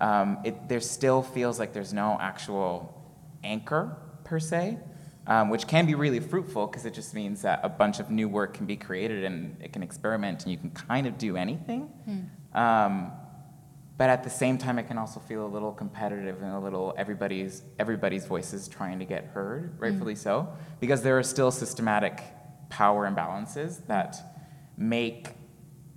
um, 0.00 0.38
it, 0.44 0.68
there 0.68 0.80
still 0.80 1.22
feels 1.22 1.58
like 1.58 1.72
there's 1.72 1.94
no 1.94 2.18
actual 2.20 2.92
anchor 3.44 3.96
per 4.24 4.38
se, 4.40 4.78
um, 5.26 5.50
which 5.50 5.66
can 5.66 5.86
be 5.86 5.94
really 5.94 6.20
fruitful 6.20 6.66
because 6.66 6.86
it 6.86 6.94
just 6.94 7.14
means 7.14 7.42
that 7.42 7.60
a 7.62 7.68
bunch 7.68 7.98
of 8.00 8.10
new 8.10 8.28
work 8.28 8.54
can 8.54 8.66
be 8.66 8.76
created 8.76 9.24
and 9.24 9.56
it 9.62 9.72
can 9.72 9.82
experiment 9.82 10.42
and 10.44 10.52
you 10.52 10.58
can 10.58 10.70
kind 10.70 11.06
of 11.06 11.18
do 11.18 11.36
anything. 11.36 11.90
Um, 12.54 13.12
but 13.98 14.10
at 14.10 14.22
the 14.24 14.30
same 14.30 14.58
time, 14.58 14.78
it 14.78 14.86
can 14.88 14.98
also 14.98 15.20
feel 15.20 15.46
a 15.46 15.48
little 15.48 15.72
competitive 15.72 16.42
and 16.42 16.52
a 16.52 16.58
little 16.58 16.94
everybody's 16.98 17.62
everybody's 17.78 18.26
voices 18.26 18.68
trying 18.68 18.98
to 18.98 19.06
get 19.06 19.24
heard, 19.26 19.74
rightfully 19.80 20.14
so, 20.14 20.48
because 20.80 21.02
there 21.02 21.18
are 21.18 21.22
still 21.22 21.50
systematic 21.50 22.22
power 22.68 23.10
imbalances 23.10 23.86
that 23.86 24.16
make 24.76 25.28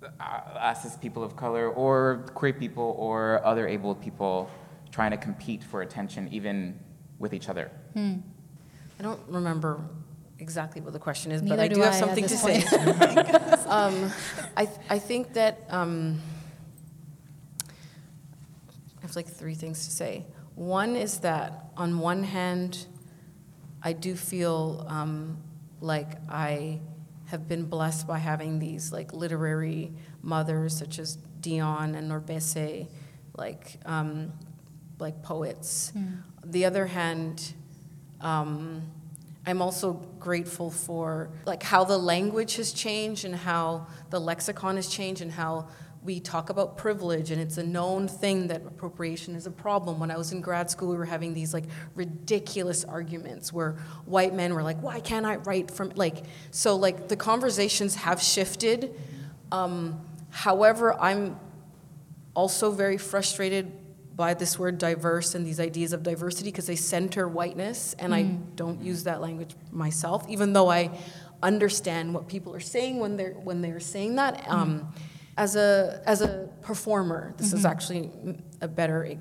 uh, 0.01 0.23
us 0.23 0.85
as 0.85 0.95
people 0.95 1.23
of 1.23 1.35
color 1.35 1.67
or 1.69 2.25
queer 2.35 2.53
people 2.53 2.95
or 2.97 3.45
other 3.45 3.67
able 3.67 3.93
people 3.95 4.49
trying 4.91 5.11
to 5.11 5.17
compete 5.17 5.61
for 5.61 5.81
attention 5.81 6.29
even 6.31 6.79
with 7.19 7.33
each 7.33 7.49
other. 7.49 7.69
I 8.99 9.03
don't 9.03 9.21
remember 9.29 9.81
exactly 10.39 10.81
what 10.81 10.93
the 10.93 10.99
question 10.99 11.31
is, 11.31 11.41
but 11.41 11.49
Neither 11.49 11.63
I 11.63 11.67
do, 11.67 11.75
do 11.75 11.81
have 11.81 11.93
I 11.93 11.95
at 11.95 11.99
something 11.99 12.23
to 12.25 12.29
this 12.29 12.41
say. 12.41 12.63
um, 13.67 14.11
I, 14.57 14.65
th- 14.65 14.77
I 14.89 14.99
think 14.99 15.33
that 15.33 15.63
um, 15.69 16.19
I 18.97 19.01
have 19.01 19.15
like 19.15 19.27
three 19.27 19.55
things 19.55 19.85
to 19.85 19.91
say. 19.91 20.25
One 20.55 20.95
is 20.95 21.19
that 21.19 21.71
on 21.77 21.99
one 21.99 22.23
hand, 22.23 22.85
I 23.81 23.93
do 23.93 24.15
feel 24.15 24.85
um, 24.89 25.37
like 25.79 26.17
I 26.29 26.79
have 27.27 27.47
been 27.47 27.65
blessed 27.65 28.07
by 28.07 28.17
having 28.17 28.59
these 28.59 28.91
like 28.91 29.13
literary 29.13 29.93
mothers 30.21 30.75
such 30.75 30.99
as 30.99 31.17
Dionne 31.39 31.95
and 31.95 32.11
NourbeSe, 32.11 32.87
like 33.37 33.77
um, 33.85 34.33
like 34.99 35.23
poets. 35.23 35.93
The 36.43 36.65
other 36.65 36.87
hand, 36.87 37.53
um, 38.21 38.83
I'm 39.45 39.61
also 39.61 39.93
grateful 40.19 40.69
for 40.69 41.29
like 41.45 41.63
how 41.63 41.83
the 41.83 41.97
language 41.97 42.57
has 42.57 42.71
changed 42.71 43.25
and 43.25 43.35
how 43.35 43.87
the 44.09 44.19
lexicon 44.19 44.75
has 44.75 44.87
changed 44.87 45.21
and 45.21 45.31
how 45.31 45.67
we 46.03 46.19
talk 46.19 46.49
about 46.49 46.77
privilege 46.77 47.29
and 47.29 47.41
it's 47.41 47.57
a 47.57 47.63
known 47.63 48.07
thing 48.07 48.47
that 48.47 48.61
appropriation 48.65 49.35
is 49.35 49.47
a 49.47 49.51
problem. 49.51 49.99
When 49.99 50.11
I 50.11 50.17
was 50.17 50.31
in 50.31 50.39
grad 50.39 50.69
school, 50.69 50.89
we 50.89 50.97
were 50.97 51.05
having 51.05 51.33
these 51.33 51.53
like 51.53 51.65
ridiculous 51.95 52.85
arguments 52.85 53.51
where 53.51 53.73
white 54.05 54.33
men 54.33 54.53
were 54.53 54.63
like, 54.63 54.81
"Why 54.81 54.99
can't 55.01 55.25
I 55.25 55.37
write 55.37 55.71
from 55.71 55.91
like?" 55.95 56.23
So 56.51 56.75
like 56.75 57.09
the 57.09 57.17
conversations 57.17 57.95
have 57.95 58.21
shifted. 58.21 58.95
Um, 59.51 59.99
however, 60.29 60.93
I'm 60.99 61.37
also 62.33 62.71
very 62.71 62.97
frustrated 62.97 63.71
by 64.19 64.33
this 64.33 64.59
word 64.59 64.77
diverse 64.77 65.33
and 65.33 65.45
these 65.45 65.61
ideas 65.61 65.93
of 65.93 66.03
diversity 66.03 66.51
because 66.51 66.67
they 66.67 66.75
center 66.75 67.25
whiteness 67.27 67.95
and 67.99 68.13
i 68.13 68.23
don't 68.55 68.81
use 68.81 69.05
that 69.05 69.21
language 69.21 69.55
myself 69.71 70.25
even 70.27 70.51
though 70.51 70.69
i 70.69 70.91
understand 71.41 72.13
what 72.13 72.27
people 72.27 72.53
are 72.53 72.59
saying 72.59 72.99
when 72.99 73.15
they're 73.15 73.31
when 73.31 73.61
they're 73.61 73.79
saying 73.79 74.15
that. 74.15 74.45
Um, 74.47 74.93
as 75.37 75.55
a 75.55 76.01
as 76.05 76.21
a 76.21 76.49
performer 76.61 77.33
this 77.37 77.53
is 77.53 77.63
actually 77.63 78.11
a 78.59 78.67
better 78.67 79.15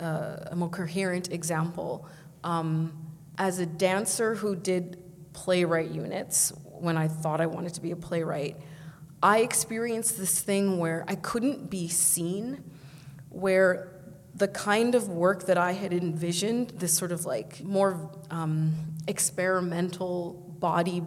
uh, 0.00 0.36
a 0.50 0.56
more 0.56 0.68
coherent 0.68 1.30
example. 1.30 2.08
Um, 2.42 2.92
as 3.38 3.60
a 3.60 3.66
dancer 3.66 4.34
who 4.34 4.56
did 4.56 5.02
playwright 5.32 5.90
units 5.90 6.52
when 6.64 6.96
i 6.96 7.06
thought 7.06 7.40
i 7.40 7.46
wanted 7.46 7.72
to 7.74 7.80
be 7.80 7.92
a 7.92 7.96
playwright 7.96 8.56
I 9.22 9.40
experienced 9.40 10.16
this 10.16 10.40
thing 10.40 10.78
where 10.78 11.04
I 11.06 11.14
couldn't 11.14 11.68
be 11.68 11.88
seen, 11.88 12.64
where 13.28 13.89
the 14.40 14.48
kind 14.48 14.94
of 14.94 15.08
work 15.10 15.44
that 15.46 15.58
I 15.58 15.72
had 15.72 15.92
envisioned, 15.92 16.70
this 16.70 16.94
sort 16.94 17.12
of 17.12 17.26
like 17.26 17.62
more 17.62 18.10
um, 18.30 18.72
experimental 19.06 20.32
body, 20.58 21.02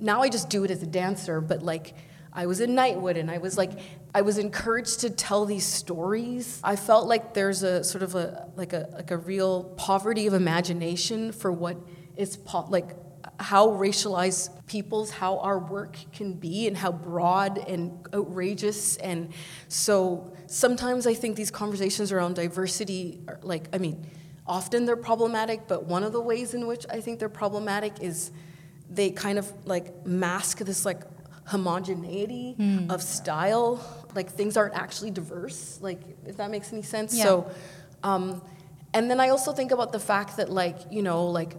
now 0.00 0.22
I 0.22 0.30
just 0.30 0.48
do 0.48 0.64
it 0.64 0.70
as 0.70 0.82
a 0.82 0.86
dancer, 0.86 1.42
but 1.42 1.62
like 1.62 1.94
I 2.32 2.46
was 2.46 2.60
in 2.60 2.70
Nightwood 2.70 3.18
and 3.18 3.30
I 3.30 3.36
was 3.36 3.58
like, 3.58 3.72
I 4.14 4.22
was 4.22 4.38
encouraged 4.38 5.00
to 5.00 5.10
tell 5.10 5.44
these 5.44 5.66
stories. 5.66 6.60
I 6.64 6.76
felt 6.76 7.06
like 7.06 7.34
there's 7.34 7.62
a 7.62 7.84
sort 7.84 8.02
of 8.02 8.14
a, 8.14 8.48
like 8.56 8.72
a, 8.72 8.88
like 8.94 9.10
a 9.10 9.18
real 9.18 9.64
poverty 9.76 10.26
of 10.26 10.32
imagination 10.32 11.32
for 11.32 11.52
what 11.52 11.76
is 12.16 12.38
po- 12.38 12.66
like 12.70 12.96
how 13.38 13.68
racialized 13.68 14.66
peoples, 14.66 15.10
how 15.10 15.38
our 15.40 15.58
work 15.58 15.98
can 16.12 16.32
be, 16.32 16.66
and 16.66 16.76
how 16.76 16.92
broad 16.92 17.58
and 17.58 18.06
outrageous. 18.14 18.96
And 18.96 19.32
so 19.68 20.32
sometimes 20.50 21.06
I 21.06 21.14
think 21.14 21.36
these 21.36 21.50
conversations 21.50 22.10
around 22.10 22.34
diversity 22.34 23.20
are 23.28 23.38
like, 23.42 23.68
I 23.72 23.78
mean, 23.78 24.04
often 24.46 24.84
they're 24.84 24.96
problematic, 24.96 25.68
but 25.68 25.84
one 25.84 26.02
of 26.02 26.12
the 26.12 26.20
ways 26.20 26.54
in 26.54 26.66
which 26.66 26.84
I 26.90 27.00
think 27.00 27.20
they're 27.20 27.28
problematic 27.28 28.00
is 28.00 28.32
they 28.90 29.10
kind 29.10 29.38
of 29.38 29.50
like 29.64 30.04
mask 30.04 30.58
this 30.58 30.84
like 30.84 31.02
homogeneity 31.46 32.56
of 32.88 33.00
style. 33.00 33.80
Like 34.14 34.30
things 34.30 34.56
aren't 34.56 34.74
actually 34.74 35.12
diverse. 35.12 35.78
Like, 35.80 36.00
if 36.26 36.36
that 36.38 36.50
makes 36.50 36.72
any 36.72 36.82
sense. 36.82 37.16
Yeah. 37.16 37.24
So, 37.24 37.50
um, 38.02 38.42
and 38.92 39.08
then 39.08 39.20
I 39.20 39.28
also 39.28 39.52
think 39.52 39.70
about 39.70 39.92
the 39.92 40.00
fact 40.00 40.36
that, 40.38 40.50
like, 40.50 40.78
you 40.90 41.02
know, 41.02 41.26
like 41.26 41.54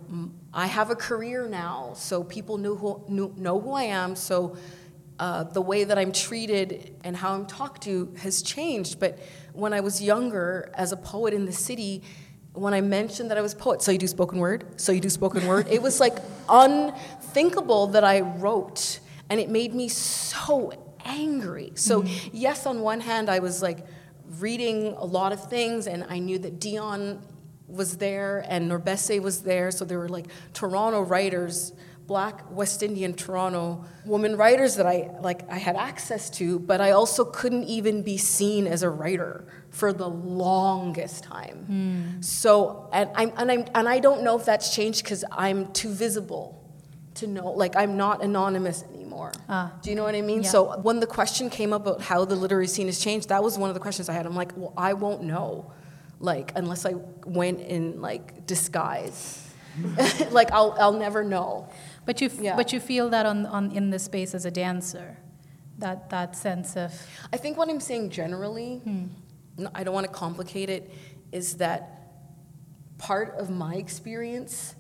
I 0.53 0.65
have 0.67 0.89
a 0.89 0.97
career 0.97 1.47
now, 1.47 1.93
so 1.95 2.25
people 2.25 2.57
knew 2.57 2.75
who, 2.75 3.01
knew, 3.07 3.33
know 3.37 3.57
who 3.57 3.71
I 3.71 3.83
am. 3.83 4.17
So 4.17 4.57
uh, 5.22 5.43
the 5.43 5.61
way 5.61 5.84
that 5.84 5.99
I'm 5.99 6.11
treated 6.11 6.95
and 7.03 7.15
how 7.15 7.36
I'm 7.36 7.45
talked 7.45 7.84
to 7.84 8.11
has 8.17 8.41
changed. 8.41 8.99
But 8.99 9.19
when 9.53 9.72
I 9.72 9.80
was 9.80 10.01
younger, 10.01 10.72
as 10.74 10.91
a 10.91 10.97
poet 10.97 11.32
in 11.36 11.45
the 11.45 11.51
city, 11.51 12.01
when 12.53 12.74
I 12.74 12.82
mentioned 12.82 13.30
that 13.30 13.38
I 13.38 13.41
was 13.41 13.53
a 13.53 13.55
poet, 13.55 13.84
so 13.84 13.91
you 13.91 13.99
do 13.99 14.07
spoken 14.07 14.39
word, 14.39 14.82
so 14.82 14.91
you 14.91 14.99
do 14.99 15.11
spoken 15.11 15.45
word, 15.45 15.67
it 15.69 15.80
was 15.80 15.99
like 15.99 16.17
unthinkable 16.49 17.86
that 17.88 18.03
I 18.03 18.22
wrote, 18.22 18.99
and 19.30 19.39
it 19.39 19.47
made 19.47 19.76
me 19.76 19.89
so 19.89 20.74
angry. 21.05 21.72
So 21.76 22.03
yes, 22.34 22.65
on 22.65 22.82
one 22.82 22.99
hand, 22.99 23.30
I 23.30 23.39
was 23.39 23.61
like 23.61 23.86
reading 24.39 24.95
a 24.97 25.05
lot 25.05 25.34
of 25.34 25.49
things, 25.51 25.86
and 25.86 26.03
I 26.09 26.17
knew 26.17 26.39
that 26.39 26.59
Dionne 26.59 27.22
was 27.67 27.97
there 27.97 28.43
and 28.49 28.69
NourbeSe 28.69 29.22
was 29.22 29.43
there. 29.43 29.69
So 29.69 29.86
there 29.86 29.99
were 29.99 30.09
like 30.09 30.28
Toronto 30.53 31.01
writers, 31.01 31.74
black 32.07 32.49
West 32.51 32.83
Indian 32.83 33.13
Toronto 33.13 33.85
woman 34.05 34.35
writers 34.35 34.75
that 34.75 34.85
I 34.85 35.11
like 35.21 35.49
I 35.49 35.57
had 35.57 35.75
access 35.75 36.29
to, 36.31 36.59
but 36.59 36.81
I 36.81 36.91
also 36.91 37.23
couldn't 37.25 37.65
even 37.65 38.01
be 38.03 38.17
seen 38.17 38.67
as 38.67 38.83
a 38.83 38.89
writer 38.89 39.45
for 39.69 39.93
the 39.93 40.07
longest 40.09 41.23
time. 41.23 42.21
So 42.21 42.89
and 42.91 43.09
I'm 43.15 43.31
and 43.37 43.51
I'm 43.51 43.65
and 43.75 43.87
I 43.87 43.99
don't 43.99 44.23
know 44.23 44.37
if 44.37 44.45
that's 44.45 44.75
changed 44.75 45.03
because 45.03 45.23
I'm 45.31 45.71
too 45.73 45.89
visible 45.89 46.57
to 47.15 47.27
know 47.27 47.51
like 47.51 47.75
I'm 47.75 47.97
not 47.97 48.23
anonymous 48.23 48.83
anymore. 48.83 49.31
Ah. 49.47 49.73
Do 49.81 49.89
you 49.89 49.95
know 49.95 50.03
what 50.03 50.15
I 50.15 50.21
mean? 50.21 50.43
Yeah. 50.43 50.49
So 50.49 50.79
when 50.81 50.99
the 50.99 51.07
question 51.07 51.49
came 51.49 51.73
up 51.73 51.85
about 51.85 52.01
how 52.01 52.25
the 52.25 52.35
literary 52.35 52.67
scene 52.67 52.87
has 52.87 52.99
changed, 52.99 53.29
that 53.29 53.43
was 53.43 53.57
one 53.57 53.69
of 53.69 53.73
the 53.73 53.79
questions 53.81 54.09
I 54.09 54.13
had. 54.13 54.25
I'm 54.25 54.35
like, 54.35 54.55
well, 54.57 54.73
I 54.77 54.93
won't 54.93 55.23
know, 55.23 55.71
like 56.19 56.51
unless 56.55 56.85
I 56.85 56.95
went 57.25 57.61
in 57.61 58.01
like 58.01 58.45
disguise. 58.47 59.47
like 60.31 60.51
I'll 60.51 60.75
I'll 60.79 60.99
never 60.99 61.23
know. 61.23 61.69
But 62.05 62.21
you, 62.21 62.27
f- 62.27 62.39
Yeah. 62.39 62.55
but 62.55 62.73
you 62.73 62.79
feel 62.79 63.09
that 63.09 63.25
on, 63.25 63.45
on 63.45 63.71
in 63.71 63.89
this 63.89 64.03
space 64.03 64.33
as 64.33 64.45
a 64.45 64.51
dancer, 64.51 65.17
that 65.77 66.09
that 66.09 66.35
sense 66.35 66.75
of 66.75 66.93
I 67.33 67.37
think 67.37 67.57
what 67.57 67.69
I'm 67.69 67.79
saying 67.79 68.09
generally, 68.09 68.77
hmm. 68.77 69.05
no, 69.57 69.69
I 69.73 69.83
don't 69.83 69.93
want 69.93 70.07
to 70.07 70.11
complicate 70.13 70.69
it, 70.69 70.91
is 71.31 71.57
that 71.57 71.97
part 72.97 73.35
of 73.37 73.49
my 73.49 73.75
experience 73.75 74.75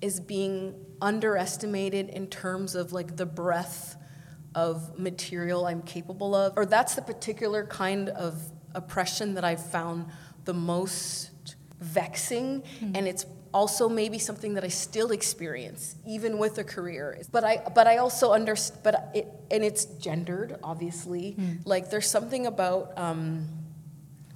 is 0.00 0.20
being 0.20 0.74
underestimated 1.00 2.08
in 2.08 2.26
terms 2.28 2.74
of 2.74 2.92
like 2.92 3.16
the 3.16 3.26
breadth 3.26 3.96
of 4.54 4.98
material 4.98 5.66
I'm 5.66 5.82
capable 5.82 6.34
of. 6.34 6.54
Or 6.56 6.66
that's 6.66 6.94
the 6.94 7.02
particular 7.02 7.66
kind 7.66 8.08
of 8.10 8.50
oppression 8.74 9.34
that 9.34 9.44
I've 9.44 9.64
found 9.64 10.06
the 10.44 10.54
most 10.54 11.30
vexing. 11.80 12.62
Hmm. 12.80 12.92
And 12.94 13.06
it's 13.08 13.24
also 13.52 13.88
maybe 13.88 14.18
something 14.18 14.54
that 14.54 14.64
I 14.64 14.68
still 14.68 15.10
experience, 15.10 15.96
even 16.06 16.38
with 16.38 16.58
a 16.58 16.64
career. 16.64 17.18
But 17.32 17.44
I 17.44 17.62
but 17.74 17.86
I 17.86 17.96
also 17.98 18.32
understand 18.32 18.80
but 18.82 19.10
it 19.14 19.26
and 19.50 19.64
it's 19.64 19.84
gendered, 19.84 20.56
obviously. 20.62 21.36
Like 21.64 21.90
there's 21.90 22.08
something 22.10 22.46
about 22.46 22.96
um, 22.98 23.48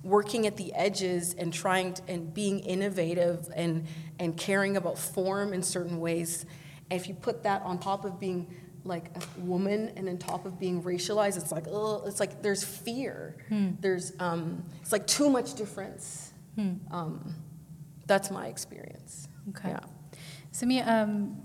working 0.03 0.47
at 0.47 0.57
the 0.57 0.73
edges 0.75 1.35
and 1.35 1.53
trying 1.53 1.95
to, 1.95 2.03
and 2.09 2.33
being 2.35 2.61
innovative 2.61 3.49
and 3.55 3.87
and 4.19 4.37
caring 4.37 4.77
about 4.77 4.99
form 4.99 5.53
in 5.53 5.63
certain 5.63 6.01
ways. 6.01 6.45
And 6.91 7.01
if 7.01 7.09
you 7.09 7.15
put 7.15 7.43
that 7.45 7.63
on 7.63 7.79
top 7.79 8.05
of 8.05 8.19
being 8.21 8.55
like 8.85 9.11
a 9.17 9.41
woman 9.41 9.93
and 9.97 10.09
on 10.09 10.19
top 10.19 10.45
of 10.45 10.59
being 10.59 10.83
racialized 10.83 11.37
it's 11.37 11.53
like 11.53 11.67
oh 11.69 12.03
it's 12.07 12.19
like 12.19 12.43
there's 12.43 12.65
fear. 12.65 13.37
There's 13.81 14.13
um, 14.19 14.65
it's 14.81 14.93
like 14.93 15.07
too 15.07 15.29
much 15.31 15.55
difference. 15.55 16.33
Um, 16.91 17.35
that's 18.13 18.31
my 18.31 18.47
experience 18.55 19.13
Okay. 19.51 19.71
yeah 19.75 19.85
Samia, 20.53 20.87
um, 20.87 21.43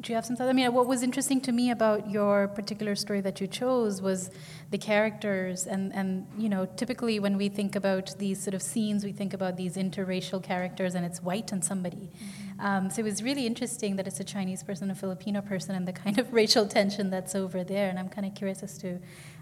do 0.00 0.12
you 0.12 0.16
have 0.16 0.26
some 0.26 0.36
thoughts? 0.36 0.48
I 0.48 0.52
mean, 0.52 0.72
what 0.72 0.86
was 0.86 1.02
interesting 1.02 1.40
to 1.42 1.52
me 1.52 1.70
about 1.70 2.10
your 2.10 2.48
particular 2.48 2.94
story 2.94 3.20
that 3.22 3.40
you 3.40 3.46
chose 3.46 4.02
was 4.02 4.30
the 4.70 4.78
characters, 4.78 5.66
and, 5.66 5.94
and 5.94 6.26
you 6.36 6.48
know, 6.48 6.66
typically 6.66 7.18
when 7.20 7.36
we 7.36 7.48
think 7.48 7.74
about 7.74 8.14
these 8.18 8.42
sort 8.42 8.54
of 8.54 8.62
scenes, 8.62 9.04
we 9.04 9.12
think 9.12 9.32
about 9.34 9.56
these 9.56 9.76
interracial 9.76 10.42
characters, 10.42 10.94
and 10.94 11.06
it's 11.06 11.22
white 11.22 11.52
and 11.52 11.64
somebody. 11.64 12.10
Um, 12.58 12.90
so 12.90 13.00
it 13.00 13.04
was 13.04 13.22
really 13.22 13.46
interesting 13.46 13.96
that 13.96 14.06
it's 14.06 14.20
a 14.20 14.24
Chinese 14.24 14.62
person, 14.62 14.90
a 14.90 14.94
Filipino 14.94 15.40
person, 15.40 15.74
and 15.74 15.86
the 15.86 15.92
kind 16.04 16.18
of 16.18 16.32
racial 16.32 16.66
tension 16.66 17.08
that's 17.10 17.34
over 17.34 17.64
there. 17.64 17.88
And 17.88 17.98
I'm 17.98 18.08
kind 18.08 18.26
of 18.26 18.34
curious 18.34 18.62
as 18.62 18.76
to 18.78 18.98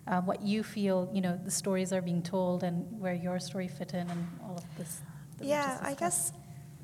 uh, 0.06 0.20
what 0.20 0.42
you 0.42 0.62
feel, 0.62 1.10
you 1.12 1.22
know, 1.22 1.38
the 1.42 1.50
stories 1.50 1.92
are 1.92 2.02
being 2.02 2.22
told, 2.22 2.62
and 2.62 2.86
where 3.00 3.14
your 3.14 3.40
story 3.40 3.68
fit 3.68 3.94
in, 3.94 4.08
and 4.08 4.28
all 4.44 4.56
of 4.56 4.64
this. 4.78 5.00
Yeah, 5.40 5.78
I 5.82 5.94
guess 5.94 6.32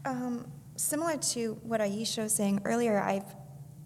um, 0.05 0.51
similar 0.77 1.17
to 1.17 1.59
what 1.63 1.81
Aisha 1.81 2.23
was 2.25 2.35
saying 2.35 2.63
earlier, 2.65 2.99
I've 2.99 3.25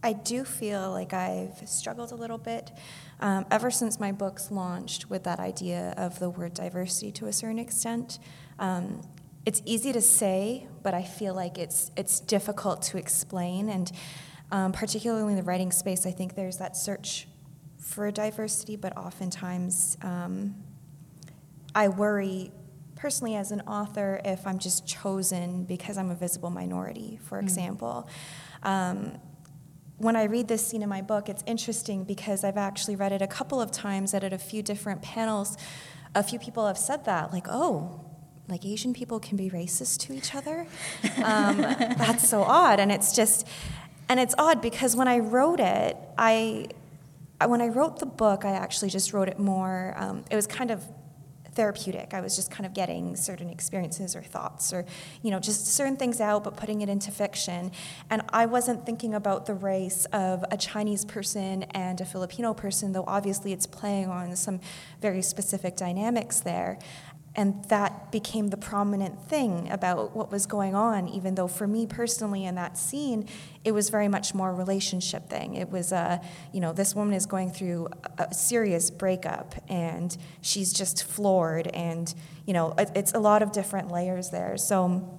I 0.04 0.14
do 0.14 0.42
feel 0.42 0.90
like 0.90 1.12
I've 1.12 1.62
struggled 1.68 2.10
a 2.10 2.16
little 2.16 2.38
bit 2.38 2.72
um, 3.20 3.46
ever 3.52 3.70
since 3.70 4.00
my 4.00 4.10
books 4.10 4.50
launched 4.50 5.08
with 5.08 5.22
that 5.24 5.38
idea 5.38 5.94
of 5.96 6.18
the 6.18 6.28
word 6.28 6.54
diversity 6.54 7.12
to 7.12 7.26
a 7.26 7.32
certain 7.32 7.60
extent. 7.60 8.18
Um, 8.58 9.02
it's 9.46 9.62
easy 9.64 9.92
to 9.92 10.00
say, 10.00 10.66
but 10.82 10.92
I 10.92 11.04
feel 11.04 11.34
like 11.34 11.56
it's 11.56 11.92
it's 11.96 12.18
difficult 12.18 12.82
to 12.82 12.98
explain, 12.98 13.68
and 13.68 13.92
um, 14.50 14.72
particularly 14.72 15.32
in 15.32 15.36
the 15.36 15.44
writing 15.44 15.70
space, 15.70 16.04
I 16.04 16.10
think 16.10 16.34
there's 16.34 16.58
that 16.58 16.76
search 16.76 17.28
for 17.78 18.10
diversity, 18.10 18.76
but 18.76 18.96
oftentimes. 18.96 19.96
Um, 20.02 20.56
I 21.74 21.88
worry 21.88 22.52
personally 23.02 23.34
as 23.34 23.50
an 23.50 23.60
author 23.62 24.20
if 24.24 24.46
I'm 24.46 24.60
just 24.60 24.86
chosen 24.86 25.64
because 25.64 25.98
I'm 25.98 26.10
a 26.10 26.14
visible 26.14 26.50
minority, 26.50 27.18
for 27.24 27.40
example. 27.40 28.08
Um, 28.62 29.18
when 29.98 30.14
I 30.14 30.24
read 30.24 30.46
this 30.46 30.64
scene 30.64 30.82
in 30.82 30.88
my 30.88 31.02
book, 31.02 31.28
it's 31.28 31.42
interesting 31.44 32.04
because 32.04 32.44
I've 32.44 32.56
actually 32.56 32.94
read 32.94 33.10
it 33.10 33.20
a 33.20 33.26
couple 33.26 33.60
of 33.60 33.72
times 33.72 34.14
at 34.14 34.22
a 34.32 34.38
few 34.38 34.62
different 34.62 35.02
panels. 35.02 35.56
A 36.14 36.22
few 36.22 36.38
people 36.38 36.64
have 36.68 36.78
said 36.78 37.04
that, 37.06 37.32
like, 37.32 37.46
oh, 37.50 38.04
like 38.48 38.64
Asian 38.64 38.92
people 38.94 39.18
can 39.18 39.36
be 39.36 39.50
racist 39.50 39.98
to 40.06 40.12
each 40.12 40.32
other. 40.36 40.66
Um, 41.24 41.56
that's 41.58 42.28
so 42.28 42.42
odd. 42.42 42.78
And 42.78 42.92
it's 42.92 43.14
just, 43.16 43.46
and 44.08 44.20
it's 44.20 44.34
odd 44.38 44.62
because 44.62 44.94
when 44.94 45.08
I 45.08 45.18
wrote 45.18 45.58
it, 45.60 45.96
I, 46.16 46.68
I- 47.40 47.46
when 47.46 47.60
I 47.60 47.66
wrote 47.68 47.98
the 47.98 48.06
book, 48.06 48.44
I 48.44 48.52
actually 48.52 48.90
just 48.90 49.12
wrote 49.12 49.28
it 49.28 49.38
more, 49.40 49.94
um, 49.96 50.24
it 50.30 50.36
was 50.36 50.46
kind 50.46 50.70
of 50.70 50.84
therapeutic. 51.54 52.14
I 52.14 52.20
was 52.20 52.36
just 52.36 52.50
kind 52.50 52.66
of 52.66 52.74
getting 52.74 53.16
certain 53.16 53.50
experiences 53.50 54.16
or 54.16 54.22
thoughts 54.22 54.72
or, 54.72 54.84
you 55.22 55.30
know, 55.30 55.38
just 55.38 55.66
certain 55.66 55.96
things 55.96 56.20
out, 56.20 56.44
but 56.44 56.56
putting 56.56 56.80
it 56.80 56.88
into 56.88 57.10
fiction. 57.10 57.72
And 58.10 58.22
I 58.30 58.46
wasn't 58.46 58.86
thinking 58.86 59.14
about 59.14 59.46
the 59.46 59.54
race 59.54 60.06
of 60.06 60.44
a 60.50 60.56
Chinese 60.56 61.04
person 61.04 61.64
and 61.72 62.00
a 62.00 62.04
Filipino 62.04 62.54
person, 62.54 62.92
though 62.92 63.04
obviously 63.06 63.52
it's 63.52 63.66
playing 63.66 64.08
on 64.08 64.34
some 64.36 64.60
very 65.00 65.22
specific 65.22 65.76
dynamics 65.76 66.40
there. 66.40 66.78
And 67.34 67.64
that 67.70 68.12
became 68.12 68.48
the 68.48 68.58
prominent 68.58 69.26
thing 69.26 69.70
about 69.70 70.14
what 70.14 70.30
was 70.30 70.44
going 70.44 70.74
on, 70.74 71.08
even 71.08 71.34
though 71.34 71.48
for 71.48 71.66
me 71.66 71.86
personally 71.86 72.44
in 72.44 72.56
that 72.56 72.76
scene, 72.76 73.26
it 73.64 73.72
was 73.72 73.88
very 73.88 74.08
much 74.08 74.34
more 74.34 74.50
a 74.50 74.52
relationship 74.52 75.30
thing. 75.30 75.54
It 75.54 75.70
was, 75.70 75.92
uh, 75.92 76.18
you 76.52 76.60
know, 76.60 76.74
this 76.74 76.94
woman 76.94 77.14
is 77.14 77.24
going 77.26 77.50
through 77.50 77.88
a 78.18 78.24
a 78.24 78.34
serious 78.34 78.90
breakup 78.90 79.54
and 79.68 80.16
she's 80.42 80.72
just 80.72 81.04
floored, 81.04 81.68
and, 81.68 82.14
you 82.46 82.52
know, 82.52 82.74
it, 82.76 82.90
it's 82.94 83.14
a 83.14 83.18
lot 83.18 83.42
of 83.42 83.50
different 83.52 83.90
layers 83.90 84.30
there. 84.30 84.56
So 84.58 85.18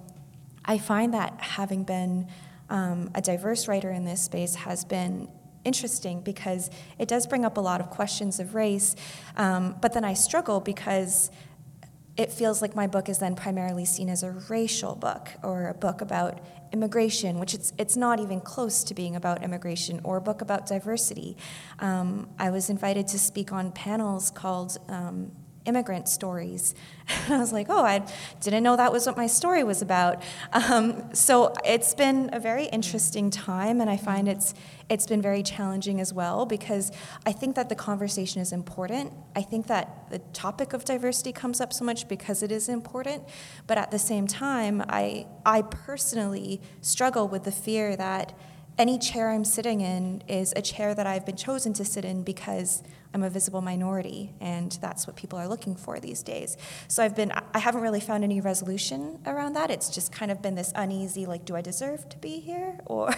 I 0.63 0.77
find 0.77 1.13
that 1.13 1.41
having 1.41 1.83
been 1.83 2.27
um, 2.69 3.09
a 3.15 3.21
diverse 3.21 3.67
writer 3.67 3.91
in 3.91 4.05
this 4.05 4.21
space 4.21 4.55
has 4.55 4.85
been 4.85 5.27
interesting 5.65 6.21
because 6.21 6.69
it 6.99 7.07
does 7.07 7.25
bring 7.27 7.45
up 7.45 7.57
a 7.57 7.61
lot 7.61 7.81
of 7.81 7.89
questions 7.89 8.39
of 8.39 8.53
race, 8.53 8.95
um, 9.37 9.75
but 9.81 9.93
then 9.93 10.03
I 10.03 10.13
struggle 10.13 10.59
because 10.59 11.31
it 12.15 12.31
feels 12.31 12.61
like 12.61 12.75
my 12.75 12.87
book 12.87 13.09
is 13.09 13.17
then 13.19 13.35
primarily 13.35 13.85
seen 13.85 14.09
as 14.09 14.21
a 14.21 14.31
racial 14.31 14.95
book 14.95 15.29
or 15.41 15.67
a 15.67 15.73
book 15.73 16.01
about 16.01 16.39
immigration, 16.71 17.39
which 17.39 17.53
it's, 17.53 17.73
it's 17.77 17.95
not 17.95 18.19
even 18.19 18.39
close 18.39 18.83
to 18.83 18.93
being 18.93 19.15
about 19.15 19.43
immigration, 19.43 19.99
or 20.03 20.17
a 20.17 20.21
book 20.21 20.41
about 20.41 20.65
diversity. 20.67 21.37
Um, 21.79 22.29
I 22.37 22.49
was 22.49 22.69
invited 22.69 23.07
to 23.09 23.19
speak 23.19 23.51
on 23.51 23.71
panels 23.71 24.29
called 24.29 24.77
um, 24.89 25.31
Immigrant 25.65 26.09
Stories. 26.09 26.75
And 27.25 27.33
I 27.35 27.37
was 27.39 27.53
like, 27.53 27.67
oh, 27.69 27.83
I 27.83 28.03
didn't 28.41 28.63
know 28.63 28.75
that 28.75 28.91
was 28.91 29.05
what 29.05 29.17
my 29.17 29.27
story 29.27 29.63
was 29.63 29.81
about. 29.81 30.21
Um, 30.51 31.13
so 31.13 31.53
it's 31.65 31.93
been 31.93 32.29
a 32.33 32.39
very 32.39 32.65
interesting 32.65 33.29
time, 33.29 33.81
and 33.81 33.89
I 33.89 33.97
find 33.97 34.27
it's 34.27 34.53
it's 34.89 35.07
been 35.07 35.21
very 35.21 35.43
challenging 35.43 36.01
as 36.01 36.13
well 36.13 36.45
because 36.45 36.91
I 37.25 37.31
think 37.31 37.55
that 37.55 37.69
the 37.69 37.75
conversation 37.75 38.41
is 38.41 38.51
important. 38.51 39.13
I 39.35 39.41
think 39.41 39.67
that 39.67 40.09
the 40.09 40.19
topic 40.33 40.73
of 40.73 40.83
diversity 40.83 41.31
comes 41.31 41.61
up 41.61 41.71
so 41.71 41.85
much 41.85 42.07
because 42.07 42.43
it 42.43 42.51
is 42.51 42.67
important, 42.67 43.23
but 43.65 43.77
at 43.77 43.91
the 43.91 43.99
same 43.99 44.27
time, 44.27 44.83
I 44.89 45.25
I 45.45 45.61
personally 45.61 46.61
struggle 46.81 47.27
with 47.27 47.43
the 47.43 47.51
fear 47.51 47.95
that 47.95 48.33
any 48.77 48.97
chair 48.97 49.29
I'm 49.29 49.45
sitting 49.45 49.81
in 49.81 50.23
is 50.27 50.53
a 50.55 50.61
chair 50.61 50.95
that 50.95 51.05
I've 51.05 51.25
been 51.25 51.35
chosen 51.35 51.73
to 51.73 51.85
sit 51.85 52.05
in 52.05 52.23
because 52.23 52.81
I'm 53.13 53.21
a 53.23 53.29
visible 53.29 53.61
minority, 53.61 54.33
and 54.41 54.71
that's 54.81 55.05
what 55.05 55.15
people 55.15 55.37
are 55.37 55.47
looking 55.47 55.75
for 55.75 55.99
these 55.99 56.23
days. 56.23 56.57
So 56.87 57.03
I've 57.03 57.15
been, 57.15 57.31
I 57.53 57.59
haven't 57.59 57.81
really 57.81 57.99
found 57.99 58.23
any 58.23 58.41
resolution 58.41 59.19
around 59.27 59.53
that. 59.53 59.69
It's 59.69 59.89
just 59.89 60.11
kind 60.11 60.31
of 60.31 60.41
been 60.41 60.55
this 60.55 60.73
uneasy, 60.75 61.27
like, 61.27 61.45
do 61.45 61.55
I 61.55 61.61
deserve 61.61 62.09
to 62.09 62.17
be 62.17 62.39
here, 62.39 62.79
or 62.85 63.13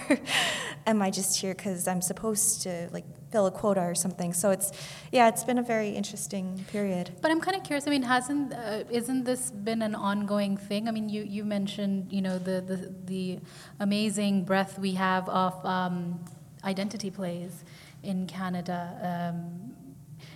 am 0.85 1.01
I 1.01 1.11
just 1.11 1.39
here 1.39 1.53
because 1.53 1.87
I'm 1.87 2.01
supposed 2.01 2.61
to, 2.63 2.89
like, 2.91 3.05
fill 3.31 3.45
a 3.45 3.51
quota 3.51 3.81
or 3.81 3.95
something? 3.95 4.33
So 4.33 4.51
it's, 4.51 4.71
yeah, 5.13 5.29
it's 5.29 5.45
been 5.45 5.57
a 5.57 5.63
very 5.63 5.89
interesting 5.89 6.65
period. 6.71 7.11
But 7.21 7.31
I'm 7.31 7.39
kind 7.39 7.55
of 7.55 7.63
curious. 7.63 7.87
I 7.87 7.91
mean, 7.91 8.03
hasn't 8.03 8.53
uh, 8.53 8.83
isn't 8.89 9.23
this 9.23 9.51
been 9.51 9.81
an 9.81 9.95
ongoing 9.95 10.57
thing? 10.57 10.87
I 10.89 10.91
mean, 10.91 11.07
you, 11.09 11.23
you 11.23 11.43
mentioned 11.45 12.11
you 12.11 12.21
know 12.21 12.37
the 12.37 12.61
the, 12.61 12.93
the 13.05 13.39
amazing 13.79 14.43
breadth 14.43 14.77
we 14.77 14.93
have 14.93 15.27
of 15.29 15.65
um, 15.65 16.19
identity 16.63 17.09
plays 17.09 17.63
in 18.03 18.27
Canada. 18.27 19.33
Um, 19.33 19.64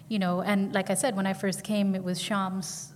you 0.09 0.19
know, 0.19 0.41
and 0.41 0.73
like 0.73 0.89
I 0.89 0.95
said, 0.95 1.15
when 1.15 1.25
I 1.25 1.33
first 1.33 1.63
came, 1.63 1.95
it 1.95 2.03
was 2.03 2.19
Shyam's 2.19 2.93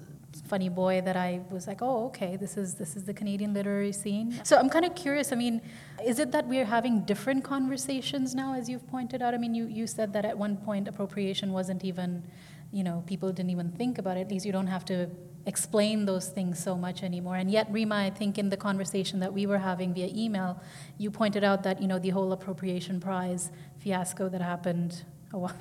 funny 0.48 0.70
boy 0.70 1.02
that 1.02 1.16
I 1.16 1.42
was 1.50 1.68
like, 1.68 1.82
oh, 1.82 2.06
okay, 2.08 2.36
this 2.36 2.58
is 2.58 2.76
this 2.76 2.96
is 2.96 3.06
the 3.06 3.14
Canadian 3.14 3.54
literary 3.54 3.92
scene. 3.92 4.40
So 4.44 4.58
I'm 4.58 4.70
kind 4.70 4.86
of 4.86 4.94
curious. 4.96 5.32
I 5.32 5.36
mean, 5.36 5.62
is 6.06 6.20
it 6.20 6.32
that 6.32 6.48
we're 6.48 6.66
having 6.66 7.02
different 7.06 7.44
conversations 7.44 8.36
now, 8.36 8.54
as 8.54 8.70
you've 8.70 8.88
pointed 8.88 9.22
out? 9.22 9.34
I 9.34 9.38
mean, 9.38 9.56
you 9.56 9.66
you 9.68 9.88
said 9.88 10.14
that 10.14 10.26
at 10.26 10.38
one 10.38 10.58
point 10.58 10.88
appropriation 10.88 11.54
wasn't 11.54 11.84
even, 11.84 12.24
you 12.72 12.84
know, 12.84 13.04
people 13.08 13.32
didn't 13.32 13.52
even 13.52 13.70
think 13.72 13.98
about 13.98 14.18
it. 14.18 14.22
At 14.22 14.32
least 14.32 14.46
you 14.46 14.52
don't 14.52 14.68
have 14.68 14.86
to 14.86 15.10
explain 15.46 16.06
those 16.06 16.28
things 16.30 16.58
so 16.58 16.76
much 16.76 17.04
anymore. 17.04 17.36
And 17.36 17.52
yet, 17.52 17.68
Rima, 17.72 17.96
I 17.96 18.10
think 18.10 18.38
in 18.38 18.50
the 18.50 18.58
conversation 18.58 19.20
that 19.20 19.34
we 19.34 19.46
were 19.46 19.60
having 19.60 19.94
via 19.94 20.10
email, 20.24 20.62
you 20.98 21.12
pointed 21.12 21.44
out 21.44 21.64
that 21.64 21.82
you 21.82 21.88
know 21.88 22.00
the 22.00 22.10
whole 22.10 22.32
appropriation 22.32 23.00
prize 23.00 23.52
fiasco 23.80 24.30
that 24.30 24.42
happened. 24.42 25.04
A 25.32 25.40
while, 25.40 25.58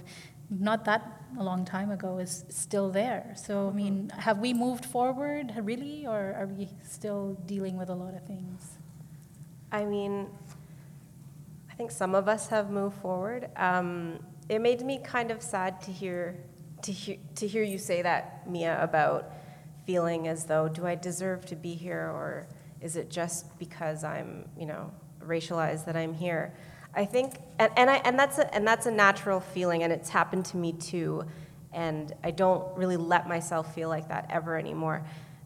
not 0.61 0.85
that 0.85 1.23
a 1.39 1.43
long 1.43 1.65
time 1.65 1.91
ago 1.91 2.19
is 2.19 2.45
still 2.49 2.91
there. 2.91 3.35
So, 3.37 3.69
I 3.69 3.73
mean, 3.73 4.11
have 4.19 4.39
we 4.39 4.53
moved 4.53 4.85
forward 4.85 5.53
really, 5.63 6.07
or 6.07 6.35
are 6.39 6.47
we 6.47 6.69
still 6.83 7.35
dealing 7.47 7.79
with 7.79 7.89
a 7.89 7.95
lot 7.95 8.15
of 8.15 8.25
things? 8.27 8.79
I 9.71 9.85
mean, 9.85 10.29
I 11.71 11.75
think 11.75 11.91
some 11.91 12.15
of 12.15 12.29
us 12.29 12.49
have 12.49 12.71
moved 12.71 12.97
forward. 12.99 13.49
Um, 13.57 14.19
it 14.49 14.61
made 14.61 14.83
me 14.83 15.01
kind 15.03 15.31
of 15.31 15.43
sad 15.43 15.81
to 15.83 15.91
hear 15.91 16.37
to 16.83 16.93
hear 16.93 17.17
to 17.37 17.47
hear 17.47 17.63
you 17.63 17.79
say 17.79 18.03
that, 18.03 18.51
Mia, 18.51 18.83
about 18.83 19.33
feeling 19.87 20.29
as 20.29 20.45
though 20.45 20.69
do 20.69 20.87
I 20.87 20.95
deserve 20.95 21.47
to 21.47 21.57
be 21.57 21.75
here, 21.75 22.11
or 22.15 22.47
is 22.81 22.97
it 22.97 23.09
just 23.09 23.59
because 23.59 24.05
I'm, 24.05 24.49
you 24.59 24.67
know, 24.67 24.93
racialized 25.25 25.87
that 25.87 25.97
I'm 25.97 26.13
here? 26.13 26.53
I 26.95 27.05
think, 27.07 27.37
and, 27.59 27.71
and 27.77 27.89
I 27.91 27.97
and 27.97 28.19
that's 28.19 28.39
a, 28.39 28.55
and 28.55 28.67
that's 28.67 28.87
a 28.87 28.91
natural 28.91 29.41
feeling, 29.41 29.83
and 29.83 29.93
it's 29.93 30.11
happened 30.11 30.45
to 30.47 30.57
me 30.57 30.73
too. 30.73 31.25
And 31.73 32.13
I 32.23 32.33
don't 32.33 32.77
really 32.77 32.99
let 32.99 33.27
myself 33.27 33.75
feel 33.75 33.89
like 33.89 34.09
that 34.09 34.27
ever 34.29 34.59
anymore, 34.59 35.03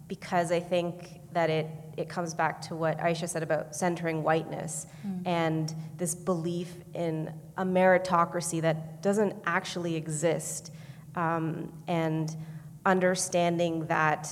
because 0.09 0.51
I 0.51 0.59
think 0.61 1.20
that 1.32 1.51
it 1.51 1.68
it 1.97 2.09
comes 2.09 2.34
back 2.34 2.61
to 2.62 2.74
what 2.74 2.99
Aisha 2.99 3.28
said 3.28 3.42
about 3.42 3.74
centering 3.76 4.22
whiteness 4.22 4.86
and 5.24 5.72
this 5.97 6.14
belief 6.14 6.74
in 6.94 7.32
a 7.57 7.64
meritocracy 7.64 8.61
that 8.62 9.03
doesn't 9.03 9.34
actually 9.47 9.94
exist, 9.94 10.72
um, 11.14 11.72
and 11.86 12.36
understanding 12.84 13.86
that 13.86 14.28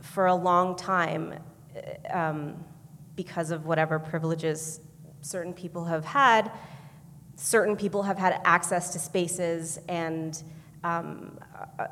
for 0.00 0.26
a 0.26 0.34
long 0.34 0.76
time, 0.76 1.34
uh, 1.76 2.18
um, 2.18 2.64
because 3.16 3.50
of 3.50 3.66
whatever 3.66 3.98
privileges 3.98 4.80
certain 5.22 5.54
people 5.54 5.84
have 5.86 6.04
had, 6.04 6.50
certain 7.36 7.76
people 7.76 8.02
have 8.02 8.18
had 8.18 8.40
access 8.44 8.92
to 8.92 8.98
spaces 8.98 9.80
and 9.88 10.42
um, 10.84 11.38
uh, 11.78 11.86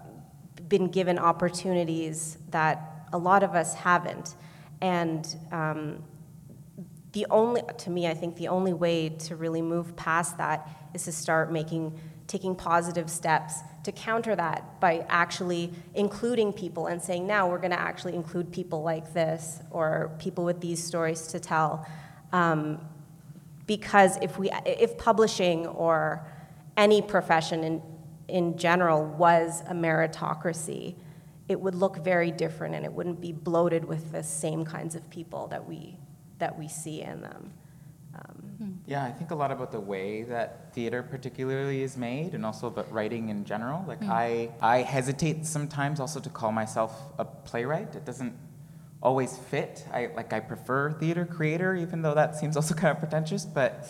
been 0.68 0.88
given 0.88 1.18
opportunities 1.18 2.38
that 2.50 3.06
a 3.12 3.18
lot 3.18 3.42
of 3.42 3.54
us 3.54 3.74
haven't. 3.74 4.36
And 4.80 5.26
um, 5.50 6.02
the 7.12 7.26
only, 7.30 7.62
to 7.78 7.90
me, 7.90 8.06
I 8.06 8.14
think 8.14 8.36
the 8.36 8.48
only 8.48 8.72
way 8.72 9.08
to 9.08 9.36
really 9.36 9.62
move 9.62 9.96
past 9.96 10.38
that 10.38 10.68
is 10.94 11.04
to 11.04 11.12
start 11.12 11.52
making, 11.52 11.98
taking 12.26 12.54
positive 12.54 13.10
steps 13.10 13.54
to 13.84 13.92
counter 13.92 14.36
that 14.36 14.78
by 14.80 15.04
actually 15.08 15.72
including 15.94 16.52
people 16.52 16.86
and 16.86 17.02
saying, 17.02 17.26
now 17.26 17.48
we're 17.48 17.58
going 17.58 17.70
to 17.70 17.80
actually 17.80 18.14
include 18.14 18.52
people 18.52 18.82
like 18.82 19.12
this 19.12 19.60
or 19.70 20.14
people 20.18 20.44
with 20.44 20.60
these 20.60 20.82
stories 20.82 21.26
to 21.28 21.40
tell. 21.40 21.86
Um, 22.32 22.80
because 23.70 24.18
if 24.20 24.36
we, 24.36 24.50
if 24.66 24.98
publishing 24.98 25.64
or 25.68 26.26
any 26.76 27.00
profession 27.00 27.62
in, 27.62 27.80
in 28.26 28.58
general 28.58 29.04
was 29.04 29.60
a 29.68 29.72
meritocracy, 29.72 30.96
it 31.48 31.60
would 31.60 31.76
look 31.76 31.98
very 31.98 32.32
different 32.32 32.74
and 32.74 32.84
it 32.84 32.92
wouldn't 32.92 33.20
be 33.20 33.30
bloated 33.30 33.84
with 33.84 34.10
the 34.10 34.24
same 34.24 34.64
kinds 34.64 34.96
of 34.96 35.08
people 35.08 35.46
that 35.46 35.68
we 35.68 35.96
that 36.40 36.58
we 36.58 36.66
see 36.66 37.02
in 37.02 37.20
them. 37.20 37.52
Um, 38.16 38.80
yeah, 38.86 39.04
I 39.04 39.12
think 39.12 39.30
a 39.30 39.36
lot 39.36 39.52
about 39.52 39.70
the 39.70 39.78
way 39.78 40.24
that 40.24 40.74
theater 40.74 41.04
particularly 41.04 41.84
is 41.84 41.96
made 41.96 42.34
and 42.34 42.44
also 42.44 42.66
about 42.66 42.90
writing 42.90 43.28
in 43.28 43.44
general. 43.44 43.84
Like 43.86 44.00
mm. 44.00 44.10
I, 44.10 44.50
I 44.60 44.78
hesitate 44.82 45.46
sometimes 45.46 46.00
also 46.00 46.18
to 46.18 46.30
call 46.30 46.50
myself 46.50 46.92
a 47.18 47.24
playwright. 47.24 47.94
It 47.94 48.04
doesn't 48.04 48.34
always 49.02 49.36
fit. 49.36 49.84
I, 49.92 50.10
like 50.14 50.32
I 50.32 50.40
prefer 50.40 50.92
theater 50.92 51.24
creator, 51.24 51.74
even 51.74 52.02
though 52.02 52.14
that 52.14 52.36
seems 52.36 52.56
also 52.56 52.74
kind 52.82 52.92
of 52.92 52.98
pretentious, 52.98 53.44
but 53.44 53.88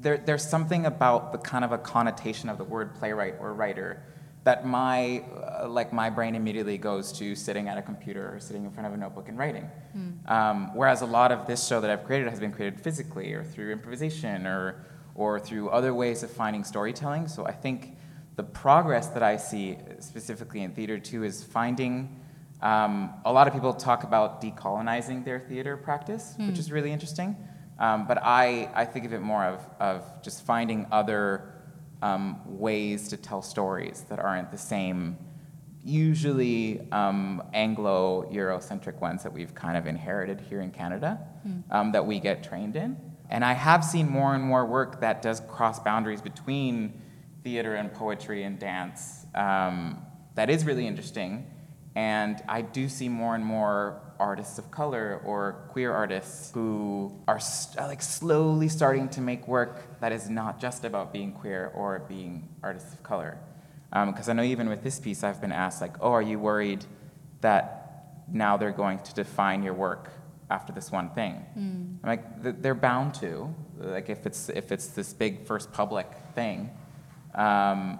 there, 0.00 0.18
there's 0.18 0.46
something 0.46 0.86
about 0.86 1.32
the 1.32 1.38
kind 1.38 1.64
of 1.64 1.72
a 1.72 1.78
connotation 1.78 2.48
of 2.48 2.58
the 2.58 2.64
word 2.64 2.94
playwright 2.94 3.36
or 3.40 3.54
writer 3.54 4.02
that 4.44 4.66
my 4.66 5.18
uh, 5.62 5.68
like 5.68 5.92
my 5.92 6.10
brain 6.10 6.34
immediately 6.34 6.76
goes 6.76 7.12
to 7.12 7.36
sitting 7.36 7.68
at 7.68 7.78
a 7.78 7.82
computer 7.82 8.34
or 8.34 8.40
sitting 8.40 8.64
in 8.64 8.70
front 8.72 8.86
of 8.86 8.92
a 8.92 8.96
notebook 8.96 9.28
and 9.28 9.38
writing. 9.38 9.70
Mm. 9.96 10.28
Um, 10.30 10.74
whereas 10.74 11.02
a 11.02 11.06
lot 11.06 11.30
of 11.30 11.46
this 11.46 11.66
show 11.66 11.80
that 11.80 11.90
I've 11.90 12.04
created 12.04 12.28
has 12.28 12.40
been 12.40 12.52
created 12.52 12.80
physically 12.80 13.32
or 13.34 13.44
through 13.44 13.72
improvisation 13.72 14.46
or 14.46 14.84
or 15.14 15.38
through 15.38 15.68
other 15.68 15.94
ways 15.94 16.22
of 16.22 16.30
finding 16.30 16.64
storytelling. 16.64 17.28
So 17.28 17.46
I 17.46 17.52
think 17.52 17.96
the 18.34 18.42
progress 18.42 19.08
that 19.08 19.22
I 19.22 19.36
see 19.36 19.78
specifically 20.00 20.62
in 20.62 20.72
theater 20.72 20.98
too 20.98 21.22
is 21.22 21.44
finding. 21.44 22.18
Um, 22.62 23.12
a 23.24 23.32
lot 23.32 23.48
of 23.48 23.52
people 23.52 23.74
talk 23.74 24.04
about 24.04 24.40
decolonizing 24.40 25.24
their 25.24 25.40
theater 25.40 25.76
practice, 25.76 26.34
mm. 26.38 26.46
which 26.46 26.58
is 26.58 26.70
really 26.70 26.92
interesting. 26.92 27.36
Um, 27.78 28.06
but 28.06 28.18
I, 28.22 28.70
I 28.74 28.84
think 28.84 29.04
of 29.04 29.12
it 29.12 29.20
more 29.20 29.44
of, 29.44 29.60
of 29.80 30.22
just 30.22 30.46
finding 30.46 30.86
other 30.92 31.52
um, 32.02 32.40
ways 32.46 33.08
to 33.08 33.16
tell 33.16 33.42
stories 33.42 34.04
that 34.08 34.20
aren't 34.20 34.52
the 34.52 34.58
same, 34.58 35.16
usually 35.84 36.86
um, 36.92 37.42
Anglo 37.52 38.30
Eurocentric 38.32 39.00
ones 39.00 39.24
that 39.24 39.32
we've 39.32 39.54
kind 39.54 39.76
of 39.76 39.86
inherited 39.86 40.40
here 40.40 40.60
in 40.60 40.70
Canada 40.70 41.18
mm. 41.46 41.62
um, 41.72 41.90
that 41.92 42.06
we 42.06 42.20
get 42.20 42.44
trained 42.44 42.76
in. 42.76 42.96
And 43.28 43.44
I 43.44 43.54
have 43.54 43.84
seen 43.84 44.08
more 44.08 44.34
and 44.34 44.44
more 44.44 44.66
work 44.66 45.00
that 45.00 45.22
does 45.22 45.40
cross 45.48 45.80
boundaries 45.80 46.20
between 46.20 47.00
theater 47.42 47.74
and 47.74 47.92
poetry 47.92 48.44
and 48.44 48.58
dance 48.58 49.26
um, 49.34 50.06
that 50.34 50.50
is 50.50 50.64
really 50.64 50.86
interesting. 50.86 51.46
And 51.94 52.42
I 52.48 52.62
do 52.62 52.88
see 52.88 53.08
more 53.08 53.34
and 53.34 53.44
more 53.44 54.00
artists 54.18 54.58
of 54.58 54.70
color 54.70 55.20
or 55.24 55.66
queer 55.68 55.92
artists 55.92 56.52
who 56.52 57.12
are 57.26 57.40
st- 57.40 57.76
like 57.86 58.00
slowly 58.00 58.68
starting 58.68 59.08
to 59.10 59.20
make 59.20 59.46
work 59.48 60.00
that 60.00 60.12
is 60.12 60.30
not 60.30 60.60
just 60.60 60.84
about 60.84 61.12
being 61.12 61.32
queer 61.32 61.70
or 61.74 61.98
being 62.08 62.48
artists 62.62 62.92
of 62.94 63.02
color. 63.02 63.38
Because 63.90 64.28
um, 64.28 64.38
I 64.38 64.42
know 64.42 64.48
even 64.48 64.68
with 64.70 64.82
this 64.82 64.98
piece, 64.98 65.22
I've 65.22 65.40
been 65.40 65.52
asked 65.52 65.82
like, 65.82 65.96
"Oh, 66.00 66.12
are 66.12 66.22
you 66.22 66.38
worried 66.38 66.86
that 67.42 68.24
now 68.28 68.56
they're 68.56 68.72
going 68.72 69.00
to 69.00 69.12
define 69.12 69.62
your 69.62 69.74
work 69.74 70.10
after 70.50 70.72
this 70.72 70.90
one 70.90 71.10
thing?" 71.10 71.44
Mm. 71.58 71.98
I'm 72.02 72.08
like, 72.08 72.62
"They're 72.62 72.74
bound 72.74 73.12
to. 73.16 73.54
Like 73.76 74.08
if 74.08 74.24
it's 74.24 74.48
if 74.48 74.72
it's 74.72 74.86
this 74.86 75.12
big 75.12 75.44
first 75.46 75.72
public 75.72 76.06
thing." 76.34 76.70
Um, 77.34 77.98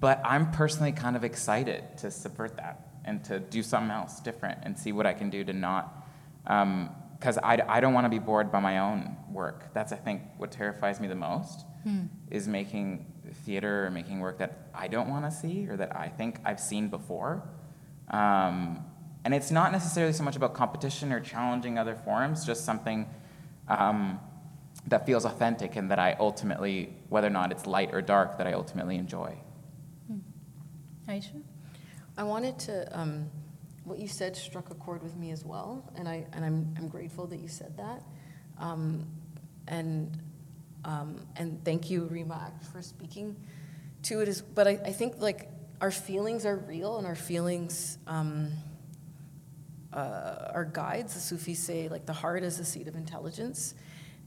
but 0.00 0.20
I'm 0.24 0.50
personally 0.50 0.92
kind 0.92 1.16
of 1.16 1.24
excited 1.24 1.96
to 1.98 2.10
subvert 2.10 2.56
that 2.56 2.88
and 3.04 3.24
to 3.24 3.40
do 3.40 3.62
something 3.62 3.90
else 3.90 4.20
different 4.20 4.60
and 4.62 4.78
see 4.78 4.92
what 4.92 5.06
I 5.06 5.14
can 5.14 5.30
do 5.30 5.42
to 5.44 5.52
not. 5.52 6.06
Because 6.44 7.38
um, 7.38 7.44
I, 7.44 7.62
I 7.66 7.80
don't 7.80 7.94
want 7.94 8.04
to 8.04 8.10
be 8.10 8.18
bored 8.18 8.52
by 8.52 8.60
my 8.60 8.78
own 8.78 9.16
work. 9.30 9.72
That's, 9.72 9.92
I 9.92 9.96
think, 9.96 10.22
what 10.36 10.50
terrifies 10.50 11.00
me 11.00 11.08
the 11.08 11.14
most 11.14 11.64
hmm. 11.84 12.06
is 12.30 12.46
making 12.46 13.06
theater 13.44 13.86
or 13.86 13.90
making 13.90 14.20
work 14.20 14.38
that 14.38 14.68
I 14.74 14.88
don't 14.88 15.08
want 15.08 15.24
to 15.24 15.30
see 15.30 15.66
or 15.68 15.76
that 15.78 15.96
I 15.96 16.08
think 16.08 16.40
I've 16.44 16.60
seen 16.60 16.88
before. 16.88 17.48
Um, 18.10 18.84
and 19.24 19.34
it's 19.34 19.50
not 19.50 19.72
necessarily 19.72 20.12
so 20.12 20.22
much 20.22 20.36
about 20.36 20.54
competition 20.54 21.12
or 21.12 21.20
challenging 21.20 21.78
other 21.78 21.94
forms, 21.94 22.44
just 22.44 22.64
something 22.64 23.08
um, 23.68 24.20
that 24.86 25.06
feels 25.06 25.24
authentic 25.24 25.76
and 25.76 25.90
that 25.90 25.98
I 25.98 26.16
ultimately, 26.18 26.94
whether 27.08 27.26
or 27.26 27.30
not 27.30 27.52
it's 27.52 27.66
light 27.66 27.90
or 27.92 28.00
dark, 28.00 28.38
that 28.38 28.46
I 28.46 28.52
ultimately 28.52 28.96
enjoy. 28.96 29.36
Aisha? 31.08 31.42
I 32.18 32.22
wanted 32.22 32.58
to, 32.60 32.98
um, 32.98 33.30
what 33.84 33.98
you 33.98 34.08
said 34.08 34.36
struck 34.36 34.70
a 34.70 34.74
chord 34.74 35.02
with 35.02 35.16
me 35.16 35.30
as 35.30 35.44
well, 35.44 35.82
and, 35.96 36.08
I, 36.08 36.26
and 36.32 36.44
I'm, 36.44 36.74
I'm 36.76 36.88
grateful 36.88 37.26
that 37.28 37.38
you 37.38 37.48
said 37.48 37.76
that. 37.78 38.02
Um, 38.58 39.06
and, 39.68 40.20
um, 40.84 41.20
and 41.36 41.64
thank 41.64 41.90
you, 41.90 42.04
Rima, 42.04 42.52
for 42.72 42.82
speaking 42.82 43.36
to 44.04 44.20
it. 44.20 44.28
As, 44.28 44.42
but 44.42 44.68
I, 44.68 44.72
I 44.84 44.92
think 44.92 45.14
like 45.18 45.48
our 45.80 45.90
feelings 45.90 46.44
are 46.44 46.56
real 46.56 46.98
and 46.98 47.06
our 47.06 47.14
feelings 47.14 47.98
um, 48.06 48.50
uh, 49.92 50.50
are 50.52 50.64
guides. 50.64 51.14
The 51.14 51.20
Sufis 51.20 51.58
say 51.58 51.88
like 51.88 52.04
the 52.04 52.12
heart 52.12 52.42
is 52.42 52.58
the 52.58 52.64
seat 52.64 52.88
of 52.88 52.96
intelligence. 52.96 53.74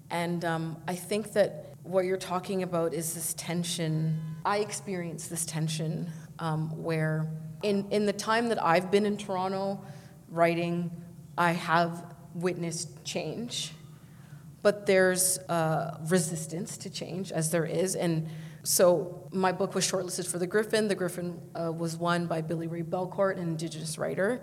And 0.10 0.44
um, 0.44 0.78
I 0.88 0.96
think 0.96 1.34
that 1.34 1.76
what 1.84 2.06
you're 2.06 2.18
talking 2.18 2.64
about 2.64 2.94
is 2.94 3.14
this 3.14 3.34
tension. 3.36 4.20
I 4.46 4.58
experience 4.58 5.28
this 5.28 5.46
tension 5.46 6.12
um, 6.42 6.84
where 6.84 7.32
in, 7.64 7.88
in 7.92 8.06
the 8.06 8.14
time 8.14 8.50
that 8.50 8.62
I've 8.62 8.92
been 8.92 9.06
in 9.06 9.16
Toronto 9.16 9.80
writing, 10.28 10.92
I 11.38 11.52
have 11.52 12.16
witnessed 12.34 13.06
change, 13.06 13.72
but 14.62 14.86
there's 14.86 15.38
uh, 15.38 15.98
resistance 16.10 16.78
to 16.78 16.90
change, 16.90 17.32
as 17.32 17.52
there 17.52 17.66
is. 17.66 17.96
And 17.96 18.28
so 18.64 19.30
my 19.32 19.52
book 19.52 19.76
was 19.76 19.90
shortlisted 19.90 20.28
for 20.28 20.40
the 20.40 20.48
Griffin. 20.48 20.88
The 20.88 20.96
Griffin 20.96 21.40
uh, 21.56 21.72
was 21.72 21.96
won 21.96 22.26
by 22.26 22.42
Billy 22.42 22.68
Ray 22.68 22.84
Belcourt, 22.84 23.38
an 23.38 23.44
Indigenous 23.44 23.98
writer. 23.98 24.42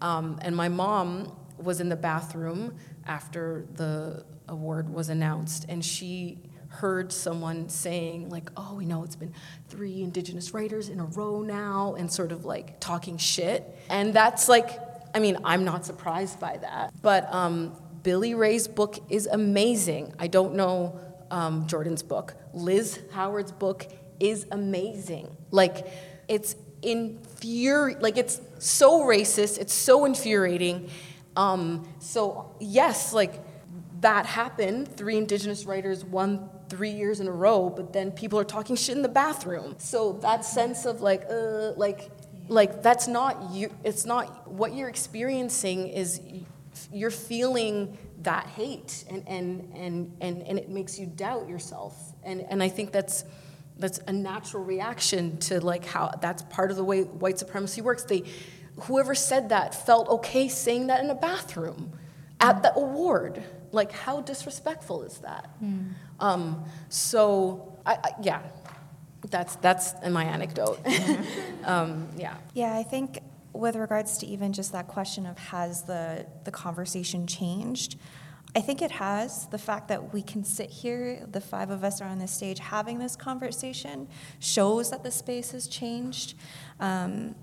Um, 0.00 0.38
and 0.42 0.56
my 0.56 0.68
mom 0.68 1.36
was 1.58 1.80
in 1.80 1.88
the 1.88 1.96
bathroom 1.96 2.76
after 3.06 3.66
the 3.74 4.24
award 4.48 4.92
was 4.92 5.08
announced, 5.08 5.66
and 5.68 5.84
she 5.84 6.38
heard 6.74 7.12
someone 7.12 7.68
saying 7.68 8.28
like 8.30 8.50
oh 8.56 8.74
we 8.74 8.84
know 8.84 9.04
it's 9.04 9.16
been 9.16 9.32
three 9.68 10.02
indigenous 10.02 10.52
writers 10.52 10.88
in 10.88 10.98
a 10.98 11.04
row 11.04 11.40
now 11.40 11.94
and 11.96 12.10
sort 12.10 12.32
of 12.32 12.44
like 12.44 12.80
talking 12.80 13.16
shit. 13.16 13.64
And 13.88 14.12
that's 14.12 14.48
like 14.48 14.78
i 15.14 15.20
mean 15.20 15.38
i'm 15.44 15.64
not 15.64 15.84
surprised 15.86 16.40
by 16.40 16.56
that. 16.58 16.92
But 17.00 17.32
um, 17.32 17.76
billy 18.02 18.34
ray's 18.34 18.66
book 18.66 18.98
is 19.08 19.26
amazing. 19.26 20.14
I 20.18 20.26
don't 20.26 20.54
know 20.54 21.00
um, 21.30 21.66
jordan's 21.66 22.02
book. 22.02 22.34
Liz 22.52 23.00
howard's 23.12 23.52
book 23.52 23.86
is 24.18 24.46
amazing. 24.50 25.36
Like 25.50 25.86
it's 26.28 26.56
infuri 26.82 28.00
like 28.02 28.18
it's 28.18 28.40
so 28.58 29.02
racist. 29.02 29.58
It's 29.58 29.74
so 29.74 30.04
infuriating. 30.04 30.90
Um, 31.36 31.88
so 32.00 32.54
yes 32.60 33.12
like 33.12 33.40
that 34.00 34.26
happened. 34.26 34.94
Three 34.96 35.16
indigenous 35.16 35.64
writers 35.64 36.04
won 36.04 36.50
three 36.68 36.90
years 36.90 37.20
in 37.20 37.28
a 37.28 37.32
row, 37.32 37.70
but 37.70 37.92
then 37.92 38.10
people 38.10 38.38
are 38.38 38.44
talking 38.44 38.76
shit 38.76 38.96
in 38.96 39.02
the 39.02 39.08
bathroom. 39.08 39.74
So 39.78 40.14
that 40.22 40.44
sense 40.44 40.84
of 40.84 41.00
like, 41.00 41.24
uh, 41.30 41.72
like, 41.76 42.10
like 42.48 42.82
that's 42.82 43.08
not 43.08 43.50
you. 43.50 43.72
It's 43.84 44.04
not 44.04 44.50
what 44.50 44.74
you're 44.74 44.88
experiencing. 44.88 45.88
Is 45.88 46.20
you're 46.92 47.10
feeling 47.10 47.96
that 48.22 48.46
hate, 48.46 49.04
and 49.08 49.26
and 49.26 49.72
and 49.74 50.16
and 50.20 50.42
and 50.42 50.58
it 50.58 50.68
makes 50.68 50.98
you 50.98 51.06
doubt 51.06 51.48
yourself. 51.48 52.12
And 52.22 52.42
and 52.42 52.62
I 52.62 52.68
think 52.68 52.92
that's 52.92 53.24
that's 53.78 53.98
a 54.06 54.12
natural 54.12 54.62
reaction 54.64 55.38
to 55.38 55.60
like 55.60 55.84
how 55.84 56.12
that's 56.20 56.42
part 56.44 56.70
of 56.70 56.76
the 56.76 56.84
way 56.84 57.02
white 57.02 57.38
supremacy 57.38 57.80
works. 57.80 58.04
They, 58.04 58.24
whoever 58.82 59.14
said 59.14 59.48
that 59.50 59.74
felt 59.74 60.08
okay 60.08 60.48
saying 60.48 60.88
that 60.88 61.02
in 61.02 61.10
a 61.10 61.14
bathroom 61.14 61.92
at 62.40 62.62
the 62.62 62.74
award. 62.74 63.42
Like, 63.72 63.90
how 63.90 64.20
disrespectful 64.20 65.02
is 65.02 65.18
that? 65.18 65.50
Mm. 65.62 65.90
Um, 66.20 66.64
so, 66.88 67.76
I, 67.84 67.94
I, 67.94 68.10
yeah, 68.22 68.42
that's 69.30 69.56
that's 69.56 69.94
my 70.08 70.24
anecdote. 70.24 70.80
um, 71.64 72.08
yeah. 72.16 72.36
Yeah, 72.54 72.76
I 72.76 72.82
think 72.82 73.20
with 73.52 73.76
regards 73.76 74.18
to 74.18 74.26
even 74.26 74.52
just 74.52 74.72
that 74.72 74.88
question 74.88 75.26
of 75.26 75.38
has 75.38 75.82
the 75.82 76.26
the 76.44 76.50
conversation 76.50 77.26
changed, 77.26 77.96
I 78.56 78.60
think 78.60 78.82
it 78.82 78.92
has. 78.92 79.46
The 79.46 79.58
fact 79.58 79.88
that 79.88 80.12
we 80.12 80.22
can 80.22 80.44
sit 80.44 80.70
here, 80.70 81.26
the 81.30 81.40
five 81.40 81.70
of 81.70 81.82
us 81.82 82.00
are 82.00 82.08
on 82.08 82.18
this 82.18 82.30
stage 82.30 82.60
having 82.60 82.98
this 82.98 83.16
conversation, 83.16 84.08
shows 84.38 84.90
that 84.90 85.02
the 85.02 85.10
space 85.10 85.50
has 85.50 85.66
changed. 85.66 86.34
Um, 86.78 87.34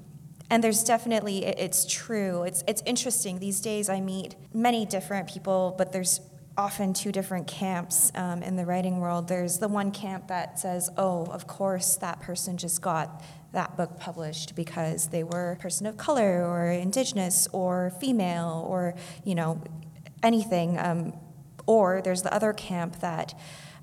and 0.49 0.63
there's 0.63 0.83
definitely, 0.83 1.45
it's 1.45 1.85
true. 1.85 2.43
It's, 2.43 2.63
it's 2.67 2.83
interesting. 2.85 3.39
These 3.39 3.61
days 3.61 3.89
I 3.89 4.01
meet 4.01 4.35
many 4.53 4.85
different 4.85 5.29
people, 5.29 5.75
but 5.77 5.93
there's 5.93 6.19
often 6.61 6.93
two 6.93 7.11
different 7.11 7.47
camps 7.47 8.11
um, 8.13 8.43
in 8.43 8.55
the 8.55 8.63
writing 8.63 8.99
world. 8.99 9.27
There's 9.27 9.57
the 9.57 9.67
one 9.67 9.89
camp 9.91 10.27
that 10.27 10.59
says, 10.59 10.91
oh, 10.95 11.25
of 11.25 11.47
course, 11.47 11.95
that 11.97 12.19
person 12.21 12.55
just 12.55 12.83
got 12.83 13.23
that 13.51 13.75
book 13.75 13.99
published 13.99 14.55
because 14.55 15.07
they 15.07 15.23
were 15.23 15.53
a 15.53 15.55
person 15.55 15.87
of 15.87 15.97
color 15.97 16.45
or 16.45 16.67
indigenous 16.67 17.47
or 17.51 17.91
female 17.99 18.63
or, 18.69 18.93
you 19.23 19.33
know, 19.33 19.59
anything. 20.21 20.77
Um, 20.77 21.13
or 21.65 21.99
there's 22.03 22.21
the 22.21 22.31
other 22.31 22.53
camp 22.53 22.99
that, 22.99 23.33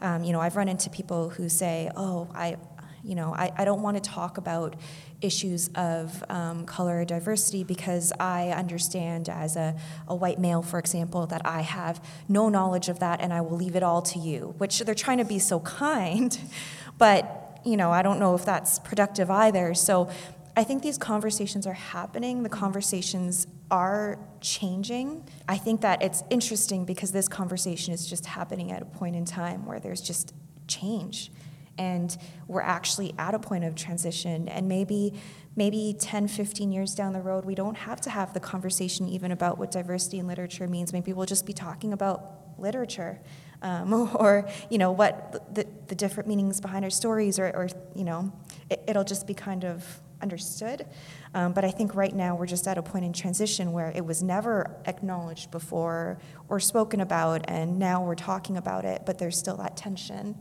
um, 0.00 0.22
you 0.22 0.32
know, 0.32 0.40
I've 0.40 0.54
run 0.54 0.68
into 0.68 0.88
people 0.88 1.30
who 1.30 1.48
say, 1.48 1.90
oh, 1.96 2.30
I, 2.32 2.58
you 3.02 3.16
know, 3.16 3.34
I, 3.34 3.50
I 3.56 3.64
don't 3.64 3.82
want 3.82 3.96
to 3.96 4.08
talk 4.08 4.38
about 4.38 4.76
issues 5.20 5.68
of 5.74 6.22
um, 6.28 6.64
color 6.64 7.04
diversity 7.04 7.64
because 7.64 8.12
I 8.20 8.50
understand 8.50 9.28
as 9.28 9.56
a, 9.56 9.74
a 10.06 10.14
white 10.14 10.38
male, 10.38 10.62
for 10.62 10.78
example, 10.78 11.26
that 11.26 11.42
I 11.44 11.62
have 11.62 12.04
no 12.28 12.48
knowledge 12.48 12.88
of 12.88 13.00
that 13.00 13.20
and 13.20 13.32
I 13.32 13.40
will 13.40 13.56
leave 13.56 13.74
it 13.74 13.82
all 13.82 14.02
to 14.02 14.18
you, 14.18 14.54
which 14.58 14.78
they're 14.80 14.94
trying 14.94 15.18
to 15.18 15.24
be 15.24 15.38
so 15.38 15.60
kind, 15.60 16.38
but, 16.98 17.60
you 17.64 17.76
know, 17.76 17.90
I 17.90 18.02
don't 18.02 18.20
know 18.20 18.34
if 18.34 18.44
that's 18.44 18.78
productive 18.78 19.30
either. 19.30 19.74
So 19.74 20.10
I 20.56 20.64
think 20.64 20.82
these 20.82 20.98
conversations 20.98 21.66
are 21.66 21.72
happening. 21.72 22.42
The 22.42 22.48
conversations 22.48 23.46
are 23.70 24.18
changing. 24.40 25.24
I 25.48 25.56
think 25.56 25.82
that 25.82 26.02
it's 26.02 26.22
interesting 26.30 26.84
because 26.84 27.12
this 27.12 27.28
conversation 27.28 27.92
is 27.92 28.06
just 28.06 28.26
happening 28.26 28.72
at 28.72 28.82
a 28.82 28.84
point 28.84 29.14
in 29.14 29.24
time 29.24 29.66
where 29.66 29.78
there's 29.78 30.00
just 30.00 30.34
change 30.66 31.30
and 31.78 32.16
we're 32.46 32.60
actually 32.60 33.14
at 33.18 33.34
a 33.34 33.38
point 33.38 33.64
of 33.64 33.74
transition. 33.74 34.48
And 34.48 34.68
maybe 34.68 35.14
maybe 35.56 35.96
10 35.98 36.28
15 36.28 36.70
years 36.70 36.94
down 36.94 37.12
the 37.12 37.20
road 37.20 37.44
we 37.44 37.54
don't 37.54 37.76
have 37.76 38.00
to 38.00 38.10
have 38.10 38.32
the 38.32 38.38
conversation 38.38 39.08
even 39.08 39.32
about 39.32 39.58
what 39.58 39.70
diversity 39.70 40.18
in 40.18 40.26
literature 40.26 40.68
means. 40.68 40.92
Maybe 40.92 41.12
we'll 41.12 41.26
just 41.26 41.46
be 41.46 41.52
talking 41.52 41.92
about 41.92 42.38
literature 42.58 43.20
um, 43.62 43.92
or 44.16 44.48
you 44.70 44.78
know 44.78 44.92
what 44.92 45.54
the, 45.54 45.66
the 45.86 45.94
different 45.94 46.28
meanings 46.28 46.60
behind 46.60 46.84
our 46.84 46.90
stories 46.90 47.38
or, 47.38 47.46
or 47.48 47.68
you 47.94 48.04
know 48.04 48.32
it, 48.70 48.82
it'll 48.86 49.04
just 49.04 49.26
be 49.26 49.34
kind 49.34 49.64
of 49.64 49.84
understood. 50.20 50.86
Um, 51.34 51.52
but 51.52 51.64
i 51.64 51.70
think 51.70 51.94
right 51.94 52.14
now 52.14 52.34
we're 52.34 52.46
just 52.46 52.66
at 52.66 52.78
a 52.78 52.82
point 52.82 53.04
in 53.04 53.12
transition 53.12 53.72
where 53.72 53.92
it 53.94 54.04
was 54.04 54.22
never 54.22 54.76
acknowledged 54.86 55.50
before 55.50 56.18
or 56.48 56.58
spoken 56.58 57.00
about 57.00 57.44
and 57.48 57.78
now 57.78 58.02
we're 58.02 58.14
talking 58.14 58.56
about 58.56 58.84
it 58.84 59.02
but 59.04 59.18
there's 59.18 59.38
still 59.38 59.56
that 59.58 59.76
tension 59.76 60.34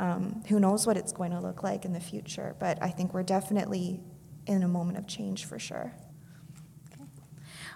um, 0.00 0.42
who 0.48 0.60
knows 0.60 0.86
what 0.86 0.96
it's 0.96 1.12
going 1.12 1.32
to 1.32 1.40
look 1.40 1.62
like 1.62 1.84
in 1.84 1.92
the 1.92 2.00
future, 2.00 2.54
but 2.58 2.78
I 2.82 2.90
think 2.90 3.14
we're 3.14 3.22
definitely 3.22 4.00
in 4.46 4.62
a 4.62 4.68
moment 4.68 4.98
of 4.98 5.06
change 5.06 5.44
for 5.44 5.58
sure. 5.58 5.92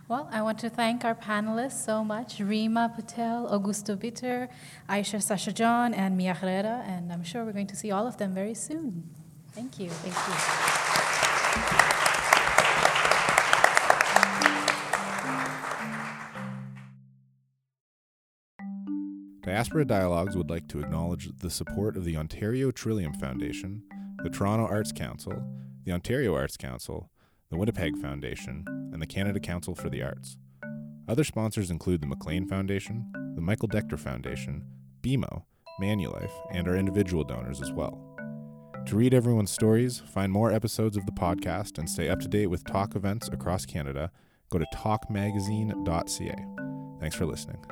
Well, 0.08 0.28
I 0.32 0.42
want 0.42 0.58
to 0.58 0.68
thank 0.68 1.04
our 1.04 1.14
panelists 1.14 1.84
so 1.84 2.04
much 2.04 2.40
Rima 2.40 2.92
Patel, 2.94 3.48
Augusto 3.48 3.98
Bitter, 3.98 4.48
Aisha 4.88 5.22
Sasha 5.22 5.52
John, 5.52 5.94
and 5.94 6.16
Mia 6.16 6.34
Herrera, 6.34 6.82
and 6.86 7.12
I'm 7.12 7.22
sure 7.22 7.44
we're 7.44 7.52
going 7.52 7.68
to 7.68 7.76
see 7.76 7.90
all 7.90 8.06
of 8.06 8.18
them 8.18 8.34
very 8.34 8.54
soon. 8.54 9.08
Thank 9.52 9.78
you. 9.78 9.88
Thank 9.90 10.16
you. 12.06 12.08
Diaspora 19.52 19.84
Dialogues 19.84 20.34
would 20.34 20.48
like 20.48 20.66
to 20.68 20.80
acknowledge 20.80 21.28
the 21.40 21.50
support 21.50 21.98
of 21.98 22.06
the 22.06 22.16
Ontario 22.16 22.70
Trillium 22.70 23.12
Foundation, 23.12 23.82
the 24.22 24.30
Toronto 24.30 24.66
Arts 24.66 24.92
Council, 24.92 25.44
the 25.84 25.92
Ontario 25.92 26.34
Arts 26.34 26.56
Council, 26.56 27.10
the 27.50 27.58
Winnipeg 27.58 27.98
Foundation, 27.98 28.64
and 28.66 29.02
the 29.02 29.06
Canada 29.06 29.38
Council 29.38 29.74
for 29.74 29.90
the 29.90 30.02
Arts. 30.02 30.38
Other 31.06 31.22
sponsors 31.22 31.70
include 31.70 32.00
the 32.00 32.06
McLean 32.06 32.48
Foundation, 32.48 33.12
the 33.34 33.42
Michael 33.42 33.68
Decter 33.68 33.98
Foundation, 33.98 34.64
BMO, 35.02 35.42
Manulife, 35.78 36.32
and 36.50 36.66
our 36.66 36.76
individual 36.76 37.22
donors 37.22 37.60
as 37.60 37.72
well. 37.72 38.00
To 38.86 38.96
read 38.96 39.12
everyone's 39.12 39.50
stories, 39.50 39.98
find 39.98 40.32
more 40.32 40.50
episodes 40.50 40.96
of 40.96 41.04
the 41.04 41.12
podcast, 41.12 41.76
and 41.76 41.90
stay 41.90 42.08
up 42.08 42.20
to 42.20 42.28
date 42.28 42.46
with 42.46 42.64
talk 42.64 42.96
events 42.96 43.28
across 43.28 43.66
Canada, 43.66 44.12
go 44.48 44.56
to 44.56 44.66
talkmagazine.ca. 44.74 46.36
Thanks 46.98 47.16
for 47.16 47.26
listening. 47.26 47.62